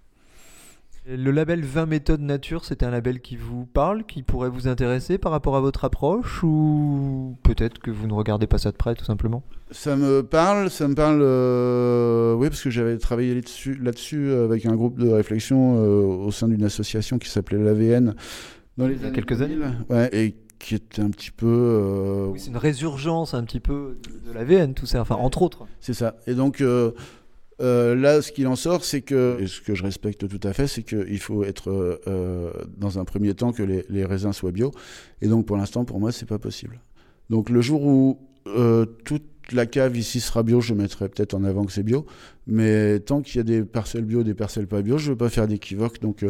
Le 1.11 1.31
label 1.31 1.65
20 1.65 1.87
méthodes 1.87 2.21
nature, 2.21 2.67
c'est 2.67 2.83
un 2.83 2.91
label 2.91 3.21
qui 3.21 3.37
vous 3.37 3.65
parle, 3.65 4.05
qui 4.05 4.23
pourrait 4.23 4.51
vous 4.51 4.69
intéresser 4.69 5.17
par 5.17 5.33
rapport 5.33 5.57
à 5.57 5.61
votre 5.63 5.87
approche 5.87 6.43
ou 6.43 7.35
peut-être 7.45 7.79
que 7.79 7.91
vous 7.91 8.07
ne 8.07 8.13
regardez 8.13 8.47
pas 8.47 8.59
ça 8.59 8.71
de 8.73 8.77
près 8.77 8.95
tout 8.95 9.07
simplement? 9.07 9.43
Ça 9.71 9.97
me 9.97 10.23
parle, 10.23 10.69
ça 10.69 10.87
me 10.87 10.95
parle, 10.95 11.21
euh, 11.23 12.35
oui, 12.35 12.51
parce 12.51 12.61
que 12.63 12.69
j'avais 12.69 12.99
travaillé 12.99 13.35
là-dessus, 13.35 13.75
là-dessus 13.77 14.33
avec 14.33 14.67
un 14.67 14.75
groupe 14.77 14.99
de 14.99 15.09
réflexion 15.09 15.77
euh, 15.79 16.03
au 16.03 16.31
sein 16.31 16.47
d'une 16.47 16.65
association 16.65 17.19
qui 17.19 17.31
s'appelait 17.31 17.57
l'AVN 17.59 18.13
dans 18.77 18.87
les 18.87 18.97
Il 18.97 19.01
y 19.01 19.05
a 19.05 19.07
années 19.07 19.15
quelques 19.15 19.39
2000. 19.39 19.87
Ouais, 19.89 20.11
et 20.13 20.35
qui 20.59 20.75
était 20.75 21.01
un 21.01 21.09
petit 21.11 21.31
peu. 21.31 21.47
euh, 21.47 22.27
Oui, 22.33 22.39
c'est 22.41 22.51
une 22.51 22.57
résurgence 22.59 23.33
un 23.33 23.45
petit 23.45 23.61
peu 23.61 23.97
de, 24.27 24.29
de 24.31 24.35
l'AVN, 24.35 24.75
tout 24.75 24.85
ça, 24.87 25.01
enfin 25.01 25.15
entre 25.15 25.41
autres. 25.41 25.67
C'est 25.81 25.95
ça. 25.95 26.17
Et 26.27 26.35
donc 26.35 26.63
euh, 27.61 27.95
là, 27.95 28.23
ce 28.23 28.31
qu'il 28.31 28.47
en 28.47 28.57
sort, 28.57 28.85
c'est 28.85 29.01
que, 29.01 29.39
et 29.41 29.47
ce 29.47 29.61
que 29.61 29.75
je 29.75 29.83
respecte 29.83 30.29
tout 30.29 30.47
à 30.47 30.53
fait, 30.53 30.67
c'est 30.67 30.83
qu'il 30.83 31.19
faut 31.19 31.43
être 31.43 31.71
euh, 31.71 32.01
euh, 32.07 32.53
dans 32.77 32.99
un 32.99 33.05
premier 33.05 33.35
temps 33.35 33.53
que 33.53 33.63
les, 33.63 34.05
raisins 34.05 34.33
soient 34.33 34.53
bio. 34.53 34.71
Et 35.23 35.29
donc 35.29 35.47
pour 35.47 35.57
l'instant, 35.57 35.85
pour 35.85 35.99
moi, 35.99 36.13
c'est 36.13 36.27
pas 36.27 36.39
possible. 36.39 36.81
Donc 37.31 37.51
le 37.51 37.61
jour 37.61 37.83
où 37.85 38.21
toute 39.05 39.25
la 39.53 39.67
cave 39.67 39.97
ici 39.97 40.21
sera 40.21 40.43
bio, 40.43 40.61
je 40.61 40.73
mettrai 40.73 41.09
peut-être 41.09 41.35
en 41.35 41.45
avant 41.45 41.65
que 41.65 41.73
c'est 41.73 41.83
bio. 41.83 42.07
Mais 42.47 43.01
tant 43.01 43.21
qu'il 43.21 43.37
y 43.37 43.41
a 43.41 43.43
des 43.43 43.63
parcelles 43.63 44.05
bio, 44.05 44.23
des 44.23 44.35
parcelles 44.35 44.67
pas 44.67 44.81
bio, 44.81 44.97
je 44.97 45.11
veux 45.11 45.17
pas 45.17 45.29
faire 45.29 45.49
d'équivoque. 45.49 46.01
Donc 46.01 46.25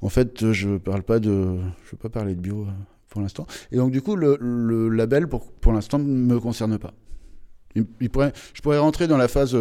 en 0.00 0.08
fait, 0.08 0.52
je 0.52 0.78
parle 0.78 1.02
pas 1.02 1.18
de, 1.18 1.58
je 1.84 1.90
veux 1.92 1.98
pas 1.98 2.08
parler 2.08 2.34
de 2.34 2.40
bio 2.40 2.66
pour 3.10 3.20
l'instant. 3.20 3.46
Et 3.72 3.76
donc 3.76 3.90
du 3.90 4.00
coup, 4.00 4.16
le, 4.16 4.88
label 4.88 5.26
pour, 5.26 5.50
pour 5.52 5.72
l'instant 5.72 5.98
ne 5.98 6.04
me 6.04 6.38
concerne 6.40 6.78
pas. 6.78 6.94
Je 7.74 8.62
pourrais 8.62 8.78
rentrer 8.78 9.06
dans 9.08 9.18
la 9.18 9.28
phase 9.28 9.56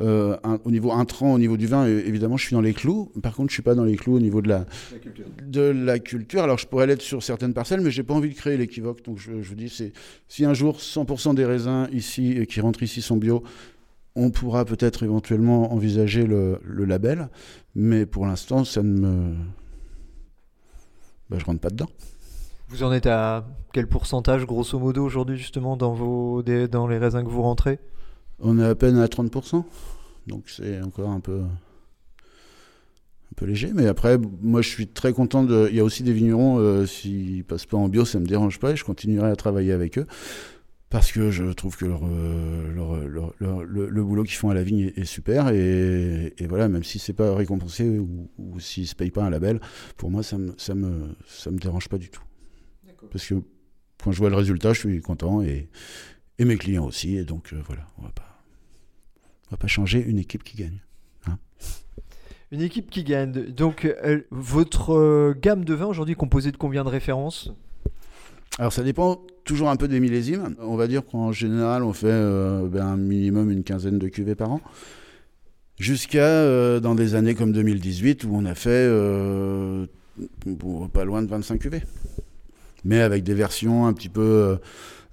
euh, 0.00 0.36
un- 0.42 0.58
au 0.64 0.70
niveau 0.70 0.90
intrant, 0.92 1.32
au 1.34 1.38
niveau 1.38 1.56
du 1.56 1.66
vin. 1.66 1.86
évidemment, 1.86 2.36
je 2.36 2.46
suis 2.46 2.54
dans 2.54 2.60
les 2.60 2.74
clous. 2.74 3.12
Par 3.22 3.34
contre, 3.34 3.50
je 3.50 3.54
suis 3.54 3.62
pas 3.62 3.74
dans 3.74 3.84
les 3.84 3.96
clous 3.96 4.16
au 4.16 4.20
niveau 4.20 4.42
de 4.42 4.48
la, 4.48 4.66
de 5.46 5.60
la 5.60 5.98
culture. 6.00 6.42
Alors, 6.42 6.58
je 6.58 6.66
pourrais 6.66 6.86
l'être 6.86 7.02
sur 7.02 7.22
certaines 7.22 7.54
parcelles, 7.54 7.80
mais 7.80 7.90
j'ai 7.90 8.02
pas 8.02 8.14
envie 8.14 8.30
de 8.30 8.34
créer 8.34 8.56
l'équivoque. 8.56 9.04
Donc, 9.04 9.18
je, 9.18 9.40
je 9.42 9.48
vous 9.48 9.54
dis, 9.54 9.68
c'est 9.68 9.92
si 10.28 10.44
un 10.44 10.54
jour 10.54 10.78
100% 10.78 11.34
des 11.34 11.44
raisins 11.44 11.86
ici 11.92 12.38
euh, 12.40 12.44
qui 12.44 12.60
rentrent 12.60 12.82
ici 12.82 13.02
sont 13.02 13.16
bio, 13.16 13.42
on 14.16 14.30
pourra 14.30 14.64
peut-être 14.64 15.02
éventuellement 15.02 15.72
envisager 15.72 16.26
le, 16.26 16.58
le 16.64 16.84
label. 16.84 17.28
Mais 17.74 18.06
pour 18.06 18.26
l'instant, 18.26 18.64
ça 18.64 18.82
ne 18.82 18.88
me, 19.00 19.34
bah, 21.30 21.36
je 21.38 21.44
rentre 21.44 21.60
pas 21.60 21.70
dedans. 21.70 21.88
Vous 22.68 22.82
en 22.82 22.92
êtes 22.92 23.06
à 23.06 23.46
quel 23.72 23.86
pourcentage 23.86 24.46
grosso 24.46 24.78
modo 24.78 25.04
aujourd'hui 25.04 25.36
justement 25.36 25.76
dans, 25.76 25.92
vos, 25.92 26.42
des- 26.42 26.66
dans 26.68 26.86
les 26.88 26.98
raisins 26.98 27.22
que 27.22 27.28
vous 27.28 27.42
rentrez? 27.42 27.78
On 28.40 28.58
est 28.58 28.64
à 28.64 28.74
peine 28.74 28.98
à 28.98 29.06
30%. 29.06 29.64
Donc 30.26 30.44
c'est 30.48 30.80
encore 30.82 31.10
un 31.10 31.20
peu, 31.20 31.40
un 31.42 33.34
peu 33.36 33.46
léger. 33.46 33.72
Mais 33.74 33.86
après, 33.86 34.18
moi 34.42 34.62
je 34.62 34.68
suis 34.68 34.86
très 34.88 35.12
content 35.12 35.44
de. 35.44 35.68
Il 35.70 35.76
y 35.76 35.80
a 35.80 35.84
aussi 35.84 36.02
des 36.02 36.12
vignerons, 36.12 36.58
euh, 36.58 36.86
s'ils 36.86 37.44
passent 37.44 37.66
pas 37.66 37.76
en 37.76 37.88
bio, 37.88 38.04
ça 38.04 38.20
me 38.20 38.26
dérange 38.26 38.58
pas 38.58 38.72
et 38.72 38.76
je 38.76 38.84
continuerai 38.84 39.28
à 39.30 39.36
travailler 39.36 39.72
avec 39.72 39.98
eux. 39.98 40.06
Parce 40.90 41.10
que 41.10 41.32
je 41.32 41.44
trouve 41.52 41.76
que 41.76 41.86
leur, 41.86 42.02
euh, 42.04 42.72
leur- 42.72 42.96
leur- 43.08 43.34
leur- 43.40 43.64
le, 43.64 43.88
le 43.88 44.04
boulot 44.04 44.22
qu'ils 44.22 44.36
font 44.36 44.50
à 44.50 44.54
la 44.54 44.62
vigne 44.62 44.92
est, 44.96 44.98
est 45.00 45.04
super. 45.04 45.48
Et, 45.48 46.32
et 46.38 46.46
voilà, 46.46 46.68
même 46.68 46.84
si 46.84 47.00
c'est 47.00 47.12
pas 47.12 47.34
récompensé 47.34 47.88
ou, 47.98 48.30
ou 48.38 48.60
s'ils 48.60 48.86
se 48.86 48.94
payent 48.94 49.10
pas 49.10 49.24
un 49.24 49.30
label, 49.30 49.60
pour 49.96 50.10
moi 50.12 50.22
ça 50.22 50.38
me, 50.38 50.54
ça 50.56 50.74
me, 50.76 51.08
ça 51.26 51.50
me 51.50 51.58
dérange 51.58 51.88
pas 51.88 51.98
du 51.98 52.10
tout. 52.10 52.22
Parce 53.10 53.26
que 53.26 53.34
quand 54.04 54.12
je 54.12 54.18
vois 54.18 54.30
le 54.30 54.36
résultat, 54.36 54.72
je 54.72 54.80
suis 54.80 55.00
content 55.00 55.42
et, 55.42 55.68
et 56.38 56.44
mes 56.44 56.56
clients 56.56 56.84
aussi. 56.84 57.16
Et 57.16 57.24
donc 57.24 57.52
euh, 57.52 57.60
voilà, 57.66 57.86
on 57.98 58.02
va 58.02 58.10
pas, 58.10 58.42
on 59.48 59.50
va 59.52 59.56
pas 59.56 59.66
changer 59.66 60.02
une 60.02 60.18
équipe 60.18 60.44
qui 60.44 60.56
gagne. 60.56 60.80
Une 62.50 62.60
équipe 62.60 62.88
qui 62.88 63.02
gagne. 63.02 63.32
Donc 63.32 63.84
euh, 63.84 64.20
votre 64.30 64.94
euh, 64.94 65.34
gamme 65.36 65.64
de 65.64 65.74
vins 65.74 65.86
aujourd'hui 65.86 66.12
est 66.12 66.16
composée 66.16 66.52
de 66.52 66.56
combien 66.56 66.84
de 66.84 66.88
références? 66.88 67.52
Alors 68.58 68.72
ça 68.72 68.84
dépend 68.84 69.20
toujours 69.44 69.68
un 69.70 69.76
peu 69.76 69.88
des 69.88 70.00
millésimes. 70.00 70.54
On 70.60 70.76
va 70.76 70.86
dire 70.86 71.04
qu'en 71.04 71.32
général, 71.32 71.82
on 71.82 71.92
fait 71.92 72.06
euh, 72.08 72.68
ben, 72.68 72.86
un 72.86 72.96
minimum 72.96 73.50
une 73.50 73.64
quinzaine 73.64 73.98
de 73.98 74.08
cuvées 74.08 74.34
par 74.34 74.52
an. 74.52 74.60
Jusqu'à 75.78 76.24
euh, 76.24 76.78
dans 76.78 76.94
des 76.94 77.16
années 77.16 77.34
comme 77.34 77.52
2018 77.52 78.24
où 78.24 78.30
on 78.32 78.44
a 78.44 78.54
fait 78.54 78.70
euh, 78.70 79.86
pas 80.92 81.04
loin 81.04 81.22
de 81.22 81.28
25 81.28 81.58
cuvées. 81.58 81.82
Mais 82.84 83.00
avec 83.00 83.24
des 83.24 83.34
versions 83.34 83.86
un 83.86 83.92
petit 83.92 84.08
peu 84.08 84.58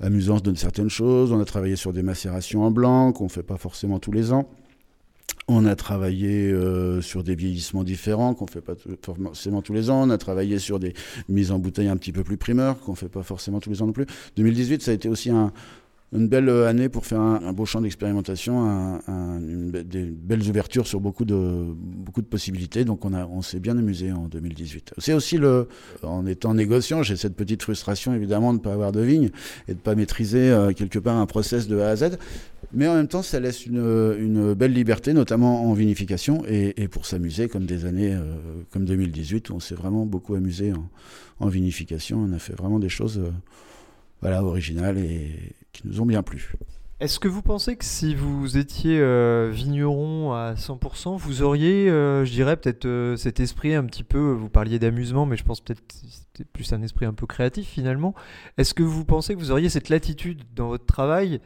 euh, 0.01 0.05
amusantes 0.07 0.43
de 0.45 0.55
certaines 0.55 0.89
choses. 0.89 1.31
On 1.31 1.39
a 1.39 1.45
travaillé 1.45 1.75
sur 1.75 1.93
des 1.93 2.03
macérations 2.03 2.63
en 2.63 2.71
blanc 2.71 3.11
qu'on 3.11 3.25
ne 3.25 3.29
fait 3.29 3.43
pas 3.43 3.57
forcément 3.57 3.99
tous 3.99 4.11
les 4.11 4.31
ans. 4.33 4.47
On 5.47 5.65
a 5.65 5.75
travaillé 5.75 6.51
euh, 6.51 7.01
sur 7.01 7.23
des 7.23 7.35
vieillissements 7.35 7.83
différents 7.83 8.33
qu'on 8.33 8.45
ne 8.45 8.49
fait 8.51 8.61
pas 8.61 8.73
forcément 9.01 9.61
tous 9.61 9.73
les 9.73 9.89
ans. 9.89 10.01
On 10.03 10.09
a 10.09 10.17
travaillé 10.17 10.59
sur 10.59 10.79
des 10.79 10.93
mises 11.29 11.51
en 11.51 11.59
bouteille 11.59 11.87
un 11.87 11.97
petit 11.97 12.11
peu 12.11 12.23
plus 12.23 12.37
primeurs 12.37 12.79
qu'on 12.79 12.91
ne 12.91 12.97
fait 12.97 13.09
pas 13.09 13.23
forcément 13.23 13.59
tous 13.59 13.69
les 13.69 13.81
ans 13.81 13.87
non 13.87 13.91
plus. 13.91 14.05
2018, 14.37 14.81
ça 14.81 14.91
a 14.91 14.93
été 14.93 15.09
aussi 15.09 15.29
un- 15.29 15.51
une 16.14 16.28
belle 16.28 16.49
euh, 16.49 16.68
année 16.68 16.89
pour 16.89 17.05
faire 17.05 17.22
un, 17.22 17.53
beau 17.53 17.66
champ 17.66 17.80
d'expérimentation, 17.80 18.66
un- 18.70 18.99
un- 19.07 19.39
des 19.39 20.03
belles 20.03 20.47
ouvertures 20.49 20.86
sur 20.86 20.99
beaucoup 20.99 21.24
de, 21.24 21.36
beaucoup 21.74 22.22
de 22.22 22.28
possibilités. 22.28 22.84
Donc 22.84 23.05
on, 23.05 23.14
a- 23.14 23.26
on 23.28 23.41
s'est 23.41 23.59
bien 23.62 23.78
amusé 23.78 24.12
en 24.12 24.28
2018. 24.28 24.93
C'est 24.97 25.14
aussi 25.14 25.38
le, 25.38 25.68
en 26.03 26.26
étant 26.26 26.53
négociant, 26.53 27.01
j'ai 27.01 27.16
cette 27.16 27.36
petite 27.36 27.64
frustration 27.64 28.14
évidemment 28.14 28.51
de 28.53 28.57
ne 28.59 28.64
pas 28.64 28.74
avoir 28.74 28.91
de 28.91 28.99
vigne 29.01 29.30
et 29.68 29.72
de 29.72 29.78
ne 29.78 29.82
pas 29.82 29.95
maîtriser 29.95 30.49
euh, 30.51 30.74
quelque 30.74 30.99
part 30.99 31.16
un 31.18 31.26
process 31.26 31.68
de 31.70 31.80
A 31.80 31.89
à 31.89 31.95
Z. 31.95 32.18
Mais 32.74 32.88
en 32.88 32.95
même 32.95 33.07
temps, 33.07 33.22
ça 33.24 33.39
laisse 33.39 33.66
une, 33.66 33.80
une 34.20 34.53
belle 34.53 34.74
liberté, 34.74 35.14
notamment 35.14 35.64
en 35.66 35.74
vinification, 35.74 36.43
et, 36.47 36.82
et 36.82 36.88
pour 36.88 37.05
s'amuser 37.05 37.47
comme 37.49 37.66
des 37.66 37.86
années 37.86 38.14
euh, 38.14 38.34
comme 38.72 38.86
2018, 38.86 39.49
où 39.49 39.55
on 39.55 39.59
s'est 39.59 39.76
vraiment 39.76 40.05
beaucoup 40.05 40.36
amusé 40.36 40.72
en, 40.74 40.89
en 41.39 41.47
vinification. 41.47 42.20
On 42.20 42.34
a 42.34 42.39
fait 42.39 42.53
vraiment 42.53 42.80
des 42.80 42.88
choses 42.89 43.18
euh, 43.20 43.30
voilà, 44.22 44.43
originales 44.43 44.97
et 44.99 45.32
qui 45.72 45.88
nous 45.88 46.01
ont 46.01 46.05
bien 46.05 46.24
plu. 46.24 46.53
Est-ce 47.01 47.19
que 47.19 47.28
vous 47.28 47.41
pensez 47.41 47.78
que 47.78 47.84
si 47.84 48.13
vous 48.13 48.59
étiez 48.59 48.99
euh, 48.99 49.49
vigneron 49.51 50.34
à 50.34 50.53
100%, 50.53 51.17
vous 51.17 51.41
auriez, 51.41 51.89
euh, 51.89 52.26
je 52.26 52.32
dirais, 52.32 52.55
peut-être 52.55 52.86
euh, 52.86 53.15
cet 53.15 53.39
esprit 53.39 53.74
un 53.74 53.84
petit 53.86 54.03
peu, 54.03 54.19
vous 54.34 54.49
parliez 54.49 54.78
d'amusement, 54.78 55.26
mais 55.26 55.36
je 55.36 55.43
pense 55.43 55.61
peut-être 55.61 55.82
c'était 55.91 56.47
plus 56.53 56.72
un 56.74 56.84
esprit 56.84 57.07
un 57.07 57.13
peu 57.13 57.26
créatif 57.26 57.67
finalement. 57.67 58.13
Est-ce 58.59 58.76
que 58.76 58.84
vous 58.84 59.03
pensez 59.03 59.34
que 59.34 59.39
vous 59.39 59.49
auriez 59.49 59.67
cette 59.67 59.89
latitude 59.89 60.43
dans 60.53 60.67
votre 60.67 60.86
travail 60.86 61.41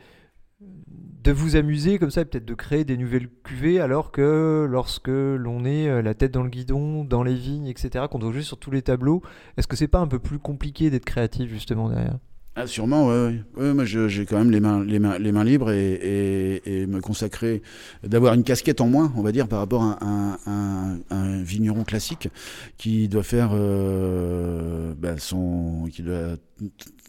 de 0.59 1.32
vous 1.32 1.55
amuser 1.55 1.99
comme 1.99 2.11
ça 2.11 2.21
et 2.21 2.26
peut-être 2.26 2.43
de 2.43 2.53
créer 2.53 2.84
des 2.84 2.97
nouvelles 2.97 3.30
cuvées 3.45 3.80
alors 3.80 4.11
que 4.11 4.67
lorsque 4.69 5.07
l'on 5.07 5.63
est 5.63 6.01
la 6.01 6.13
tête 6.15 6.32
dans 6.32 6.43
le 6.43 6.49
guidon, 6.49 7.05
dans 7.05 7.23
les 7.23 7.34
vignes, 7.34 7.67
etc., 7.67 8.07
qu'on 8.11 8.19
doit 8.19 8.34
jouer 8.34 8.41
sur 8.41 8.57
tous 8.57 8.71
les 8.71 8.82
tableaux, 8.82 9.21
est-ce 9.55 9.67
que 9.67 9.78
c'est 9.78 9.88
pas 9.88 9.99
un 9.99 10.07
peu 10.07 10.19
plus 10.19 10.38
compliqué 10.38 10.89
d'être 10.89 11.05
créatif 11.05 11.49
justement 11.49 11.88
derrière? 11.88 12.19
Ah, 12.57 12.67
sûrement. 12.67 13.07
Ouais. 13.09 13.41
Ouais, 13.57 13.73
moi, 13.73 13.83
je- 13.83 14.07
j'ai 14.07 14.25
quand 14.25 14.37
même 14.37 14.49
les 14.49 14.61
mains, 14.61 14.81
les 14.85 14.97
mains, 14.99 15.17
les 15.19 15.33
mains 15.33 15.43
libres 15.43 15.71
et, 15.71 15.93
et- 16.65 16.81
et 16.83 16.87
me 16.87 17.01
consacrer, 17.01 17.61
d'avoir 18.03 18.33
une 18.33 18.43
casquette 18.45 18.79
en 18.79 18.87
moins, 18.87 19.11
on 19.17 19.21
va 19.23 19.33
dire, 19.33 19.49
par 19.49 19.59
rapport 19.59 19.83
à 19.83 19.97
un, 20.01 20.97
un- 21.09 21.41
vigneron 21.43 21.83
classique 21.83 22.29
qui 22.77 23.07
doit 23.09 23.23
faire 23.23 23.49
euh, 23.53 24.93
bah, 24.97 25.17
son, 25.17 25.87
qui 25.91 26.01
doit 26.01 26.37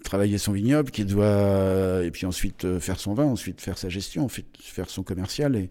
travailler 0.07 0.39
son 0.39 0.53
vignoble, 0.53 0.91
qui 0.91 1.05
doit 1.05 2.01
et 2.05 2.11
puis 2.11 2.25
ensuite 2.27 2.65
euh, 2.65 2.81
faire 2.81 2.99
son 2.99 3.13
vin, 3.15 3.25
ensuite 3.25 3.61
faire 3.61 3.77
sa 3.77 3.89
gestion, 3.89 4.25
ensuite 4.25 4.47
faire 4.61 4.89
son 4.89 5.03
commercial. 5.03 5.55
Et, 5.57 5.69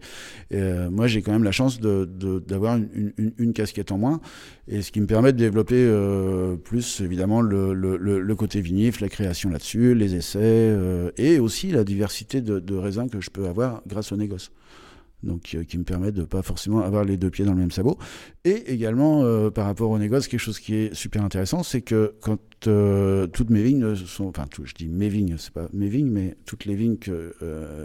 euh, 0.54 0.90
moi, 0.90 1.06
j'ai 1.08 1.22
quand 1.22 1.32
même 1.32 1.44
la 1.44 1.52
chance 1.52 1.80
de- 1.80 2.04
de- 2.04 2.38
d'avoir 2.38 2.76
une, 2.76 3.12
une- 3.16 3.32
une 3.38 3.52
casquette 3.52 3.90
en 3.92 3.98
moins, 3.98 4.20
et 4.68 4.82
ce 4.82 4.92
qui 4.92 5.00
me 5.00 5.06
permet 5.06 5.32
de 5.32 5.38
développer 5.38 5.74
euh, 5.78 6.56
plus 6.56 7.00
évidemment 7.00 7.40
le, 7.40 7.74
le- 7.74 7.96
le- 7.96 8.20
le 8.20 8.34
côté 8.36 8.60
vinif, 8.60 9.00
la 9.00 9.08
création 9.08 9.50
là-dessus, 9.50 9.94
les 9.94 10.14
essais, 10.14 10.38
euh, 10.42 11.10
et 11.16 11.38
aussi 11.38 11.70
la 11.72 11.84
diversité 11.84 12.40
de, 12.40 12.58
de 12.60 12.74
raisins 12.76 13.08
que 13.10 13.20
je 13.20 13.30
peux 13.30 13.46
avoir 13.46 13.82
grâce 13.86 14.12
au 14.12 14.16
négoce. 14.16 14.50
Donc, 15.26 15.54
euh, 15.54 15.64
qui 15.64 15.76
me 15.76 15.84
permet 15.84 16.12
de 16.12 16.22
pas 16.22 16.42
forcément 16.42 16.80
avoir 16.80 17.04
les 17.04 17.16
deux 17.16 17.30
pieds 17.30 17.44
dans 17.44 17.52
le 17.52 17.58
même 17.58 17.70
sabot. 17.70 17.98
Et 18.44 18.72
également, 18.72 19.22
euh, 19.24 19.50
par 19.50 19.66
rapport 19.66 19.90
au 19.90 19.98
négoce, 19.98 20.28
quelque 20.28 20.40
chose 20.40 20.60
qui 20.60 20.74
est 20.74 20.94
super 20.94 21.24
intéressant, 21.24 21.62
c'est 21.64 21.82
que 21.82 22.14
quand 22.20 22.38
euh, 22.68 23.26
toutes 23.26 23.50
mes 23.50 23.62
vignes 23.62 23.96
sont, 23.96 24.28
enfin, 24.28 24.46
je 24.62 24.72
dis 24.72 24.88
mes 24.88 25.08
vignes, 25.08 25.34
c'est 25.36 25.52
pas 25.52 25.68
mes 25.72 25.88
vignes, 25.88 26.10
mais 26.10 26.36
toutes 26.46 26.64
les 26.64 26.74
vignes 26.74 26.96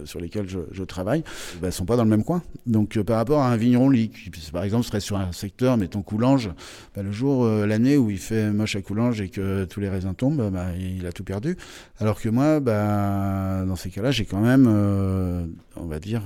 sur 0.05 0.19
lesquelles 0.19 0.47
je, 0.47 0.83
travaille, 0.83 1.23
bah, 1.61 1.71
sont 1.71 1.85
pas 1.85 1.95
dans 1.95 2.03
le 2.03 2.09
même 2.09 2.23
coin. 2.23 2.43
Donc, 2.65 3.01
par 3.01 3.17
rapport 3.17 3.41
à 3.41 3.51
un 3.51 3.57
vigneron 3.57 3.91
qui, 3.91 4.31
par 4.51 4.63
exemple, 4.63 4.85
serait 4.85 4.99
sur 4.99 5.17
un 5.17 5.31
secteur, 5.31 5.77
mettons 5.77 6.03
Coulanges, 6.03 6.51
bah, 6.95 7.01
le 7.01 7.11
jour, 7.11 7.45
l'année 7.45 7.97
où 7.97 8.09
il 8.11 8.19
fait 8.19 8.51
moche 8.51 8.75
à 8.75 8.81
Coulanges 8.81 9.21
et 9.21 9.29
que 9.29 9.65
tous 9.65 9.79
les 9.79 9.89
raisins 9.89 10.13
tombent, 10.13 10.51
bah, 10.51 10.67
il 10.77 11.05
a 11.05 11.11
tout 11.11 11.23
perdu. 11.23 11.57
Alors 11.99 12.21
que 12.21 12.29
moi, 12.29 12.59
bah, 12.59 13.63
dans 13.65 13.75
ces 13.75 13.89
cas-là, 13.89 14.11
j'ai 14.11 14.25
quand 14.25 14.41
même, 14.41 14.67
on 14.67 15.85
va 15.85 15.99
dire, 15.99 16.23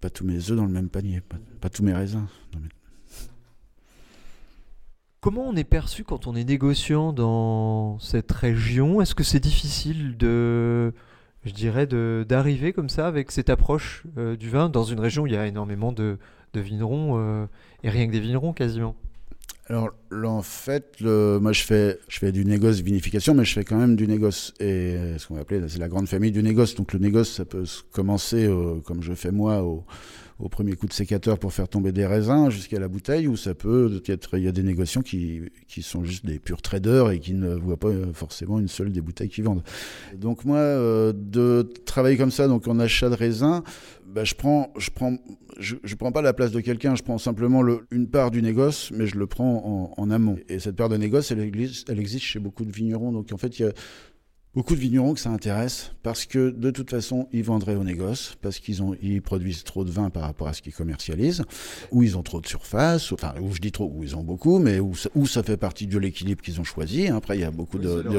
pas 0.00 0.10
tous 0.10 0.24
mes 0.24 0.33
œufs 0.38 0.56
dans 0.56 0.64
le 0.66 0.72
même 0.72 0.88
panier, 0.88 1.20
pas, 1.20 1.36
pas 1.60 1.68
tous 1.70 1.82
mes 1.82 1.92
raisins. 1.92 2.26
mes- 2.54 2.68
Comment 5.20 5.48
on 5.48 5.56
est 5.56 5.64
perçu 5.64 6.04
quand 6.04 6.26
on 6.26 6.34
est 6.36 6.44
négociant 6.44 7.12
dans 7.14 7.98
cette 7.98 8.30
région? 8.30 9.00
Est-ce 9.00 9.14
que 9.14 9.24
c'est 9.24 9.40
difficile 9.40 10.16
de, 10.18 10.92
je 11.44 11.52
dirais, 11.52 11.86
de- 11.86 12.26
d'arriver 12.28 12.74
comme 12.74 12.90
ça 12.90 13.06
avec 13.06 13.30
cette 13.30 13.48
approche 13.48 14.04
euh, 14.18 14.36
du 14.36 14.50
vin 14.50 14.68
dans 14.68 14.84
une 14.84 15.00
région 15.00 15.22
où 15.22 15.26
il 15.26 15.32
y 15.32 15.36
a 15.36 15.46
énormément 15.46 15.92
de, 15.92 16.18
de 16.52 16.60
vignerons 16.60 17.14
euh, 17.18 17.46
et 17.82 17.88
rien 17.88 18.06
que 18.06 18.12
des 18.12 18.20
vignerons 18.20 18.52
quasiment? 18.52 18.96
Alors 19.66 19.88
là, 20.10 20.28
en 20.28 20.42
fait, 20.42 21.00
le- 21.00 21.38
moi 21.40 21.52
je 21.52 21.62
fais, 21.62 21.98
je 22.08 22.18
fais 22.18 22.30
du 22.32 22.44
négoce 22.44 22.80
vinification, 22.80 23.32
mais 23.32 23.46
je 23.46 23.54
fais 23.54 23.64
quand 23.64 23.78
même 23.78 23.96
du 23.96 24.06
négoce. 24.06 24.52
Et 24.60 24.64
euh, 24.94 25.16
ce 25.16 25.26
qu'on 25.26 25.36
va 25.36 25.40
appeler, 25.40 25.66
c'est 25.68 25.78
la 25.78 25.88
grande 25.88 26.06
famille 26.06 26.32
du 26.32 26.42
négoce. 26.42 26.74
Donc 26.74 26.92
le 26.92 26.98
négoce, 26.98 27.32
ça 27.32 27.46
peut 27.46 27.64
commencer, 27.92 28.44
euh, 28.44 28.78
comme 28.84 29.02
je 29.02 29.14
fais 29.14 29.32
moi, 29.32 29.62
au, 29.62 29.86
au 30.38 30.48
premier 30.48 30.74
coup 30.74 30.86
de 30.86 30.92
sécateur 30.92 31.38
pour 31.38 31.52
faire 31.52 31.68
tomber 31.68 31.92
des 31.92 32.06
raisins 32.06 32.50
jusqu'à 32.50 32.80
la 32.80 32.88
bouteille, 32.88 33.28
ou 33.28 33.36
ça 33.36 33.54
peut 33.54 34.02
être, 34.06 34.36
il 34.36 34.44
y 34.44 34.48
a 34.48 34.52
des 34.52 34.62
négociants 34.62 35.02
qui, 35.02 35.42
qui 35.68 35.82
sont 35.82 36.04
juste 36.04 36.26
des 36.26 36.38
purs 36.38 36.60
traders 36.62 37.10
et 37.10 37.20
qui 37.20 37.34
ne 37.34 37.54
voient 37.54 37.76
pas 37.76 37.92
forcément 38.12 38.58
une 38.58 38.68
seule 38.68 38.92
des 38.92 39.00
bouteilles 39.00 39.28
qu'ils 39.28 39.44
vendent. 39.44 39.62
Donc 40.16 40.44
moi, 40.44 40.58
euh, 40.58 41.12
de 41.14 41.68
travailler 41.84 42.16
comme 42.16 42.32
ça, 42.32 42.48
donc 42.48 42.66
en 42.66 42.78
achat 42.80 43.08
de 43.08 43.14
raisins, 43.14 43.62
bah, 44.06 44.24
je 44.24 44.34
prends, 44.34 44.72
je 44.76 44.90
prends, 44.90 45.16
je, 45.58 45.76
je 45.82 45.94
prends 45.94 46.12
pas 46.12 46.22
la 46.22 46.32
place 46.32 46.52
de 46.52 46.60
quelqu'un, 46.60 46.94
je 46.94 47.02
prends 47.02 47.18
simplement 47.18 47.62
le- 47.62 47.80
une 47.90 48.08
part 48.08 48.30
du 48.30 48.42
négoce, 48.42 48.90
mais 48.92 49.06
je 49.06 49.16
le 49.16 49.26
prends 49.26 49.94
en, 49.96 50.10
amont. 50.10 50.36
Et 50.48 50.58
cette 50.58 50.76
part 50.76 50.88
de 50.88 50.96
négoce, 50.96 51.30
elle 51.30 51.40
elle 51.88 52.00
existe 52.00 52.24
chez 52.24 52.38
beaucoup 52.38 52.64
de 52.64 52.72
vignerons. 52.72 53.12
Donc 53.12 53.32
en 53.32 53.36
fait, 53.38 53.58
il 53.58 53.62
y 53.62 53.66
a 53.66 53.72
beaucoup 54.54 54.74
de 54.74 54.80
vignerons 54.80 55.14
que 55.14 55.20
ça 55.20 55.30
intéresse 55.30 55.90
parce 56.02 56.26
que 56.26 56.50
de 56.50 56.70
toute 56.70 56.90
façon, 56.90 57.28
ils 57.32 57.42
vendraient 57.42 57.74
au 57.74 57.84
négoce 57.84 58.36
parce 58.40 58.58
qu'ils 58.58 58.82
ont, 58.82 58.94
ils 59.02 59.20
produisent 59.22 59.64
trop 59.64 59.84
de 59.84 59.90
vin 59.90 60.10
par 60.10 60.22
rapport 60.22 60.46
à 60.48 60.52
ce 60.52 60.62
qu'ils 60.62 60.74
commercialisent, 60.74 61.42
ou 61.90 62.02
ils 62.02 62.16
ont 62.16 62.22
trop 62.22 62.40
de 62.40 62.46
surface, 62.46 63.10
ou- 63.10 63.14
enfin, 63.14 63.34
ou 63.40 63.52
je 63.52 63.60
dis 63.60 63.72
trop, 63.72 63.90
ou 63.94 64.02
ils 64.04 64.14
ont 64.16 64.22
beaucoup, 64.22 64.58
mais 64.58 64.78
où 64.80 64.94
ça, 64.94 65.08
où 65.14 65.26
ça 65.26 65.42
fait 65.42 65.56
partie 65.56 65.86
de 65.86 65.98
l'équilibre 65.98 66.42
qu'ils 66.42 66.60
ont 66.60 66.64
choisi. 66.64 67.08
Après, 67.08 67.36
il 67.36 67.40
y 67.40 67.44
a 67.44 67.50
beaucoup 67.50 67.78
de, 67.78 67.88
de- 68.12 68.18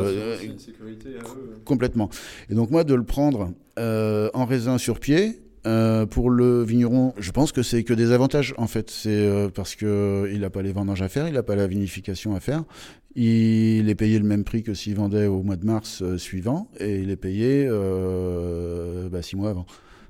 Complètement. 1.64 2.10
Et 2.50 2.56
donc 2.56 2.70
moi, 2.72 2.84
de 2.84 2.94
le 2.96 3.04
prendre 3.04 3.52
euh, 3.80 4.30
en 4.34 4.46
raisin 4.46 4.78
sur 4.78 5.00
pied, 5.00 5.42
euh, 5.68 6.06
pour 6.06 6.30
le 6.30 6.64
vigneron, 6.64 7.14
je 7.18 7.32
pense 7.32 7.52
que 7.52 7.64
c'est 7.64 7.84
que 7.84 7.94
des 7.94 8.12
avantages 8.12 8.54
en 8.58 8.68
fait. 8.68 8.92
C'est 8.92 9.10
euh, 9.10 9.50
parce 9.50 9.76
que 9.76 10.30
il 10.32 10.42
n'a 10.42 10.50
pas 10.52 10.62
les 10.62 10.72
vendanges 10.72 11.02
à 11.02 11.10
faire, 11.10 11.28
il 11.28 11.34
n'a 11.34 11.42
pas 11.44 11.56
la 11.56 11.66
vinification 11.66 12.36
à 12.36 12.40
faire. 12.40 12.64
Il 13.18 13.88
est 13.88 13.96
payé 13.96 14.20
le 14.20 14.26
même 14.26 14.44
prix 14.44 14.62
que 14.62 14.74
s'il 14.74 14.96
vendait 14.96 15.28
au 15.28 15.42
mois 15.42 15.56
de 15.56 15.66
mars 15.66 16.02
euh, 16.02 16.18
suivant, 16.18 16.70
et 16.80 17.00
il 17.00 17.10
est 17.10 17.16
payé 17.16 17.66
euh, 17.66 19.08
bah, 19.08 19.22
six 19.22 19.38
mois 19.38 19.52
avant. 19.52 19.66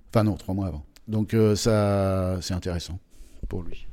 Enfin 0.10 0.24
non, 0.24 0.36
trois 0.36 0.56
mois 0.56 0.68
avant. 0.68 0.84
Donc 1.08 1.36
euh, 1.36 1.56
ça, 1.56 2.40
c'est 2.42 2.56
intéressant 2.56 3.00
pour 3.48 3.62
lui. 3.62 3.88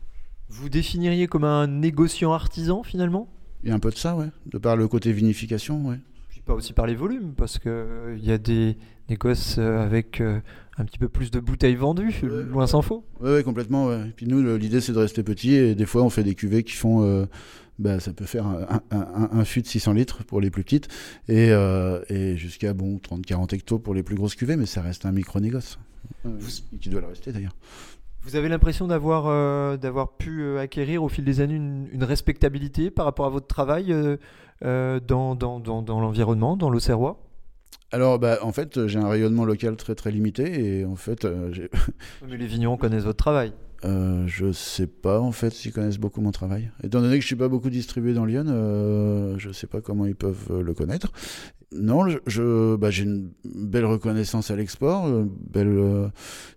Vous 0.48 0.70
définiriez 0.70 1.26
comme 1.26 1.44
un 1.44 1.66
négociant 1.66 2.32
artisan 2.32 2.82
finalement? 2.82 3.28
Il 3.62 3.68
y 3.68 3.72
a 3.72 3.74
un 3.74 3.78
peu 3.78 3.90
de 3.90 3.96
ça, 3.96 4.16
ouais. 4.16 4.28
De 4.46 4.56
par 4.56 4.76
le 4.76 4.88
côté 4.88 5.12
vinification, 5.12 5.86
ouais. 5.86 5.98
Puis 6.43 6.47
pas 6.47 6.55
aussi 6.55 6.72
par 6.72 6.86
les 6.86 6.95
volumes, 6.97 7.34
parce 7.36 7.59
que 7.59 8.14
il 8.18 8.24
y 8.24 8.32
a 8.32 8.38
des 8.38 8.76
négoces 9.09 9.57
euh, 9.59 9.84
avec 9.84 10.20
euh, 10.20 10.40
un 10.78 10.84
petit 10.84 10.99
peu 10.99 11.09
plus 11.09 11.30
de 11.30 11.38
bouteilles 11.40 11.76
vendues, 11.76 12.14
Ouais. 12.22 12.43
loin 12.45 12.66
s'en 12.66 12.82
faut. 12.82 13.05
Oui, 13.20 13.30
ouais, 13.30 13.43
complètement. 13.43 13.86
Ouais. 13.86 14.09
Et 14.09 14.12
puis 14.12 14.26
nous, 14.26 14.57
l'idée, 14.57 14.80
c'est 14.80 14.93
de 14.93 14.99
rester 14.99 15.22
petit. 15.22 15.55
Et 15.55 15.74
des 15.74 15.86
fois, 15.86 16.03
on 16.03 16.11
fait 16.11 16.24
des 16.24 16.34
cuvées 16.34 16.62
qui 16.64 16.72
font. 16.74 17.03
euh, 17.05 17.26
bah, 17.78 18.01
ça 18.01 18.12
peut 18.12 18.26
faire 18.26 18.47
un, 18.47 18.66
un, 18.90 18.99
un- 18.99 19.30
un 19.32 19.45
fût 19.45 19.62
de 19.62 19.66
600 19.66 19.93
litres 19.95 20.24
pour 20.24 20.40
les 20.40 20.51
plus 20.51 20.62
petites. 20.62 20.88
Et, 21.28 21.51
euh, 21.51 22.01
et 22.09 22.36
jusqu'à 22.36 22.74
bon, 22.74 22.99
30-40 22.99 23.55
hectos 23.55 23.78
pour 23.78 23.95
les 23.95 24.03
plus 24.03 24.14
grosses 24.14 24.34
cuvées. 24.34 24.57
Mais 24.57 24.66
ça 24.66 24.82
reste 24.82 25.07
un 25.07 25.12
micro-négoce. 25.12 25.78
Ouais. 26.24 26.32
Qui 26.80 26.88
doit 26.90 27.01
le 27.01 27.07
rester 27.07 27.32
d'ailleurs. 27.32 27.57
Vous 28.24 28.36
avez 28.36 28.49
l'impression 28.49 28.86
d'avoir 28.86 29.24
euh, 29.26 29.76
d'avoir 29.76 30.12
pu 30.16 30.43
euh, 30.43 30.61
acquérir 30.61 31.03
au 31.03 31.09
fil 31.09 31.24
des 31.24 31.40
années 31.40 31.57
une, 31.57 31.88
une 31.93 32.05
respectabilité 32.05 32.90
par 32.93 33.05
rapport 33.05 33.26
à 33.26 33.30
votre 33.30 33.49
travail 33.49 33.93
euh, 33.93 34.16
euh, 34.64 35.00
dans, 35.00 35.34
dans, 35.34 35.60
dans, 35.60 35.82
dans 35.82 36.00
l'environnement, 36.00 36.56
dans 36.56 36.70
l'Auxerrois 36.70 37.18
Alors, 37.90 38.18
bah, 38.18 38.38
en 38.42 38.52
fait, 38.52 38.86
j'ai 38.86 38.98
un 38.98 39.08
rayonnement 39.08 39.44
local 39.44 39.76
très 39.76 39.94
très 39.94 40.10
limité. 40.10 40.78
Et 40.80 40.84
en 40.84 40.96
fait, 40.96 41.24
euh, 41.24 41.52
j'ai- 41.52 41.70
Mais 42.28 42.36
les 42.36 42.46
vignerons 42.46 42.76
connaissent 42.76 43.04
votre 43.04 43.18
travail. 43.18 43.52
Euh, 43.85 44.24
je 44.28 44.53
sais 44.53 44.87
pas 44.87 45.18
en 45.18 45.33
fait 45.33 45.53
s'ils 45.53 45.72
connaissent 45.72 45.99
beaucoup 45.99 46.20
mon 46.20 46.30
travail. 46.30 46.70
Étant 46.85 47.01
donné 47.01 47.16
que 47.16 47.22
je 47.22 47.26
suis 47.26 47.37
pas 47.37 47.49
beaucoup 47.49 47.70
distribué 47.70 48.14
dans 48.14 48.24
Lyon, 48.24 48.45
euh, 48.47 49.35
je 49.39 49.51
sais 49.51 49.66
pas 49.66 49.80
comment 49.80 50.07
ils 50.07 50.14
peuvent 50.14 50.49
euh, 50.51 50.62
le 50.62 50.72
connaître. 50.72 51.12
Non, 51.74 52.05
je, 52.26 52.76
bah, 52.76 52.91
j'ai 52.91 53.05
une 53.05 53.30
belle 53.45 53.87
reconnaissance 53.87 54.51
à 54.51 54.57
l'export, 54.57 55.07
euh, 55.07 55.24
belle, 55.51 55.68
euh, 55.68 56.09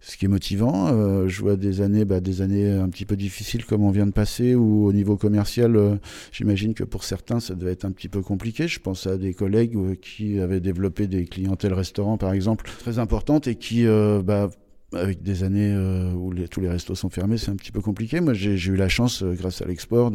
ce 0.01 0.17
qui 0.17 0.25
est 0.25 0.27
motivant. 0.27 0.89
Je 1.27 1.41
vois 1.41 1.55
des 1.55 1.79
années, 1.79 2.03
bah, 2.03 2.19
des 2.19 2.41
années 2.41 2.69
un 2.69 2.89
petit 2.89 3.05
peu 3.05 3.15
difficiles 3.15 3.65
comme 3.65 3.83
on 3.83 3.91
vient 3.91 4.05
de 4.05 4.11
passer, 4.11 4.55
où 4.55 4.85
au 4.85 4.91
niveau 4.91 5.15
commercial, 5.15 5.99
j'imagine 6.33 6.73
que 6.73 6.83
pour 6.83 7.05
certains 7.05 7.39
ça 7.39 7.55
devait 7.55 7.71
être 7.71 7.85
un 7.85 7.91
petit 7.91 8.09
peu 8.09 8.21
compliqué. 8.21 8.67
Je 8.67 8.79
pense 8.81 9.07
à 9.07 9.17
des 9.17 9.33
collègues 9.33 9.77
qui 10.01 10.39
avaient 10.39 10.59
développé 10.59 11.07
des 11.07 11.25
clientèles 11.25 11.73
restaurants 11.73 12.17
par 12.17 12.33
exemple 12.33 12.69
très 12.79 12.99
importantes 12.99 13.47
et 13.47 13.55
qui 13.55 13.85
bah, 13.85 14.49
avec 14.95 15.21
des 15.23 15.43
années 15.43 15.71
euh, 15.73 16.11
où 16.13 16.31
les- 16.31 16.47
tous 16.47 16.61
les 16.61 16.69
restos 16.69 16.95
sont 16.95 17.09
fermés, 17.09 17.37
c'est 17.37 17.51
un 17.51 17.55
petit 17.55 17.71
peu 17.71 17.81
compliqué. 17.81 18.19
Moi, 18.21 18.33
j'ai 18.33 18.55
eu 18.55 18.75
la 18.75 18.89
chance, 18.89 19.21
euh, 19.23 19.33
grâce 19.33 19.61
à 19.61 19.65
l'export, 19.65 20.11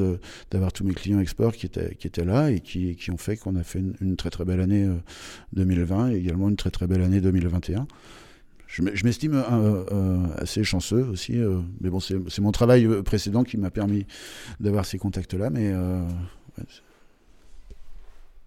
d'avoir 0.51 0.72
tous 0.72 0.85
mes 0.85 0.95
clients 0.95 1.20
export 1.20 1.53
qui 1.53 1.66
étaient, 1.66 1.95
qui 1.95 2.07
étaient 2.07 2.24
là 2.24 2.51
et 2.51 2.61
qui, 2.61 2.97
qui 2.97 3.11
ont 3.11 3.16
fait 3.16 3.37
qu'on 3.37 3.57
a 3.57 3.62
fait 3.62 3.78
une, 3.81 3.95
une 4.01 4.16
très 4.16 4.31
très 4.31 4.45
belle 4.45 4.61
année 4.61 4.85
euh, 4.85 4.95
2020 5.53 6.11
et 6.11 6.16
également 6.16 6.49
une 6.49 6.57
très 6.57 6.70
très 6.70 6.87
belle 6.87 7.03
année 7.03 7.20
2021. 7.20 7.87
Je 8.66 8.83
m'e- 8.83 8.95
je 8.95 9.05
m'estime 9.05 9.35
euh, 9.35 9.85
euh, 9.91 10.26
assez 10.37 10.62
chanceux 10.62 11.05
aussi, 11.05 11.37
euh, 11.39 11.59
mais 11.81 11.91
bon, 11.91 11.99
c'est 12.01 12.39
mon 12.41 12.53
travail 12.53 12.87
euh, 12.87 13.03
précédent 13.03 13.43
qui 13.45 13.57
m'a 13.57 13.70
permis 13.70 14.07
d'avoir 14.61 14.85
ces 14.87 14.97
contacts-là, 14.99 15.51
mais 15.51 15.72
euh, 15.72 16.03
ouais, 16.59 16.64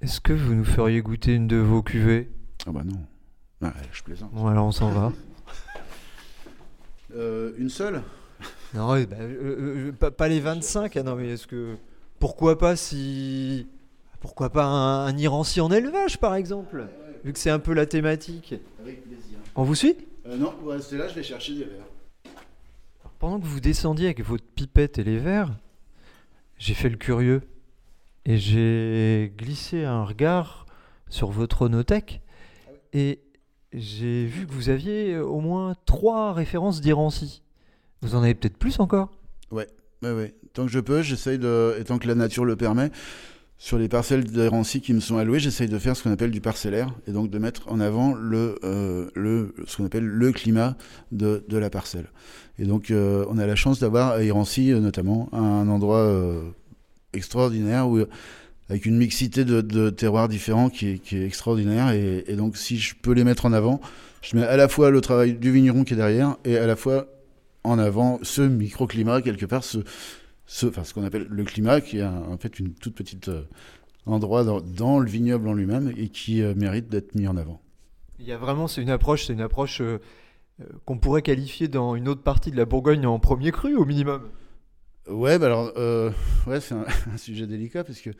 Est-ce 0.01 0.19
que 0.21 0.33
vous 0.33 0.53
nous 0.55 0.63
feriez 0.65 1.01
goûter 1.01 1.35
une 1.35 1.47
de 1.47 1.57
vos 1.57 1.81
cuvées? 1.83 2.29
Ah 2.65 2.71
bah 2.71 2.83
non, 2.85 3.69
je 3.91 4.01
plaisante. 4.03 4.31
Bon, 4.33 4.47
alors 4.47 4.65
on 4.67 4.71
s'en 4.71 4.91
va. 4.91 5.11
Euh, 7.15 7.51
une 7.57 7.69
seule? 7.69 8.01
Non, 8.73 8.87
bah, 8.87 9.15
euh, 9.19 9.87
euh, 9.89 9.91
pas, 9.91 10.11
pas 10.11 10.27
les 10.27 10.39
25. 10.39 10.97
Ah 10.97 11.03
non, 11.03 11.15
mais 11.15 11.29
est-ce 11.29 11.47
que. 11.47 11.75
Pourquoi 12.19 12.57
pas 12.57 12.75
si. 12.75 13.67
Pourquoi 14.19 14.49
pas 14.49 14.65
un, 14.65 15.05
un 15.07 15.17
Irancy 15.17 15.61
en 15.61 15.71
élevage, 15.71 16.17
par 16.17 16.35
exemple 16.35 16.87
Vu 17.23 17.33
que 17.33 17.39
c'est 17.39 17.49
un 17.49 17.59
peu 17.59 17.73
la 17.73 17.85
thématique? 17.85 18.55
Avec 18.81 19.03
plaisir. 19.03 19.37
On 19.55 19.63
vous 19.63 19.75
suit? 19.75 19.95
Non, 20.25 20.53
ouais, 20.63 20.79
c'est 20.81 20.97
là, 20.97 21.07
je 21.07 21.15
vais 21.15 21.23
chercher 21.23 21.53
des 21.53 21.65
verres. 21.65 22.33
Pendant 23.19 23.39
que 23.39 23.45
vous 23.45 23.59
descendiez 23.59 24.07
avec 24.07 24.21
votre 24.23 24.43
pipette 24.43 24.97
et 24.97 25.03
les 25.03 25.17
verres, 25.17 25.51
j'ai 26.57 26.73
fait 26.73 26.89
le 26.89 26.97
curieux. 26.97 27.41
Et 28.25 28.37
j'ai 28.37 29.33
glissé 29.37 29.83
un 29.83 30.03
regard 30.03 30.65
sur 31.09 31.29
votre 31.29 31.63
onothèque. 31.63 32.21
Et 32.93 33.19
j'ai 33.73 34.25
vu 34.25 34.45
que 34.45 34.53
vous 34.53 34.69
aviez 34.69 35.17
au 35.17 35.39
moins 35.39 35.75
trois 35.85 36.33
références 36.33 36.81
d'Irancy. 36.81 37.41
Vous 38.01 38.15
en 38.15 38.23
avez 38.23 38.35
peut-être 38.35 38.57
plus 38.57 38.79
encore? 38.79 39.11
Ouais, 39.51 39.67
ouais. 40.01 40.33
Tant 40.53 40.65
que 40.65 40.71
je 40.71 40.79
peux, 40.79 41.01
j'essaye 41.01 41.39
de, 41.39 41.75
et 41.79 41.83
tant 41.83 41.97
que 41.97 42.07
la 42.07 42.15
nature 42.15 42.45
le 42.45 42.55
permet, 42.55 42.91
sur 43.57 43.77
les 43.77 43.87
parcelles 43.87 44.25
d'Hérancy 44.25 44.81
qui 44.81 44.93
me 44.93 44.99
sont 44.99 45.17
allouées, 45.17 45.39
j'essaye 45.39 45.69
de 45.69 45.79
faire 45.79 45.95
ce 45.95 46.03
qu'on 46.03 46.11
appelle 46.11 46.31
du 46.31 46.41
parcellaire, 46.41 46.93
et 47.07 47.11
donc 47.11 47.29
de 47.29 47.39
mettre 47.39 47.71
en 47.71 47.79
avant 47.79 48.13
le, 48.13 48.59
euh, 48.63 49.09
le, 49.15 49.55
ce 49.65 49.77
qu'on 49.77 49.85
appelle 49.85 50.05
le 50.05 50.31
climat 50.31 50.75
de, 51.11 51.45
de 51.47 51.57
la 51.57 51.69
parcelle. 51.69 52.07
Et 52.59 52.65
donc, 52.65 52.91
euh, 52.91 53.25
on 53.29 53.37
a 53.37 53.47
la 53.47 53.55
chance 53.55 53.79
d'avoir 53.79 54.11
à 54.11 54.23
Hérancy, 54.23 54.71
euh, 54.71 54.79
notamment, 54.79 55.29
un 55.33 55.69
endroit 55.69 55.99
euh, 55.99 56.41
extraordinaire 57.13 57.87
où 57.87 57.99
avec 58.69 58.85
une 58.85 58.97
mixité 58.97 59.45
de, 59.45 59.89
terroirs 59.89 60.27
différents 60.27 60.69
qui 60.69 60.87
est, 60.87 61.13
extraordinaire. 61.13 61.91
Et, 61.91 62.35
donc, 62.35 62.57
si 62.57 62.77
je 62.77 62.95
peux 62.95 63.11
les 63.11 63.23
mettre 63.23 63.45
en 63.45 63.53
avant, 63.53 63.81
je 64.21 64.37
mets 64.37 64.43
à 64.43 64.57
la 64.57 64.67
fois 64.67 64.89
le 64.89 65.01
travail 65.01 65.33
du 65.33 65.51
vigneron 65.51 65.83
qui 65.83 65.93
est 65.93 65.97
derrière 65.97 66.37
et 66.45 66.57
à 66.57 66.65
la 66.65 66.75
fois 66.75 67.07
en 67.63 67.79
avant 67.79 68.19
ce 68.23 68.41
microclimat, 68.41 69.21
quelque 69.21 69.45
part, 69.45 69.63
ce, 69.63 69.79
enfin, 70.65 70.83
ce 70.83 70.93
qu'on 70.93 71.03
appelle 71.03 71.27
le 71.29 71.43
climat, 71.43 71.81
qui 71.81 71.99
est 71.99 72.03
en 72.03 72.37
fait 72.37 72.59
une 72.59 72.73
toute 72.73 72.95
petite 72.95 73.29
euh, 73.29 73.43
endroit 74.05 74.43
dans, 74.43 74.99
le 74.99 75.09
vignoble 75.09 75.47
en 75.47 75.53
lui-même 75.53 75.93
et 75.97 76.09
qui 76.09 76.41
euh, 76.41 76.53
mérite 76.55 76.89
d'être 76.89 77.15
mis 77.15 77.27
en 77.27 77.37
avant. 77.37 77.61
Il 78.19 78.25
y 78.25 78.31
a 78.31 78.37
vraiment, 78.37 78.67
c'est 78.67 78.81
une 78.81 78.89
approche, 78.89 79.25
c'est 79.25 79.33
une 79.33 79.41
approche 79.41 79.81
euh, 79.81 79.99
qu'on 80.85 80.97
pourrait 80.97 81.21
qualifier 81.21 81.67
dans 81.67 81.95
une 81.95 82.07
autre 82.07 82.21
partie 82.21 82.51
de 82.51 82.57
la 82.57 82.65
Bourgogne 82.65 83.05
en 83.05 83.19
premier 83.19 83.51
cru 83.51 83.75
au 83.75 83.85
minimum. 83.85 84.21
Ouais, 85.09 85.37
bah 85.37 85.47
alors, 85.47 85.73
euh, 85.77 86.11
ouais, 86.47 86.61
c'est 86.61 86.73
un, 86.75 86.85
un 87.13 87.17
sujet 87.17 87.45
délicat 87.45 87.83
parce 87.83 87.99
que 87.99 88.11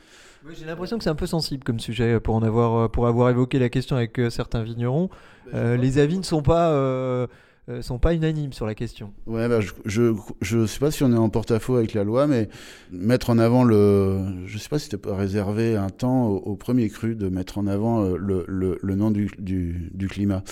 J'ai 0.53 0.65
l'impression 0.65 0.97
que 0.97 1.03
c'est 1.03 1.09
un 1.09 1.15
peu 1.15 1.27
sensible 1.27 1.63
comme 1.63 1.79
sujet 1.79 2.19
pour 2.19 2.35
en 2.35 2.43
avoir, 2.43 2.75
euh, 2.75 2.87
pour 2.89 3.07
avoir 3.07 3.29
évoqué 3.29 3.57
la 3.59 3.69
question 3.69 3.95
avec 3.95 4.19
euh, 4.19 4.29
certains 4.29 4.63
vignerons. 4.63 5.09
Euh, 5.53 5.77
les 5.77 5.97
avis 5.97 6.17
ne 6.17 6.23
sont 6.23 6.41
pas, 6.41 6.71
euh, 6.71 7.25
euh, 7.69 7.81
sont 7.81 7.99
pas 7.99 8.13
unanimes 8.13 8.51
sur 8.51 8.65
la 8.65 8.75
question. 8.75 9.13
Ouais, 9.27 9.47
bah, 9.47 9.61
je, 9.61 9.71
je, 9.85 10.13
je 10.41 10.65
sais 10.65 10.79
pas 10.79 10.91
si 10.91 11.03
on 11.03 11.13
est 11.13 11.17
en 11.17 11.29
porte-à-faux 11.29 11.77
avec 11.77 11.93
la 11.93 12.03
loi, 12.03 12.27
mais 12.27 12.49
mettre 12.91 13.29
en 13.29 13.37
avant 13.37 13.63
le. 13.63 14.19
Je 14.45 14.57
sais 14.57 14.67
pas 14.67 14.77
si 14.77 14.85
c'était 14.85 14.97
pas 14.97 15.15
réservé 15.15 15.77
un 15.77 15.89
temps 15.89 16.27
au, 16.27 16.35
au 16.39 16.55
premier 16.57 16.89
cru 16.89 17.15
de 17.15 17.29
mettre 17.29 17.57
en 17.59 17.67
avant 17.67 18.03
euh, 18.03 18.17
le, 18.17 18.43
le, 18.49 18.77
le 18.81 18.95
nom 18.95 19.09
du, 19.09 19.29
du, 19.39 19.89
du 19.93 20.07
climat. 20.09 20.43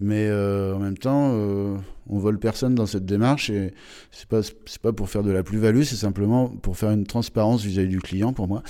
Mais 0.00 0.26
euh, 0.28 0.74
en 0.74 0.80
même 0.80 0.98
temps, 0.98 1.30
euh, 1.34 1.76
on 2.08 2.18
vole 2.18 2.38
personne 2.38 2.74
dans 2.74 2.86
cette 2.86 3.06
démarche 3.06 3.48
et 3.50 3.72
c'est 4.10 4.28
pas 4.28 4.42
c'est 4.42 4.80
pas 4.82 4.92
pour 4.92 5.08
faire 5.08 5.22
de 5.22 5.30
la 5.30 5.42
plus-value, 5.42 5.82
c'est 5.82 5.96
simplement 5.96 6.48
pour 6.48 6.76
faire 6.76 6.90
une 6.90 7.06
transparence 7.06 7.62
vis-à-vis 7.62 7.88
du 7.88 8.00
client 8.00 8.32
pour 8.32 8.48
moi. 8.48 8.62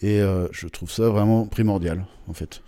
Et 0.00 0.20
euh, 0.20 0.46
je 0.52 0.68
trouve 0.68 0.90
ça 0.90 1.08
vraiment 1.08 1.46
primordial 1.46 2.06
en 2.28 2.32
fait. 2.32 2.62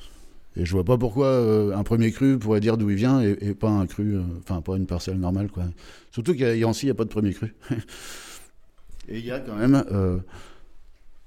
Et 0.57 0.65
je 0.65 0.73
vois 0.73 0.85
pas 0.85 0.99
pourquoi 0.99 1.77
un 1.77 1.83
premier 1.85 2.11
cru 2.11 2.37
pourrait 2.37 2.59
dire 2.59 2.77
d'où 2.77 2.91
il 2.91 2.97
vient 2.97 3.23
et, 3.23 3.55
pas 3.55 3.69
un 3.69 3.87
cru, 3.87 4.19
enfin 4.41 4.61
pas 4.61 4.77
une 4.77 4.87
parcelle 4.87 5.19
normale 5.19 5.49
quoi. 5.49 5.65
Surtout 6.11 6.35
qu'à 6.35 6.57
Yancy, 6.57 6.87
il 6.87 6.89
n'y 6.89 6.91
a 6.91 6.95
pas 6.95 7.05
de 7.05 7.09
premier 7.09 7.33
cru. 7.33 7.55
et 9.09 9.19
il 9.19 9.25
y 9.25 9.31
a 9.31 9.39
quand 9.39 9.55
même, 9.55 9.85
euh, 9.93 10.19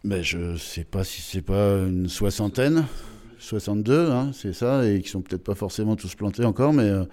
ben 0.03 0.21
je 0.21 0.57
sais 0.57 0.83
pas 0.83 1.05
si 1.05 1.21
c'est 1.21 1.41
pas 1.41 1.77
une 1.77 2.09
soixantaine, 2.09 2.85
62, 3.43 4.09
hein, 4.11 4.31
c'est 4.33 4.53
ça, 4.53 4.87
et 4.89 5.01
qui 5.01 5.09
sont 5.09 5.21
peut-être 5.21 5.43
pas 5.43 5.55
forcément 5.55 5.95
tous 5.95 6.15
plantés 6.15 6.45
encore, 6.45 6.73
mais 6.73 6.83
euh, 6.89 7.03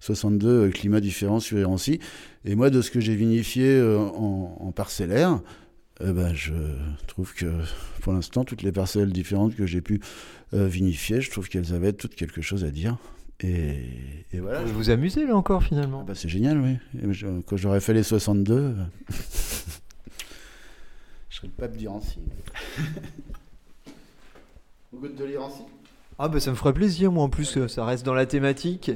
62 0.00 0.48
euh, 0.48 0.70
climats 0.70 1.00
différents 1.00 1.40
sur 1.40 1.58
Yancy. 1.58 1.98
Et 2.44 2.54
moi, 2.54 2.70
de 2.70 2.80
ce 2.80 2.90
que 2.90 3.00
j'ai 3.00 3.14
vinifié 3.16 3.66
euh, 3.66 3.98
en, 3.98 4.56
en 4.60 4.72
parcellaire, 4.72 5.40
eh 6.02 6.12
ben, 6.12 6.32
je 6.34 6.54
trouve 7.08 7.34
que 7.34 7.46
pour 8.00 8.12
l'instant, 8.12 8.44
toutes 8.44 8.62
les 8.62 8.72
parcelles 8.72 9.12
différentes 9.12 9.54
que 9.56 9.66
j'ai 9.66 9.82
pu 9.82 10.00
euh, 10.54 10.66
vinifier, 10.66 11.20
je 11.20 11.30
trouve 11.30 11.48
qu'elles 11.48 11.74
avaient 11.74 11.92
toutes 11.92 12.14
quelque 12.14 12.40
chose 12.40 12.64
à 12.64 12.70
dire. 12.70 12.96
Et, 13.40 13.76
et 14.32 14.40
voilà. 14.40 14.62
Vous 14.62 14.72
vous 14.74 14.90
amusez 14.90 15.26
là 15.26 15.34
encore 15.36 15.62
finalement? 15.62 16.00
Ah 16.02 16.04
bah, 16.08 16.14
c'est 16.14 16.28
génial, 16.28 16.58
oui. 16.60 16.76
Et 17.02 17.12
je- 17.12 17.40
quand 17.42 17.56
j'aurais 17.56 17.80
fait 17.80 17.94
les 17.94 18.02
62, 18.02 18.54
euh, 18.54 18.72
je 21.28 21.36
serais 21.36 21.48
le 21.48 21.52
pape 21.54 21.76
d'Irancy. 21.76 22.18
Au 24.92 24.98
goût 24.98 25.08
de 25.08 25.24
l'Irancy 25.24 25.62
Ah 26.22 26.28
bah 26.28 26.38
ça 26.38 26.50
me 26.50 26.56
ferait 26.56 26.74
plaisir 26.74 27.10
moi 27.10 27.24
en 27.24 27.30
plus 27.30 27.56
euh, 27.56 27.66
ça 27.66 27.82
reste 27.86 28.04
dans 28.04 28.12
la 28.12 28.26
thématique. 28.26 28.90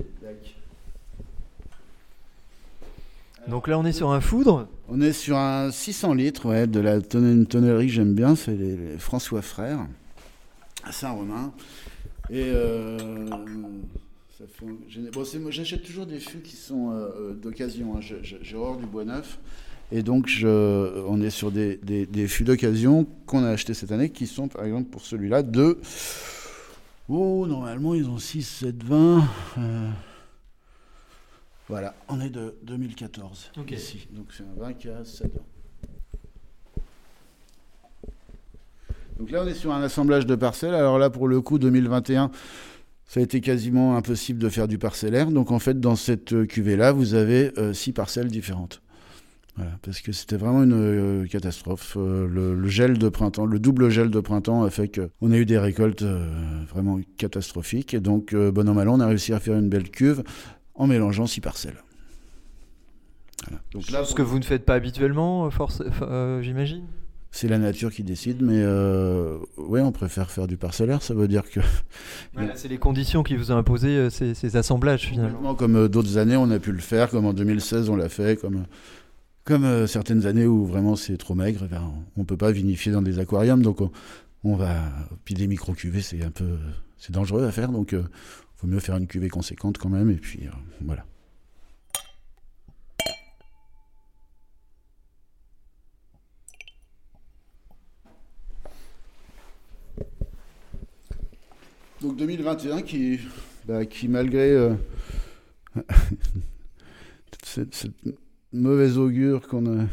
Donc 3.49 3.67
là 3.67 3.79
on 3.79 3.85
est 3.87 3.93
sur 3.93 4.11
un 4.13 4.21
foudre. 4.21 4.69
On 4.89 5.01
est 5.01 5.13
sur 5.15 5.37
un 5.39 5.71
600 5.71 6.13
litres, 6.15 6.47
ouais, 6.47 6.67
de 6.67 6.81
la 6.81 7.01
tonne- 7.01 7.47
tonnerie 7.47 7.87
que 7.87 7.93
j'aime 7.93 8.15
bien, 8.15 8.37
c'est 8.37 8.55
les, 8.55 8.77
les 8.77 8.99
François 8.99 9.41
Frères, 9.41 9.87
à 10.85 10.93
Saint-Romain. 10.93 11.53
Et 12.29 12.43
euh, 12.45 12.99
ça 14.39 14.45
fait, 14.53 14.67
j'ai- 14.89 15.11
bon, 15.11 15.25
moi, 15.41 15.51
j'achète 15.51 15.83
toujours 15.85 16.05
des 16.05 16.19
fûts 16.21 16.41
qui 16.41 16.57
sont 16.57 16.91
euh, 16.93 17.33
d'occasion. 17.33 17.97
hein. 17.97 18.01
J'ai 18.23 18.57
horreur 18.57 18.77
du 18.77 18.85
bois 18.85 19.05
neuf. 19.07 19.39
Et 19.93 20.03
donc, 20.03 20.27
je, 20.27 21.03
on 21.07 21.21
est 21.23 21.31
sur 21.31 21.51
des, 21.51 21.79
des, 21.83 22.05
des 22.05 22.27
fûts 22.29 22.45
d'occasion 22.45 23.07
qu'on 23.27 23.45
a 23.45 23.49
achetés 23.51 23.73
cette 23.75 23.93
année, 23.93 24.11
qui 24.11 24.27
sont, 24.27 24.49
par 24.49 24.65
exemple, 24.67 24.91
pour 24.91 25.03
celui-là, 25.03 25.43
de. 25.43 25.79
Oh, 27.09 27.47
normalement, 27.47 27.95
ils 27.95 28.09
ont 28.09 28.19
6, 28.19 28.43
7, 28.43 28.83
20. 28.83 29.25
euh, 29.59 29.91
voilà, 31.69 31.95
on 32.09 32.21
est 32.21 32.31
de 32.31 32.55
2014 32.65 33.53
Ok. 33.59 33.71
ici. 33.73 34.07
Donc 34.13 34.27
c'est 34.37 34.43
un 34.43 34.55
vin 34.61 34.73
qui 34.75 34.89
a 34.89 35.05
7 35.05 35.27
ans. 35.37 35.47
Donc 39.19 39.31
là, 39.31 39.43
on 39.45 39.47
est 39.47 39.55
sur 39.55 39.73
un 39.73 39.83
assemblage 39.83 40.27
de 40.27 40.35
parcelles. 40.35 40.75
Alors 40.75 40.99
là, 40.99 41.09
pour 41.09 41.29
le 41.29 41.41
coup, 41.41 41.59
2021, 41.59 42.31
ça 43.07 43.21
a 43.21 43.23
été 43.23 43.41
quasiment 43.41 43.97
impossible 43.97 44.39
de 44.41 44.49
faire 44.49 44.67
du 44.69 44.79
parcellaire. 44.79 45.31
Donc 45.31 45.53
en 45.53 45.59
fait, 45.59 45.79
dans 45.81 45.95
cette 45.97 46.33
euh, 46.33 46.47
cuvée-là, 46.47 46.93
vous 46.93 47.15
avez 47.15 47.53
euh, 47.59 47.73
six 47.73 47.93
parcelles 47.93 48.29
différentes. 48.29 48.83
Voilà, 49.57 49.71
parce 49.83 50.01
que 50.01 50.11
c'était 50.11 50.37
vraiment 50.37 50.65
une 50.65 50.73
euh, 50.73 51.27
catastrophe. 51.27 51.97
Euh, 51.97 52.27
le, 52.27 52.55
le 52.57 52.69
gel 52.69 52.99
de 52.99 53.09
printemps, 53.09 53.47
le 53.47 53.61
double 53.61 53.89
gel 53.89 54.11
de 54.11 54.19
printemps 54.19 54.65
a 54.65 54.71
fait 54.71 54.89
qu'on 54.89 55.31
a 55.31 55.37
eu 55.37 55.47
des 55.47 55.59
récoltes 55.59 56.03
euh, 56.03 56.29
vraiment 56.69 56.99
catastrophiques. 57.19 57.95
Et 57.95 58.01
donc, 58.01 58.35
bon 58.35 58.69
an 58.69 58.75
mal 58.75 58.89
an, 58.89 58.95
on 58.97 59.01
a 59.01 59.07
réussi 59.07 59.33
à 59.33 59.39
faire 59.39 59.57
une 59.57 59.69
belle 59.69 59.91
cuve 59.91 60.25
en 60.75 60.89
mélangeant 60.89 61.27
six 61.29 61.41
parcelles. 61.41 61.83
Voilà. 63.47 63.63
Donc 63.73 63.91
là, 63.91 64.05
Ce 64.05 64.15
que 64.15 64.23
vous 64.23 64.39
ne 64.41 64.45
faites 64.45 64.65
pas 64.65 64.75
habituellement, 64.75 65.49
force, 65.51 65.83
j'imagine? 66.41 66.85
c'est 67.31 67.49
la 67.49 67.59
nature 67.59 67.91
qui 67.91 68.05
décide, 68.05 68.43
mais 68.43 68.63
euh, 68.63 69.39
ouais, 69.57 69.81
on 69.81 69.91
préfère 69.91 70.31
faire 70.31 70.47
du 70.47 70.57
parcellaire. 70.57 71.03
Ça 71.03 71.15
veut 71.15 71.27
dire 71.27 71.43
que, 71.51 71.59
Voilà, 72.33 72.55
c'est 72.55 72.69
les 72.69 72.79
conditions 72.79 73.25
qui 73.25 73.35
vous 73.37 73.51
ont 73.51 73.57
imposé 73.57 74.09
ces, 74.11 74.35
ces 74.35 74.57
assemblages 74.57 75.09
finalement. 75.09 75.55
comme 75.57 75.89
d'autres 75.89 76.17
années, 76.17 76.37
on 76.37 76.49
a 76.53 76.61
pu 76.61 76.71
le 76.71 76.79
faire, 76.79 77.11
comme 77.11 77.27
en 77.27 77.33
2016, 77.33 77.89
on 77.89 77.97
l'a 77.97 78.09
fait, 78.09 78.41
comme, 78.41 78.65
comme 79.45 79.65
euh, 79.65 79.87
certaines 79.87 80.27
années 80.27 80.47
où 80.47 80.65
vraiment 80.67 80.97
c'est 80.97 81.17
trop 81.17 81.35
maigre, 81.35 81.67
ben, 81.69 81.93
on 82.17 82.21
ne 82.21 82.25
peut 82.25 82.37
pas 82.37 82.51
vinifier 82.51 82.93
dans 82.93 83.03
des 83.03 83.19
aquariums, 83.19 83.63
donc 83.63 83.81
on, 84.43 84.57
va. 84.57 84.77
Puis 85.25 85.35
des 85.35 85.47
micro-cuvées, 85.47 86.03
c'est 86.03 86.23
un 86.23 86.31
peu. 86.31 86.59
C'est 86.99 87.13
dangereux 87.13 87.45
à 87.45 87.53
faire, 87.53 87.71
donc 87.71 87.93
il 87.93 88.03
faut 88.57 88.67
mieux 88.67 88.81
faire 88.81 88.97
une 88.97 89.07
cuvée 89.07 89.29
conséquente 89.29 89.79
quand 89.79 89.91
même, 89.91 90.11
et 90.11 90.17
puis 90.17 90.47
euh, 90.47 90.51
voilà. 90.81 91.05
Donc 102.01 102.17
2021 102.17 102.83
qui, 102.83 103.21
bah, 103.67 103.87
qui 103.87 104.09
malgré 104.09 104.51
euh, 104.51 104.75
mauvaise 108.55 108.99
augure 108.99 109.47
qu'on 109.49 109.67
a, 109.67 109.87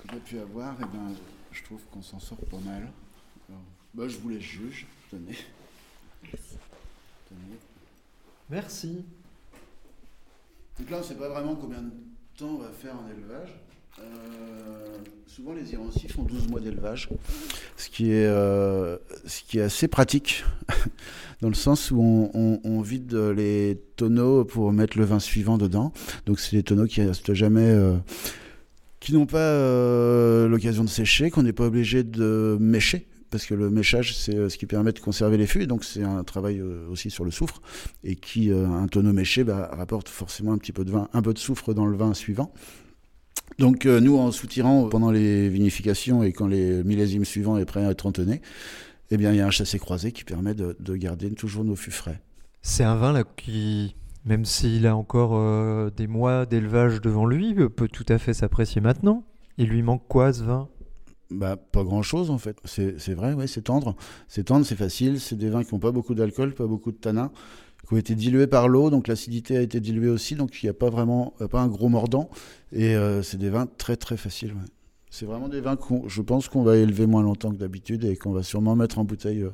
qu'on 0.00 0.16
a 0.16 0.20
pu 0.20 0.38
avoir, 0.38 0.80
et 0.80 0.84
ben, 0.84 1.14
je 1.52 1.62
trouve 1.62 1.80
qu'on 1.90 2.02
s'en 2.02 2.18
sort 2.18 2.38
pas 2.38 2.58
mal. 2.58 2.90
Alors, 3.48 3.62
bah, 3.94 4.08
je 4.08 4.16
vous 4.18 4.30
laisse 4.30 4.42
juge. 4.42 4.86
Tenez. 5.10 5.36
Tenez. 6.30 7.58
Merci. 8.50 9.04
Donc 10.78 10.90
là, 10.90 10.96
on 10.96 11.00
ne 11.00 11.04
sait 11.04 11.16
pas 11.16 11.28
vraiment 11.28 11.54
combien 11.54 11.82
de 11.82 11.90
temps 12.36 12.48
on 12.48 12.58
va 12.58 12.70
faire 12.70 12.94
en 12.96 13.08
élevage. 13.08 13.50
Euh, 13.98 14.02
souvent, 15.26 15.52
les 15.52 15.72
Irancis 15.72 16.10
font 16.10 16.22
12 16.22 16.48
mois 16.48 16.60
d'élevage, 16.60 17.08
ce, 17.76 17.88
qui 17.88 18.10
est, 18.10 18.26
euh, 18.26 18.96
assez 19.60 19.88
pratique, 19.88 20.44
dans 21.40 21.48
le 21.48 21.54
sens 21.54 21.90
où 21.90 22.30
on, 22.32 22.80
vide 22.80 23.14
les 23.14 23.78
tonneaux 23.96 24.44
pour 24.44 24.72
mettre 24.72 24.98
le 24.98 25.04
vin 25.04 25.20
suivant 25.20 25.58
dedans. 25.58 25.92
Donc, 26.26 26.40
c'est 26.40 26.56
des 26.56 26.62
tonneaux 26.62 26.86
qui 26.86 27.02
restent 27.02 27.34
jamais. 27.34 27.60
euh, 27.60 27.96
qui 29.00 29.12
n'ont 29.14 29.26
pas 29.26 30.46
l'occasion 30.46 30.84
de 30.84 30.88
sécher, 30.88 31.30
qu'on 31.30 31.42
n'est 31.42 31.52
pas 31.52 31.66
obligé 31.66 32.04
de 32.04 32.56
mécher, 32.60 33.08
parce 33.30 33.46
que 33.46 33.54
le 33.54 33.68
méchage, 33.68 34.16
c'est 34.16 34.48
ce 34.48 34.56
qui 34.56 34.66
permet 34.66 34.92
de 34.92 35.00
conserver 35.00 35.36
les 35.36 35.48
fûts, 35.48 35.66
donc 35.66 35.82
c'est 35.82 36.04
un 36.04 36.22
travail 36.22 36.62
aussi 36.62 37.10
sur 37.10 37.24
le 37.24 37.32
soufre, 37.32 37.60
et 38.04 38.14
qui, 38.14 38.52
un 38.52 38.86
tonneau 38.86 39.12
méché, 39.12 39.42
bah, 39.42 39.70
rapporte 39.72 40.08
forcément 40.08 40.52
un 40.52 40.58
petit 40.58 40.70
peu 40.70 40.84
de 40.84 40.92
vin, 40.92 41.08
un 41.14 41.20
peu 41.20 41.34
de 41.34 41.40
soufre 41.40 41.74
dans 41.74 41.86
le 41.86 41.96
vin 41.96 42.14
suivant. 42.14 42.52
Donc 43.58 43.86
euh, 43.86 44.00
nous, 44.00 44.16
en 44.16 44.32
soutirant 44.32 44.88
pendant 44.88 45.10
les 45.10 45.48
vinifications 45.48 46.22
et 46.22 46.32
quand 46.32 46.46
les 46.46 46.82
millésimes 46.84 47.24
suivants 47.24 47.58
est 47.58 47.64
prêt 47.64 47.84
à 47.84 47.90
être 47.90 48.06
entonné, 48.06 48.40
eh 49.10 49.16
bien, 49.16 49.32
il 49.32 49.36
y 49.36 49.40
a 49.40 49.46
un 49.46 49.50
chassé 49.50 49.78
croisé 49.78 50.12
qui 50.12 50.24
permet 50.24 50.54
de, 50.54 50.76
de 50.80 50.96
garder 50.96 51.30
toujours 51.32 51.64
nos 51.64 51.76
fûts 51.76 51.90
frais. 51.90 52.20
C'est 52.62 52.84
un 52.84 52.96
vin 52.96 53.12
là 53.12 53.24
qui, 53.24 53.94
même 54.24 54.44
s'il 54.44 54.86
a 54.86 54.96
encore 54.96 55.32
euh, 55.34 55.90
des 55.90 56.06
mois 56.06 56.46
d'élevage 56.46 57.00
devant 57.00 57.26
lui, 57.26 57.54
euh, 57.58 57.68
peut 57.68 57.88
tout 57.88 58.06
à 58.08 58.18
fait 58.18 58.34
s'apprécier 58.34 58.80
maintenant. 58.80 59.24
Il 59.58 59.68
lui 59.68 59.82
manque 59.82 60.06
quoi 60.08 60.32
ce 60.32 60.42
vin? 60.44 60.68
Bah, 61.30 61.56
pas 61.56 61.82
grand 61.82 62.02
chose 62.02 62.30
en 62.30 62.38
fait. 62.38 62.58
C'est 62.64 63.00
c'est 63.00 63.14
vrai, 63.14 63.32
ouais, 63.32 63.46
c'est 63.46 63.62
tendre. 63.62 63.96
C'est 64.28 64.44
tendre, 64.44 64.64
c'est 64.64 64.76
facile. 64.76 65.18
C'est 65.20 65.36
des 65.36 65.50
vins 65.50 65.64
qui 65.64 65.74
n'ont 65.74 65.80
pas 65.80 65.92
beaucoup 65.92 66.14
d'alcool, 66.14 66.54
pas 66.54 66.66
beaucoup 66.66 66.92
de 66.92 66.96
tanin, 66.96 67.32
ont 67.94 67.98
été 67.98 68.14
dilués 68.14 68.46
par 68.46 68.68
l'eau, 68.68 68.90
donc 68.90 69.08
l'acidité 69.08 69.56
a 69.56 69.60
été 69.60 69.80
diluée 69.80 70.08
aussi, 70.08 70.34
donc 70.34 70.62
il 70.62 70.66
n'y 70.66 70.70
a 70.70 70.74
pas 70.74 70.90
vraiment 70.90 71.34
a 71.40 71.48
pas 71.48 71.60
un 71.60 71.68
gros 71.68 71.88
mordant. 71.88 72.30
Et 72.72 72.94
euh, 72.96 73.22
c'est 73.22 73.38
des 73.38 73.50
vins 73.50 73.66
très 73.66 73.96
très 73.96 74.16
faciles. 74.16 74.54
C'est 75.10 75.26
vraiment 75.26 75.48
des 75.48 75.60
vins 75.60 75.76
qu'on, 75.76 76.08
je 76.08 76.22
pense 76.22 76.48
qu'on 76.48 76.62
va 76.62 76.76
élever 76.76 77.06
moins 77.06 77.22
longtemps 77.22 77.50
que 77.50 77.56
d'habitude 77.56 78.04
et 78.04 78.16
qu'on 78.16 78.32
va 78.32 78.42
sûrement 78.42 78.74
mettre 78.76 78.98
en 78.98 79.04
bouteille 79.04 79.42
euh, 79.42 79.52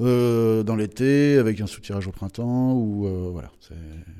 euh, 0.00 0.62
dans 0.62 0.76
l'été 0.76 1.38
avec 1.38 1.60
un 1.62 1.66
soutirage 1.66 2.06
au 2.06 2.12
printemps 2.12 2.74
ou 2.74 3.06
euh, 3.06 3.30
voilà. 3.32 3.50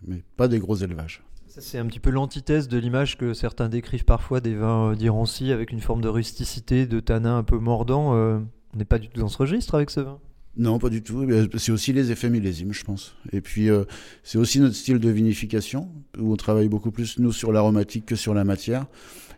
Mais 0.07 0.23
pas 0.37 0.49
des 0.49 0.59
gros 0.59 0.77
élevages. 0.77 1.23
C'est 1.59 1.79
un 1.79 1.87
petit 1.87 2.01
peu 2.01 2.11
l'antithèse 2.11 2.69
de 2.69 2.77
l'image 2.79 3.17
que 3.17 3.33
certains 3.33 3.69
décrivent 3.71 4.05
parfois 4.05 4.41
des 4.41 4.55
vins 4.55 4.93
euh, 4.93 4.95
d'Irancy 4.95 5.53
avec 5.53 5.73
une 5.73 5.81
forme 5.81 6.03
de 6.03 6.09
rusticité, 6.09 6.87
de 6.87 7.01
tanin 7.01 7.39
un 7.39 7.43
peu 7.43 7.59
mordant. 7.59 8.15
euh, 8.15 8.39
on 8.75 8.79
n'est 8.79 8.85
pas 8.85 8.99
du 8.99 9.09
tout 9.09 9.21
dans 9.21 9.29
ce 9.29 9.39
registre 9.39 9.75
avec 9.75 9.91
ce 9.91 10.01
vin. 10.01 10.19
Non, 10.57 10.79
pas 10.79 10.89
du 10.89 11.03
tout. 11.03 11.27
Eh 11.31 11.59
c'est 11.59 11.73
aussi 11.73 11.93
les 11.93 12.11
effets 12.11 12.31
millésimes, 12.31 12.73
je 12.73 12.83
pense. 12.83 13.15
Et 13.33 13.41
puis, 13.41 13.69
euh, 13.69 13.85
c'est 14.23 14.39
aussi 14.39 14.59
notre 14.59 14.75
style 14.75 14.99
de 14.99 15.11
vinification, 15.11 15.89
où 16.19 16.33
on 16.33 16.37
travaille 16.37 16.69
beaucoup 16.69 16.91
plus, 16.91 17.19
nous, 17.19 17.33
sur 17.33 17.53
l'aromatique 17.53 18.07
que 18.07 18.17
sur 18.17 18.33
la 18.33 18.45
matière. 18.45 18.87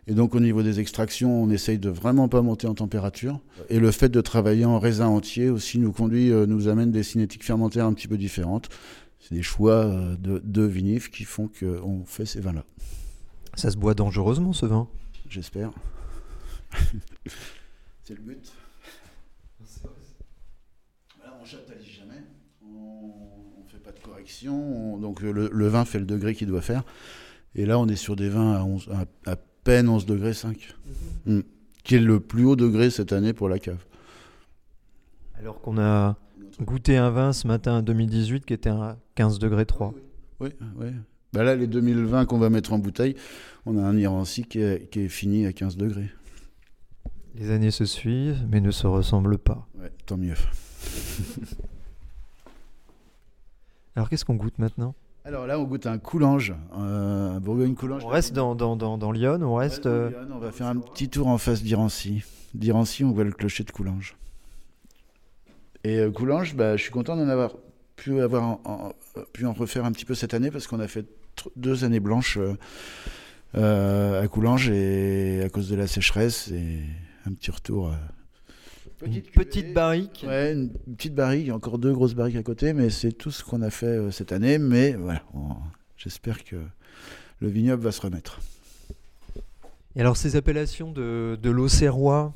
Et 0.07 0.13
donc, 0.13 0.33
au 0.33 0.39
niveau 0.39 0.63
des 0.63 0.79
extractions, 0.79 1.43
on 1.43 1.49
essaye 1.49 1.77
de 1.77 1.89
vraiment 1.89 2.29
pas 2.29 2.41
monter 2.41 2.67
en 2.67 2.73
température. 2.73 3.41
Et 3.69 3.79
le 3.79 3.91
fait 3.91 4.09
de 4.09 4.21
travailler 4.21 4.65
en 4.65 4.79
raisin 4.79 5.07
entier 5.07 5.49
aussi 5.49 5.77
nous 5.77 5.91
conduit, 5.91 6.31
euh, 6.31 6.45
nous 6.45 6.67
amène 6.67 6.91
des 6.91 7.03
cinétiques 7.03 7.43
fermentaires 7.43 7.85
un 7.85 7.93
petit 7.93 8.07
peu 8.07 8.17
différentes. 8.17 8.69
C'est 9.19 9.35
des 9.35 9.43
choix 9.43 9.85
euh, 9.85 10.15
de, 10.15 10.41
de 10.43 10.63
vinifs 10.63 11.11
qui 11.11 11.25
font 11.25 11.49
qu'on 11.59 12.05
fait 12.05 12.25
ces 12.25 12.39
vins-là. 12.39 12.63
Ça 13.55 13.71
se 13.71 13.77
boit 13.77 13.93
dangereusement, 13.93 14.53
ce 14.53 14.65
vin? 14.65 14.87
J'espère. 15.29 15.71
c'est 18.03 18.15
le 18.15 18.21
but. 18.21 18.51
Jamais, 21.49 22.23
on 22.63 23.63
ne 23.63 23.69
fait 23.69 23.79
pas 23.83 23.91
de 23.91 23.99
correction, 23.99 24.97
donc 24.97 25.21
le, 25.21 25.67
vin 25.67 25.85
fait 25.85 25.99
le 25.99 26.05
degré 26.05 26.35
qu'il 26.35 26.47
doit 26.47 26.61
faire. 26.61 26.83
Et 27.55 27.65
là, 27.65 27.79
on 27.79 27.87
est 27.87 27.95
sur 27.95 28.15
des 28.15 28.29
vins 28.29 28.53
à, 28.53 28.63
11, 28.63 28.89
à, 29.25 29.35
peine 29.63 29.89
11 29.89 30.05
degrés 30.05 30.33
5, 30.33 30.75
mhm. 31.25 31.37
mm. 31.37 31.43
qui 31.83 31.95
est 31.95 31.99
le 31.99 32.19
plus 32.19 32.45
haut 32.45 32.55
degré 32.55 32.89
cette 32.89 33.13
année 33.13 33.33
pour 33.33 33.49
la 33.49 33.59
cave. 33.59 33.83
Alors 35.37 35.61
qu'on 35.61 35.77
a 35.77 36.17
goûté 36.61 36.97
un 36.97 37.09
vin 37.09 37.33
ce 37.33 37.47
matin 37.47 37.79
en 37.79 37.81
2018 37.81 38.45
qui 38.45 38.53
était 38.53 38.69
à 38.69 38.97
15 39.15 39.39
degrés 39.39 39.65
3. 39.65 39.93
Oui, 40.39 40.49
oui. 40.77 40.87
Bah 41.31 41.43
là, 41.43 41.55
les 41.55 41.67
2020 41.67 42.25
qu'on 42.25 42.39
va 42.39 42.49
mettre 42.49 42.73
en 42.73 42.79
bouteille, 42.79 43.15
on 43.65 43.77
a 43.77 43.81
un 43.81 43.95
Irancy 43.97 44.43
qui 44.43 44.59
est, 44.59 44.89
qui 44.89 45.01
est 45.01 45.09
fini 45.09 45.45
à 45.45 45.53
15 45.53 45.77
degrés. 45.77 46.09
Les 47.39 47.51
années 47.51 47.71
se 47.71 47.85
suivent, 47.85 48.45
mais 48.51 48.59
ne 48.59 48.69
se 48.69 48.85
ressemblent 48.85 49.37
pas. 49.37 49.65
Ouais, 49.79 49.89
tant 50.05 50.17
mieux. 50.17 50.35
Alors 53.95 54.09
qu'est-ce 54.09 54.25
qu'on 54.25 54.35
goûte 54.35 54.59
maintenant? 54.59 54.93
Alors 55.23 55.47
là, 55.47 55.57
on 55.57 55.63
goûte 55.63 55.85
un 55.85 55.99
coulange, 55.99 56.53
euh, 56.77 57.35
un 57.35 57.39
Bourgogne-Coulange. 57.39 58.03
On 58.03 58.09
reste 58.09 58.33
dans, 58.33 58.55
dans, 58.55 58.75
dans, 58.75 59.11
Lyon, 59.13 59.39
on 59.41 59.55
reste... 59.55 59.85
Euh, 59.85 60.11
on 60.33 60.39
va 60.39 60.51
faire 60.51 60.67
un 60.67 60.75
petit 60.75 61.07
tour 61.07 61.27
en 61.27 61.37
face 61.37 61.63
d'Irancy. 61.63 62.25
D'Irancy, 62.55 63.05
on 63.05 63.13
voit 63.13 63.23
le 63.23 63.31
clocher 63.31 63.63
de 63.63 63.71
Coulange. 63.71 64.17
Et 65.85 65.97
euh, 65.99 66.11
Coulange, 66.11 66.55
bah, 66.55 66.75
je 66.75 66.81
suis 66.81 66.91
content 66.91 67.15
d'en 67.15 67.29
avoir 67.29 67.53
pu, 67.95 68.19
avoir 68.19 68.59
pu 69.31 69.45
en 69.45 69.53
refaire 69.53 69.85
un 69.85 69.93
petit 69.93 70.03
peu 70.05 70.13
cette 70.13 70.33
année 70.33 70.51
parce 70.51 70.67
qu'on 70.67 70.81
a 70.81 70.89
fait 70.89 71.05
deux 71.55 71.85
années 71.85 72.01
blanches 72.01 72.37
à 73.53 74.27
Coulange 74.29 74.69
et 74.69 75.41
à 75.41 75.47
cause 75.47 75.69
de 75.69 75.77
la 75.77 75.87
sécheresse 75.87 76.49
et 76.49 76.83
un 77.25 77.33
petit 77.33 77.51
retour 77.51 77.93
Petite 78.99 79.27
une 79.27 79.31
petite 79.31 79.73
barrique. 79.73 80.25
Ouais, 80.27 80.51
une 80.51 80.71
petite 80.95 81.15
barrique, 81.15 81.49
encore 81.51 81.77
deux 81.77 81.93
grosses 81.93 82.15
barriques 82.15 82.35
à 82.35 82.43
côté, 82.43 82.73
mais 82.73 82.89
c'est 82.89 83.13
tout 83.13 83.31
ce 83.31 83.45
qu'on 83.45 83.61
a 83.61 83.69
fait 83.69 83.85
euh, 83.85 84.11
cette 84.11 84.33
année. 84.33 84.57
Mais 84.57 84.93
voilà, 84.93 85.23
j'espère 85.95 86.43
que 86.43 86.57
le 87.39 87.47
vignoble 87.47 87.81
va 87.81 87.93
se 87.93 88.01
remettre. 88.01 88.41
Et 89.95 90.01
alors 90.01 90.17
ces 90.17 90.35
appellations 90.35 90.91
de, 90.91 91.39
de 91.41 91.49
l'Auxerrois, 91.49 92.33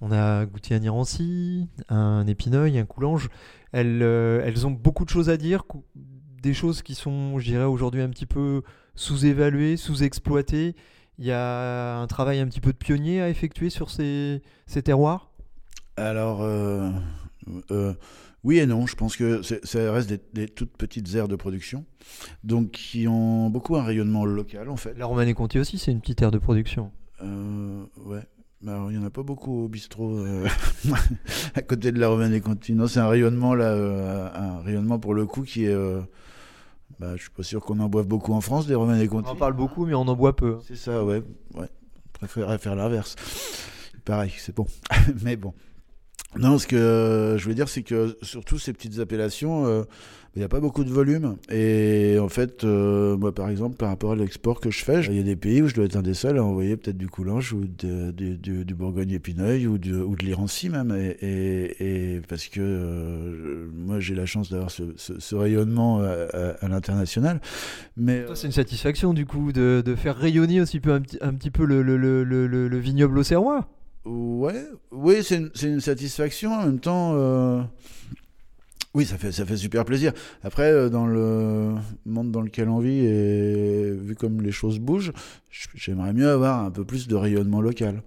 on 0.00 0.12
a 0.12 0.46
goûté 0.46 0.74
un 0.76 0.82
Irancy, 0.82 1.68
un 1.88 2.26
Épineuil, 2.28 2.78
un 2.78 2.86
Coulange, 2.86 3.28
elles, 3.72 4.02
euh, 4.02 4.42
elles 4.44 4.68
ont 4.68 4.70
beaucoup 4.70 5.04
de 5.04 5.10
choses 5.10 5.30
à 5.30 5.36
dire, 5.36 5.64
des 6.40 6.54
choses 6.54 6.82
qui 6.82 6.94
sont, 6.94 7.40
je 7.40 7.44
dirais, 7.44 7.64
aujourd'hui 7.64 8.02
un 8.02 8.08
petit 8.08 8.26
peu 8.26 8.62
sous-évaluées, 8.94 9.76
sous-exploitées. 9.76 10.76
Il 11.20 11.26
y 11.26 11.32
a 11.32 11.98
un 11.98 12.06
travail 12.06 12.40
un 12.40 12.46
petit 12.46 12.62
peu 12.62 12.72
de 12.72 12.78
pionnier 12.78 13.20
à 13.20 13.28
effectuer 13.28 13.68
sur 13.68 13.90
ces, 13.90 14.40
ces 14.66 14.82
terroirs? 14.82 15.30
Alors, 15.98 16.40
euh, 16.40 16.90
euh, 17.70 17.92
oui 18.42 18.58
et 18.58 18.64
non. 18.64 18.86
Je 18.86 18.96
pense 18.96 19.18
que 19.18 19.42
ça 19.42 19.92
reste 19.92 20.10
des, 20.32 20.48
toutes 20.48 20.74
petites 20.78 21.14
aires 21.14 21.28
de 21.28 21.36
production, 21.36 21.84
donc 22.42 22.70
qui 22.70 23.06
ont 23.06 23.50
beaucoup 23.50 23.76
un 23.76 23.82
rayonnement 23.82 24.24
local 24.24 24.70
en 24.70 24.76
fait. 24.76 24.96
La 24.96 25.04
Romanée-Conti 25.04 25.58
aussi, 25.58 25.76
c'est 25.76 25.92
une 25.92 26.00
petite 26.00 26.22
aire 26.22 26.30
de 26.30 26.38
production. 26.38 26.90
Euh, 27.22 27.84
ouais. 28.06 28.22
Bah, 28.62 28.86
il 28.88 28.96
n'y 28.96 29.02
en 29.02 29.06
a 29.06 29.10
pas 29.10 29.22
beaucoup 29.22 29.64
au 29.64 29.68
bistrot 29.68 30.24
à 31.54 31.60
côté 31.60 31.92
de 31.92 32.00
la 32.00 32.08
Romanée-Conti. 32.08 32.72
Non, 32.72 32.86
c'est 32.86 33.00
un 33.00 33.08
rayonnement 33.08 33.54
là, 33.54 33.74
un 34.34 34.62
rayonnement 34.62 34.98
pour 34.98 35.12
le 35.12 35.26
coup 35.26 35.42
qui 35.42 35.66
est. 35.66 35.76
Bah, 36.98 37.16
je 37.16 37.22
suis 37.22 37.30
pas 37.30 37.42
sûr 37.42 37.60
qu'on 37.60 37.78
en 37.80 37.88
boive 37.88 38.06
beaucoup 38.06 38.32
en 38.32 38.40
France 38.40 38.66
des 38.66 38.74
Romanée-Conti. 38.74 39.28
On 39.28 39.32
en 39.32 39.36
parle 39.36 39.54
beaucoup, 39.54 39.86
mais 39.86 39.94
on 39.94 40.02
en 40.02 40.16
boit 40.16 40.36
peu. 40.36 40.58
C'est 40.66 40.76
ça, 40.76 41.04
ouais. 41.04 41.22
ouais. 41.54 41.68
Je 42.06 42.18
préférerais 42.18 42.58
faire 42.58 42.74
l'inverse. 42.74 43.16
Pareil, 44.04 44.32
c'est 44.36 44.54
bon. 44.54 44.66
mais 45.22 45.36
bon. 45.36 45.54
Non, 46.36 46.58
ce 46.58 46.66
que 46.66 47.36
je 47.38 47.42
voulais 47.42 47.54
dire, 47.54 47.68
c'est 47.68 47.82
que 47.82 48.16
surtout 48.22 48.58
ces 48.58 48.72
petites 48.72 48.98
appellations, 49.00 49.66
euh, 49.66 49.82
il 50.36 50.38
n'y 50.38 50.44
a 50.44 50.48
pas 50.48 50.60
beaucoup 50.60 50.84
de 50.84 50.90
volume. 50.90 51.36
Et 51.50 52.16
en 52.20 52.28
fait, 52.28 52.62
euh, 52.62 53.16
moi, 53.16 53.34
par 53.34 53.48
exemple, 53.48 53.76
par 53.76 53.88
rapport 53.88 54.12
à 54.12 54.16
l'export 54.16 54.60
que 54.60 54.70
je 54.70 54.84
fais, 54.84 55.00
il 55.06 55.16
y 55.16 55.18
a 55.18 55.24
des 55.24 55.34
pays 55.34 55.60
où 55.60 55.66
je 55.66 55.74
dois 55.74 55.86
être 55.86 55.96
un 55.96 56.02
des 56.02 56.14
seuls 56.14 56.38
à 56.38 56.44
envoyer 56.44 56.76
peut-être 56.76 56.96
du 56.96 57.08
coulange 57.08 57.52
ou 57.52 57.66
du 57.66 58.74
Bourgogne-Épineuil 58.74 59.66
ou, 59.66 59.78
de, 59.78 59.96
ou 59.96 60.14
de 60.14 60.24
l'Irancy 60.24 60.68
même. 60.68 60.96
Et, 61.20 62.20
parce 62.28 62.46
que 62.46 62.60
euh, 62.60 63.68
moi, 63.74 63.98
j'ai 63.98 64.14
la 64.14 64.26
chance 64.26 64.50
d'avoir 64.50 64.70
ce, 64.70 65.34
rayonnement 65.34 66.00
à, 66.00 66.68
l'international. 66.68 67.40
Mais 67.96 68.24
c'est 68.34 68.46
une 68.46 68.52
satisfaction 68.52 69.12
du 69.14 69.26
coup 69.26 69.50
de, 69.52 69.82
faire 69.96 70.16
rayonner 70.16 70.60
aussi 70.60 70.78
peu, 70.78 70.92
un, 70.92 71.00
petit 71.00 71.50
peu 71.50 71.64
le, 71.64 71.82
le, 71.82 71.96
le, 71.96 72.46
le 72.46 72.78
vignoble 72.78 73.18
auxerrois? 73.18 73.68
Ouais, 74.04 74.64
oui, 74.92 75.16
c'est 75.22 75.36
une, 75.36 75.50
une, 75.62 75.80
satisfaction. 75.80 76.52
En 76.52 76.64
même 76.64 76.80
temps, 76.80 77.12
euh, 77.14 77.62
oui, 78.94 79.04
ça 79.04 79.16
fait, 79.18 79.32
ça 79.32 79.46
fait 79.46 79.56
super 79.56 79.84
plaisir. 79.84 80.12
Après, 80.42 80.70
euh, 80.70 80.88
dans 80.88 81.06
le 81.06 81.74
monde 82.06 82.30
dans 82.30 82.40
lequel 82.40 82.68
on 82.68 82.78
vit 82.78 83.04
et 83.04 83.90
vu 83.92 84.14
comme 84.14 84.42
les 84.42 84.52
choses 84.52 84.78
bougent, 84.78 85.12
j'aimerais 85.74 86.12
mieux 86.12 86.28
avoir 86.28 86.64
un 86.64 86.70
peu 86.70 86.84
plus 86.84 87.06
de 87.08 87.14
rayonnement 87.14 87.60
local. 87.60 88.02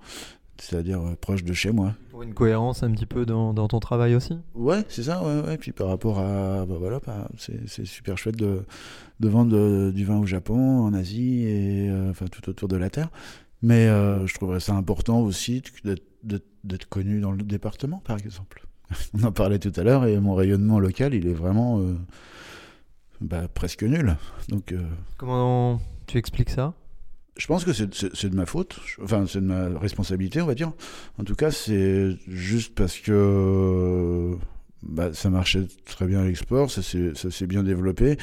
C'est-à-dire 0.57 1.01
euh, 1.01 1.15
proche 1.19 1.43
de 1.43 1.51
chez 1.51 1.71
moi. 1.71 1.93
Pour 2.11 2.23
une 2.23 2.33
cohérence 2.33 2.83
un 2.83 2.91
petit 2.91 3.05
peu 3.05 3.25
dans, 3.25 3.53
dans 3.53 3.67
ton 3.67 3.79
travail 3.79 4.15
aussi? 4.15 4.37
Ouais, 4.55 4.83
c'est 4.87 5.03
ça, 5.03 5.21
ouais, 5.23 5.41
ouais. 5.41 5.57
Puis 5.57 5.71
par 5.71 5.87
rapport 5.87 6.19
à. 6.19 6.65
Bah 6.65 6.75
voilà, 6.79 6.99
bah, 7.05 7.27
c'est 7.37 7.85
super 7.85 8.17
chouette 8.17 8.37
de, 8.37 8.63
de 9.19 9.27
vendre 9.27 9.91
du 9.91 10.05
vin 10.05 10.19
au 10.19 10.25
Japon, 10.25 10.81
en 10.85 10.93
Asie 10.93 11.43
et 11.43 11.91
enfin 12.09 12.27
tout 12.27 12.49
autour 12.49 12.67
de 12.67 12.77
la 12.77 12.89
Terre. 12.89 13.09
Mais 13.61 13.87
euh, 13.87 14.27
je 14.27 14.33
trouverais 14.35 14.59
ça 14.59 14.73
important 14.75 15.21
aussi 15.21 15.63
d'être 16.23 16.89
connu 16.89 17.21
dans 17.21 17.31
le 17.31 17.43
département, 17.43 18.01
par 18.05 18.17
exemple. 18.17 18.65
On 19.13 19.23
en 19.23 19.31
parlait 19.31 19.59
tout 19.59 19.73
à 19.75 19.83
l'heure 19.83 20.05
et 20.05 20.19
mon 20.19 20.35
rayonnement 20.35 20.79
local, 20.79 21.13
il 21.13 21.27
est 21.27 21.33
vraiment 21.33 21.79
euh, 21.79 21.93
bah, 23.21 23.47
presque 23.53 23.83
nul. 23.83 24.17
Donc, 24.49 24.71
euh, 24.71 24.81
Comment 25.17 25.79
tu 26.07 26.17
expliques 26.17 26.49
ça? 26.49 26.73
je 27.35 27.47
pense 27.47 27.65
que 27.65 27.73
c'est 27.73 28.29
de 28.29 28.35
ma 28.35 28.45
faute, 28.45 28.79
enfin 29.01 29.25
c'est 29.27 29.41
de 29.41 29.47
ma 29.47 29.79
responsabilité, 29.79 30.39
on 30.41 30.45
va 30.45 30.53
dire. 30.53 30.71
En 31.17 31.23
tout 31.23 31.33
cas, 31.33 31.49
c'est 31.49 32.15
juste 32.27 32.75
parce 32.75 32.99
que 32.99 34.37
bah, 34.87 35.13
ça 35.13 35.29
marchait 35.29 35.65
très 35.85 36.05
bien 36.05 36.21
à 36.21 36.25
l'export, 36.25 36.69
ça 36.69 36.81
s'est 36.81 37.47
bien 37.47 37.63
développé. 37.63 38.17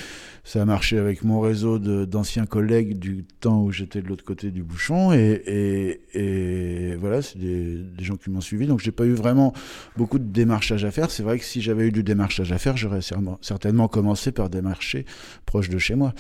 Ça 0.45 0.63
a 0.63 0.65
marché 0.65 0.99
avec 0.99 1.25
mon 1.25 1.41
réseau 1.41 1.79
d'anciens 1.79 2.47
collègues 2.47 2.99
du 2.99 3.25
temps 3.41 3.63
où 3.63 3.73
j'étais 3.73 4.03
de 4.03 4.09
l'autre 4.09 4.25
côté 4.25 4.51
du 4.51 4.63
bouchon. 4.63 5.13
Et, 5.13 5.43
et, 5.47 6.01
et 6.15 6.97
voilà, 6.97 7.23
c'est 7.23 7.39
des, 7.39 7.79
des, 7.79 8.05
gens 8.05 8.17
qui 8.17 8.31
m'ont 8.31 8.41
suivi. 8.41 8.67
Donc 8.67 8.81
j'ai 8.81 8.93
pas 8.93 9.05
eu 9.05 9.15
vraiment 9.15 9.53
beaucoup 9.97 10.19
de 10.19 10.25
démarchage 10.25 10.85
à 10.85 10.91
faire. 10.91 11.11
C'est 11.11 11.23
vrai 11.23 11.39
que 11.39 11.45
si 11.45 11.61
j'avais 11.61 11.89
eu 11.89 11.93
du 11.93 12.03
démarchage 12.03 12.53
à 12.53 12.59
faire, 12.59 12.77
j'aurais 12.77 13.01
certainement 13.41 13.89
commencé 13.89 14.33
par 14.33 14.51
démarcher 14.51 15.07
proche 15.47 15.69
de 15.69 15.79
chez 15.79 15.95
moi. 15.95 16.15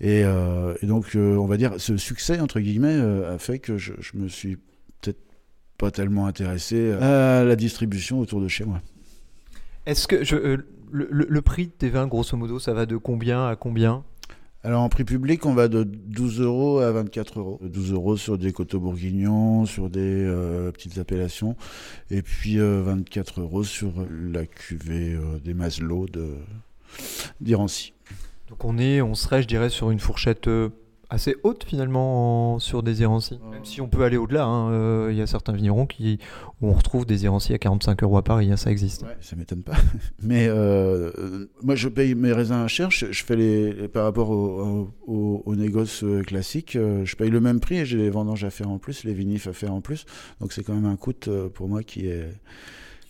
Et, 0.00 0.22
euh, 0.24 0.74
et 0.82 0.86
donc, 0.86 1.14
euh, 1.14 1.36
on 1.36 1.46
va 1.46 1.56
dire, 1.56 1.74
ce 1.78 1.96
succès, 1.96 2.40
entre 2.40 2.60
guillemets, 2.60 2.96
euh, 2.96 3.34
a 3.34 3.38
fait 3.38 3.58
que 3.58 3.78
je, 3.78 3.92
je 4.00 4.18
me 4.18 4.28
suis 4.28 4.56
peut-être 5.00 5.20
pas 5.78 5.90
tellement 5.90 6.26
intéressé 6.26 6.92
à 6.92 7.44
la 7.44 7.56
distribution 7.56 8.18
autour 8.18 8.40
de 8.40 8.48
chez 8.48 8.64
moi. 8.64 8.82
Est-ce 9.86 10.08
que 10.08 10.24
je, 10.24 10.36
euh, 10.36 10.56
le, 10.90 11.42
prix 11.42 11.66
de 11.66 11.72
tes 11.72 11.90
vins, 11.90 12.06
grosso 12.06 12.36
modo, 12.36 12.58
ça 12.58 12.72
va 12.72 12.86
de 12.86 12.96
combien 12.96 13.46
à 13.46 13.56
combien? 13.56 14.04
Alors 14.62 14.82
en 14.82 14.88
prix 14.88 15.04
public, 15.04 15.44
on 15.44 15.52
va 15.52 15.68
de 15.68 15.82
12 15.84 16.40
euros 16.40 16.78
à 16.78 16.90
24 16.90 17.38
euros. 17.38 17.60
12 17.62 17.92
euros 17.92 18.16
sur 18.16 18.38
des 18.38 18.52
coteaux 18.52 18.80
bourguignons, 18.80 19.66
sur 19.66 19.90
des 19.90 20.00
euh, 20.00 20.72
petites 20.72 20.96
appellations, 20.96 21.54
et 22.10 22.22
puis 22.22 22.56
24 22.56 23.40
euh, 23.40 23.42
euros 23.42 23.62
sur 23.62 23.92
la 24.10 24.46
cuvée 24.46 25.18
des 25.44 25.52
Maslow 25.52 26.06
de 26.06 26.36
d'Irancy. 27.42 27.92
Donc 28.48 28.64
on 28.64 28.78
est, 28.78 29.02
on 29.02 29.14
serait, 29.14 29.42
je 29.42 29.48
dirais, 29.48 29.68
sur 29.68 29.90
une 29.90 29.98
fourchette 29.98 30.48
assez 31.10 31.36
haute 31.42 31.64
finalement 31.64 32.58
sur 32.58 32.82
des 32.82 33.02
errancies. 33.02 33.40
Même 33.50 33.64
si 33.64 33.80
on 33.80 33.88
peut 33.88 34.02
aller 34.04 34.16
au-delà, 34.16 34.44
hein, 34.44 34.70
euh, 34.70 35.08
il 35.10 35.16
y 35.16 35.22
a 35.22 35.26
certains 35.26 35.52
vignerons 35.52 35.86
qui, 35.86 36.18
où 36.60 36.68
on 36.68 36.72
retrouve 36.72 37.06
des 37.06 37.24
errancies 37.24 37.54
à 37.54 37.58
45 37.58 38.02
euros 38.02 38.16
à 38.16 38.22
Paris, 38.22 38.50
hein, 38.50 38.56
ça 38.56 38.70
existe. 38.70 39.02
Ouais, 39.02 39.16
ça 39.20 39.36
m'étonne 39.36 39.62
pas. 39.62 39.76
Mais 40.22 40.46
euh, 40.48 41.10
moi 41.62 41.74
je 41.74 41.88
paye 41.88 42.14
mes 42.14 42.32
raisins 42.32 42.66
cher, 42.68 42.90
je, 42.90 43.12
je 43.12 43.24
fais 43.24 43.36
les, 43.36 43.88
par 43.88 44.04
rapport 44.04 44.30
aux 44.30 44.94
au, 45.06 45.42
au, 45.44 45.56
négoces 45.56 46.04
euh, 46.04 46.22
classiques, 46.22 46.72
je 46.72 47.16
paye 47.16 47.30
le 47.30 47.40
même 47.40 47.60
prix 47.60 47.78
et 47.78 47.86
j'ai 47.86 47.98
les 47.98 48.10
vendanges 48.10 48.44
à 48.44 48.50
faire 48.50 48.70
en 48.70 48.78
plus, 48.78 49.04
les 49.04 49.14
vinifs 49.14 49.46
à 49.46 49.52
faire 49.52 49.72
en 49.72 49.80
plus. 49.80 50.06
Donc 50.40 50.52
c'est 50.52 50.62
quand 50.62 50.74
même 50.74 50.86
un 50.86 50.96
coût 50.96 51.12
pour 51.54 51.68
moi 51.68 51.82
qui 51.82 52.06
est 52.06 52.28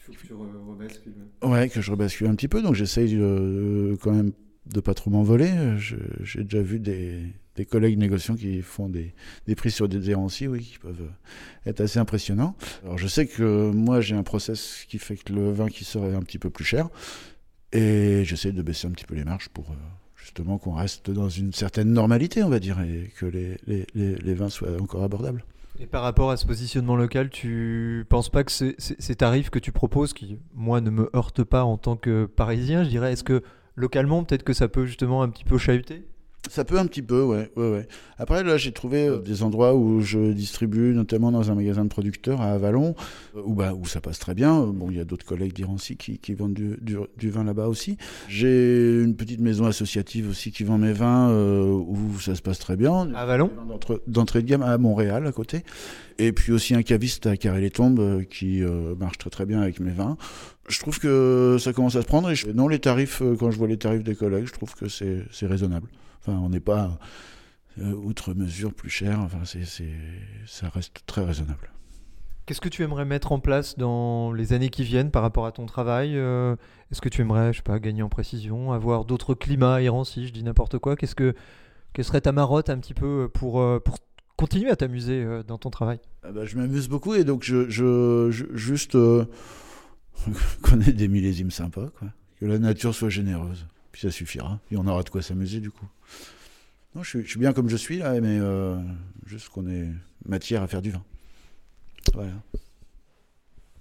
faut 0.05 0.13
que 0.13 0.27
tu 0.27 0.35
rebascules. 0.35 1.13
Ouais, 1.43 1.69
que 1.69 1.81
je 1.81 1.91
rebascule 1.91 2.27
un 2.27 2.35
petit 2.35 2.49
peu. 2.49 2.63
Donc 2.63 2.75
j'essaye 2.75 3.17
euh, 3.17 3.97
quand 4.03 4.13
même 4.13 4.33
de 4.67 4.81
pas 4.81 4.95
trop 4.95 5.11
m'envoler. 5.11 5.51
J'ai 5.79 6.45
déjà 6.45 6.63
vu 6.63 6.79
des, 6.79 7.23
des 7.57 7.65
collègues 7.65 7.99
négociants 7.99 8.35
qui 8.35 8.63
font 8.63 8.89
des, 8.89 9.15
prix 9.57 9.71
sur 9.71 9.89
des 9.89 10.11
errancis, 10.11 10.49
oui, 10.49 10.61
qui 10.61 10.79
peuvent 10.79 11.11
être 11.67 11.81
assez 11.81 11.99
impressionnants. 11.99 12.57
Alors 12.85 12.99
je 12.99 13.07
sais 13.07 13.27
que 13.27 13.71
moi 13.71 14.01
j'ai 14.01 14.17
un 14.17 14.23
process 14.23 14.85
qui 14.89 14.99
fait 14.99 15.17
que 15.17 15.33
le 15.33 15.53
vin 15.53 15.69
qui 15.69 15.85
sort 15.85 16.07
est 16.07 16.15
un 16.15 16.23
petit 16.23 16.39
peu 16.39 16.51
plus 16.51 16.65
cher. 16.65 16.89
Et 17.73 18.23
j'essaie 18.25 18.53
de 18.53 18.63
baisser 18.63 18.87
un 18.87 18.93
petit 18.93 19.05
peu 19.05 19.17
les 19.17 19.25
marges 19.25 19.49
pour 19.49 19.71
euh, 19.71 19.75
justement 20.15 20.59
qu'on 20.59 20.75
reste 20.75 21.11
dans 21.11 21.29
une 21.29 21.53
certaine 21.53 21.93
normalité, 21.93 22.45
on 22.45 22.49
va 22.49 22.61
dire, 22.61 22.81
et 22.81 23.11
que 23.19 23.27
les, 23.27 24.35
vins 24.35 24.49
soient 24.49 24.81
encore 24.81 25.03
abordables. 25.03 25.45
Et 25.81 25.87
par 25.87 26.03
rapport 26.05 26.31
à 26.31 26.37
ce 26.37 26.47
positionnement 26.47 26.95
local, 26.95 27.31
tu 27.31 28.07
penses 28.09 28.31
pas 28.31 28.45
que 28.45 28.53
ces- 28.53 28.77
ces 28.79 29.17
tarifs 29.17 29.51
que 29.51 29.59
tu 29.59 29.73
proposes, 29.73 30.13
qui 30.13 30.39
moi 30.55 30.81
ne 30.81 30.91
me 30.91 31.11
heurtent 31.17 31.43
pas 31.43 31.65
en 31.65 31.77
tant 31.77 31.97
que 31.97 32.27
parisien, 32.27 32.85
je 32.85 32.91
dirais, 32.91 33.13
est-ce 33.13 33.25
que 33.25 33.43
localement 33.75 34.23
peut-être 34.23 34.45
que 34.45 34.53
ça 34.53 34.69
peut 34.69 34.87
justement 34.87 35.25
un 35.25 35.29
petit 35.29 35.45
peu 35.45 35.59
chahuter? 35.59 36.05
Ça 36.51 36.65
peut 36.65 36.79
un 36.79 36.87
petit 36.87 37.03
peu, 37.03 37.23
ouais. 37.23 37.51
ouais, 37.57 37.71
ouais. 37.71 37.89
Après, 38.19 38.45
là, 38.45 38.57
j'ai 38.59 38.71
trouvé 38.71 39.09
euh, 39.09 39.19
des 39.19 39.43
endroits 39.43 39.75
où 39.75 40.01
je 40.03 40.33
distribue, 40.33 40.93
notamment 40.95 41.33
dans 41.33 41.51
un 41.51 41.55
magasin 41.55 41.85
de 41.85 41.89
producteurs 41.89 42.41
à 42.43 42.53
Avalon, 42.53 42.95
euh, 43.35 43.41
où, 43.45 43.55
bah, 43.55 43.73
où 43.75 43.87
ça 43.87 44.01
passe 44.01 44.19
très 44.19 44.35
bien. 44.35 44.61
Euh, 44.61 44.67
Bon, 44.73 44.91
il 44.91 44.97
y 44.97 45.01
a 45.01 45.05
d'autres 45.05 45.25
collègues 45.25 45.53
d'Irancy 45.55 45.97
qui, 45.97 46.19
qui 46.19 46.35
vendent 46.35 46.53
du, 46.55 46.77
du- 46.81 46.99
du 47.17 47.31
vin 47.31 47.45
là-bas 47.45 47.67
aussi. 47.69 47.97
J'ai 48.29 49.03
une 49.03 49.17
petite 49.17 49.41
maison 49.41 49.65
associative 49.67 50.29
aussi 50.29 50.53
qui 50.53 50.65
vend 50.65 50.79
mes 50.79 50.93
vins, 50.93 51.31
euh, 51.31 51.65
où 51.65 51.99
ça 52.21 52.35
se 52.35 52.43
passe 52.43 52.59
très 52.59 52.77
bien. 52.77 53.13
À 53.15 53.25
d'entre- 53.67 54.03
D'entrée 54.07 54.43
de 54.43 54.47
gamme 54.49 54.63
à 54.63 54.77
Montréal, 54.79 55.27
à 55.27 55.33
côté. 55.33 55.63
Et 56.19 56.33
puis 56.33 56.53
aussi 56.53 56.75
un 56.75 56.83
caviste 56.83 57.27
à 57.27 57.37
Carré-les-Tombes 57.37 57.99
euh, 58.01 58.23
qui 58.23 58.63
euh, 58.63 58.95
marche 58.97 59.19
très 59.19 59.31
très 59.31 59.47
bien 59.47 59.61
avec 59.63 59.81
mes 59.81 59.91
vins. 59.93 60.17
Je 60.69 60.79
trouve 60.79 61.01
que 61.01 61.57
ça 61.59 61.73
commence 61.73 61.97
à 61.97 62.03
se 62.03 62.07
prendre. 62.07 62.31
Et 62.31 62.35
je- 62.37 62.49
non, 62.51 62.69
les 62.69 62.79
tarifs, 62.79 63.23
euh, 63.23 63.35
quand 63.35 63.51
je 63.51 63.59
vois 63.59 63.67
les 63.69 63.79
tarifs 63.79 64.05
des 64.05 64.15
collègues, 64.15 64.47
je 64.47 64.53
trouve 64.53 64.75
que 64.75 64.89
c'est 64.89 65.25
raisonnable. 65.47 65.89
Enfin, 66.27 66.39
on 66.39 66.49
n'est 66.49 66.61
pas 66.61 66.99
euh, 67.81 67.93
outre 67.93 68.35
mesure 68.35 68.73
plus 68.73 68.91
cher. 68.91 69.21
Enfin, 69.21 69.39
c'est 69.45 69.65
ça 70.47 70.69
reste 70.71 71.03
très 71.07 71.25
raisonnable. 71.25 71.71
Qu'est-ce 72.47 72.61
que 72.61 72.69
tu 72.69 72.83
aimerais 72.83 73.07
mettre 73.07 73.33
en 73.33 73.41
place 73.41 73.79
dans 73.79 74.31
les 74.33 74.53
années 74.53 74.69
qui 74.69 74.85
viennent 74.85 75.11
par 75.11 75.23
rapport 75.23 75.47
à 75.47 75.53
ton 75.53 75.65
travail 75.67 76.13
euh, 76.17 76.57
Est-ce 76.93 77.01
que 77.01 77.09
tu 77.09 77.23
aimerais, 77.23 77.53
je 77.55 77.59
sais 77.59 77.63
pas, 77.63 77.79
gagner 77.79 78.03
en 78.03 78.11
précision, 78.11 78.73
avoir 78.73 79.07
d'autres 79.07 79.35
climats 79.35 79.81
errants, 79.83 80.05
si 80.05 80.27
je 80.27 80.33
dis 80.33 80.43
n'importe 80.43 80.79
quoi 80.79 80.95
Qu'est-ce 80.97 81.15
que 81.15 81.35
quelle 81.95 82.05
serait 82.05 82.21
ta 82.21 82.33
marotte 82.33 82.69
un 82.71 82.79
petit 82.79 82.93
peu 82.93 83.31
pour, 83.33 83.61
euh, 83.63 83.79
pour 83.81 83.97
continuer 84.37 84.69
à 84.71 84.77
t'amuser 84.77 85.27
dans 85.47 85.57
ton 85.59 85.71
travail? 85.71 86.01
Ah 86.23 86.33
bah, 86.33 86.45
je 86.45 86.57
m'amuse 86.57 86.89
beaucoup 86.89 87.15
et 87.15 87.25
donc 87.25 87.45
je, 87.45 87.69
je, 87.71 88.29
je- 88.31 88.55
juste 88.55 88.95
euh, 88.95 89.25
qu'on 90.63 90.81
ait 90.81 90.93
des 90.93 91.09
millésimes 91.09 91.51
sympas, 91.51 91.89
quoi. 91.99 92.09
que 92.41 92.47
la 92.47 92.59
nature 92.59 92.95
soit 92.95 93.09
généreuse. 93.11 93.67
Puis 93.95 94.01
ça 94.03 94.11
suffira. 94.11 94.59
Et 94.73 94.77
on 94.77 94.85
aura 94.89 95.05
de 95.05 95.09
quoi 95.09 95.23
s'amuser 95.23 95.61
du 95.61 95.71
coup. 95.71 95.87
Non, 96.97 97.05
je, 97.05 97.11
suis, 97.11 97.23
je 97.23 97.29
suis 97.31 97.39
bien 97.39 97.53
comme 97.53 97.69
je 97.69 97.77
suis 97.77 97.99
là, 97.99 98.21
mais 98.21 98.41
euh, 98.41 98.77
juste 99.25 99.51
qu'on 99.51 99.69
ait 99.69 99.89
matière 100.27 100.63
à 100.65 100.67
faire 100.67 100.83
du 100.83 100.91
vin. 100.91 101.05
Voilà. 102.13 102.33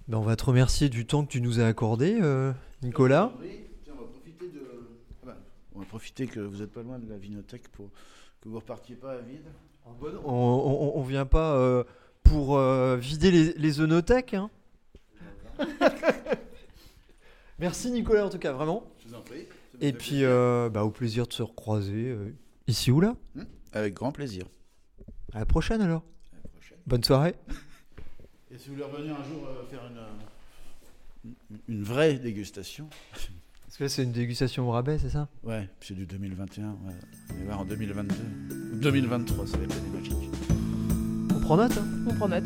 Ben, 0.06 0.18
On 0.18 0.22
va 0.22 0.36
te 0.36 0.44
remercier 0.44 0.88
du 0.88 1.04
temps 1.04 1.24
que 1.24 1.32
tu 1.32 1.40
nous 1.40 1.58
as 1.58 1.66
accordé, 1.66 2.16
euh, 2.22 2.52
Nicolas. 2.82 3.32
Tiens, 3.82 3.94
on 3.98 4.02
va 4.02 4.06
profiter 4.06 4.46
de. 4.46 4.60
ah 5.24 5.26
bah, 5.26 5.36
on 5.74 5.80
va 5.80 5.84
profiter 5.84 6.26
que 6.28 6.38
vous 6.38 6.58
n'êtes 6.58 6.70
pas 6.72 6.82
loin 6.84 7.00
de 7.00 7.10
la 7.10 7.16
vinothèque 7.18 7.66
pour 7.72 7.90
que 8.40 8.48
vous 8.48 8.54
repartiez 8.60 8.94
pas 8.94 9.14
à 9.14 9.18
vide. 9.18 9.46
On, 9.84 9.90
on, 10.24 10.92
on 10.96 11.02
vient 11.02 11.26
pas 11.26 11.56
euh, 11.56 11.82
pour 12.22 12.56
euh, 12.56 12.96
vider 12.96 13.32
les, 13.32 13.52
les 13.54 13.80
œnothèques. 13.80 14.34
hein. 14.34 14.48
Merci 17.58 17.90
Nicolas 17.90 18.26
en 18.26 18.30
tout 18.30 18.38
cas, 18.38 18.52
vraiment. 18.52 18.86
Je 19.02 19.08
vous 19.08 19.14
en 19.16 19.20
prie. 19.22 19.46
Et 19.80 19.92
puis 19.92 20.24
euh, 20.24 20.68
bah, 20.70 20.84
au 20.84 20.90
plaisir 20.90 21.26
de 21.26 21.32
se 21.32 21.42
recroiser 21.42 22.10
euh, 22.10 22.34
ici 22.66 22.90
ou 22.90 23.00
là. 23.00 23.16
Avec 23.72 23.94
grand 23.94 24.12
plaisir. 24.12 24.46
À 25.32 25.40
la 25.40 25.46
prochaine 25.46 25.80
alors. 25.80 26.02
À 26.32 26.36
la 26.42 26.48
prochaine. 26.50 26.78
Bonne 26.86 27.04
soirée. 27.04 27.34
Et 28.54 28.58
si 28.58 28.68
vous 28.68 28.74
voulez 28.74 28.84
revenir 28.86 29.16
un 29.18 29.24
jour 29.24 29.48
euh, 29.48 29.66
faire 29.68 29.80
une, 29.90 29.98
euh, 29.98 31.58
une, 31.68 31.82
vraie 31.82 32.14
dégustation, 32.14 32.88
Parce 33.12 33.76
que 33.78 33.82
là 33.84 33.88
c'est 33.88 34.04
une 34.04 34.12
dégustation 34.12 34.68
au 34.68 34.70
rabais, 34.70 34.98
c'est 34.98 35.10
ça? 35.10 35.28
Ouais, 35.42 35.68
c'est 35.80 35.94
du 35.94 36.06
2021, 36.06 36.68
ouais. 36.68 36.76
on 37.30 37.34
va 37.38 37.44
voir 37.44 37.60
en 37.60 37.64
2022. 37.64 38.14
2023, 38.76 39.46
ça 39.48 39.56
va 39.56 39.64
être 39.64 39.74
l'année 39.74 39.88
magique. 39.88 40.30
On 41.34 41.40
prend 41.40 41.56
note. 41.56 41.76
hein? 41.76 41.84
On 42.08 42.14
prend 42.14 42.28
note. 42.28 42.44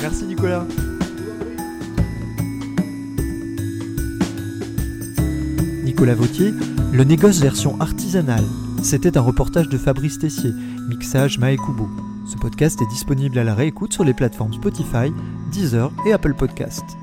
Merci 0.00 0.24
Nicolas. 0.24 0.66
Nicolas 5.92 6.14
Vautier, 6.14 6.54
le 6.90 7.04
négoce 7.04 7.38
version 7.38 7.78
artisanale. 7.78 8.46
C'était 8.82 9.18
un 9.18 9.20
reportage 9.20 9.68
de 9.68 9.76
Fabrice 9.76 10.18
Tessier, 10.18 10.50
mixage 10.88 11.38
Maekubo. 11.38 11.86
Ce 12.24 12.38
podcast 12.38 12.80
est 12.80 12.86
disponible 12.86 13.38
à 13.38 13.44
la 13.44 13.54
réécoute 13.54 13.92
sur 13.92 14.02
les 14.02 14.14
plateformes 14.14 14.54
Spotify, 14.54 15.12
Deezer 15.52 15.92
et 16.06 16.14
Apple 16.14 16.32
Podcasts. 16.32 16.96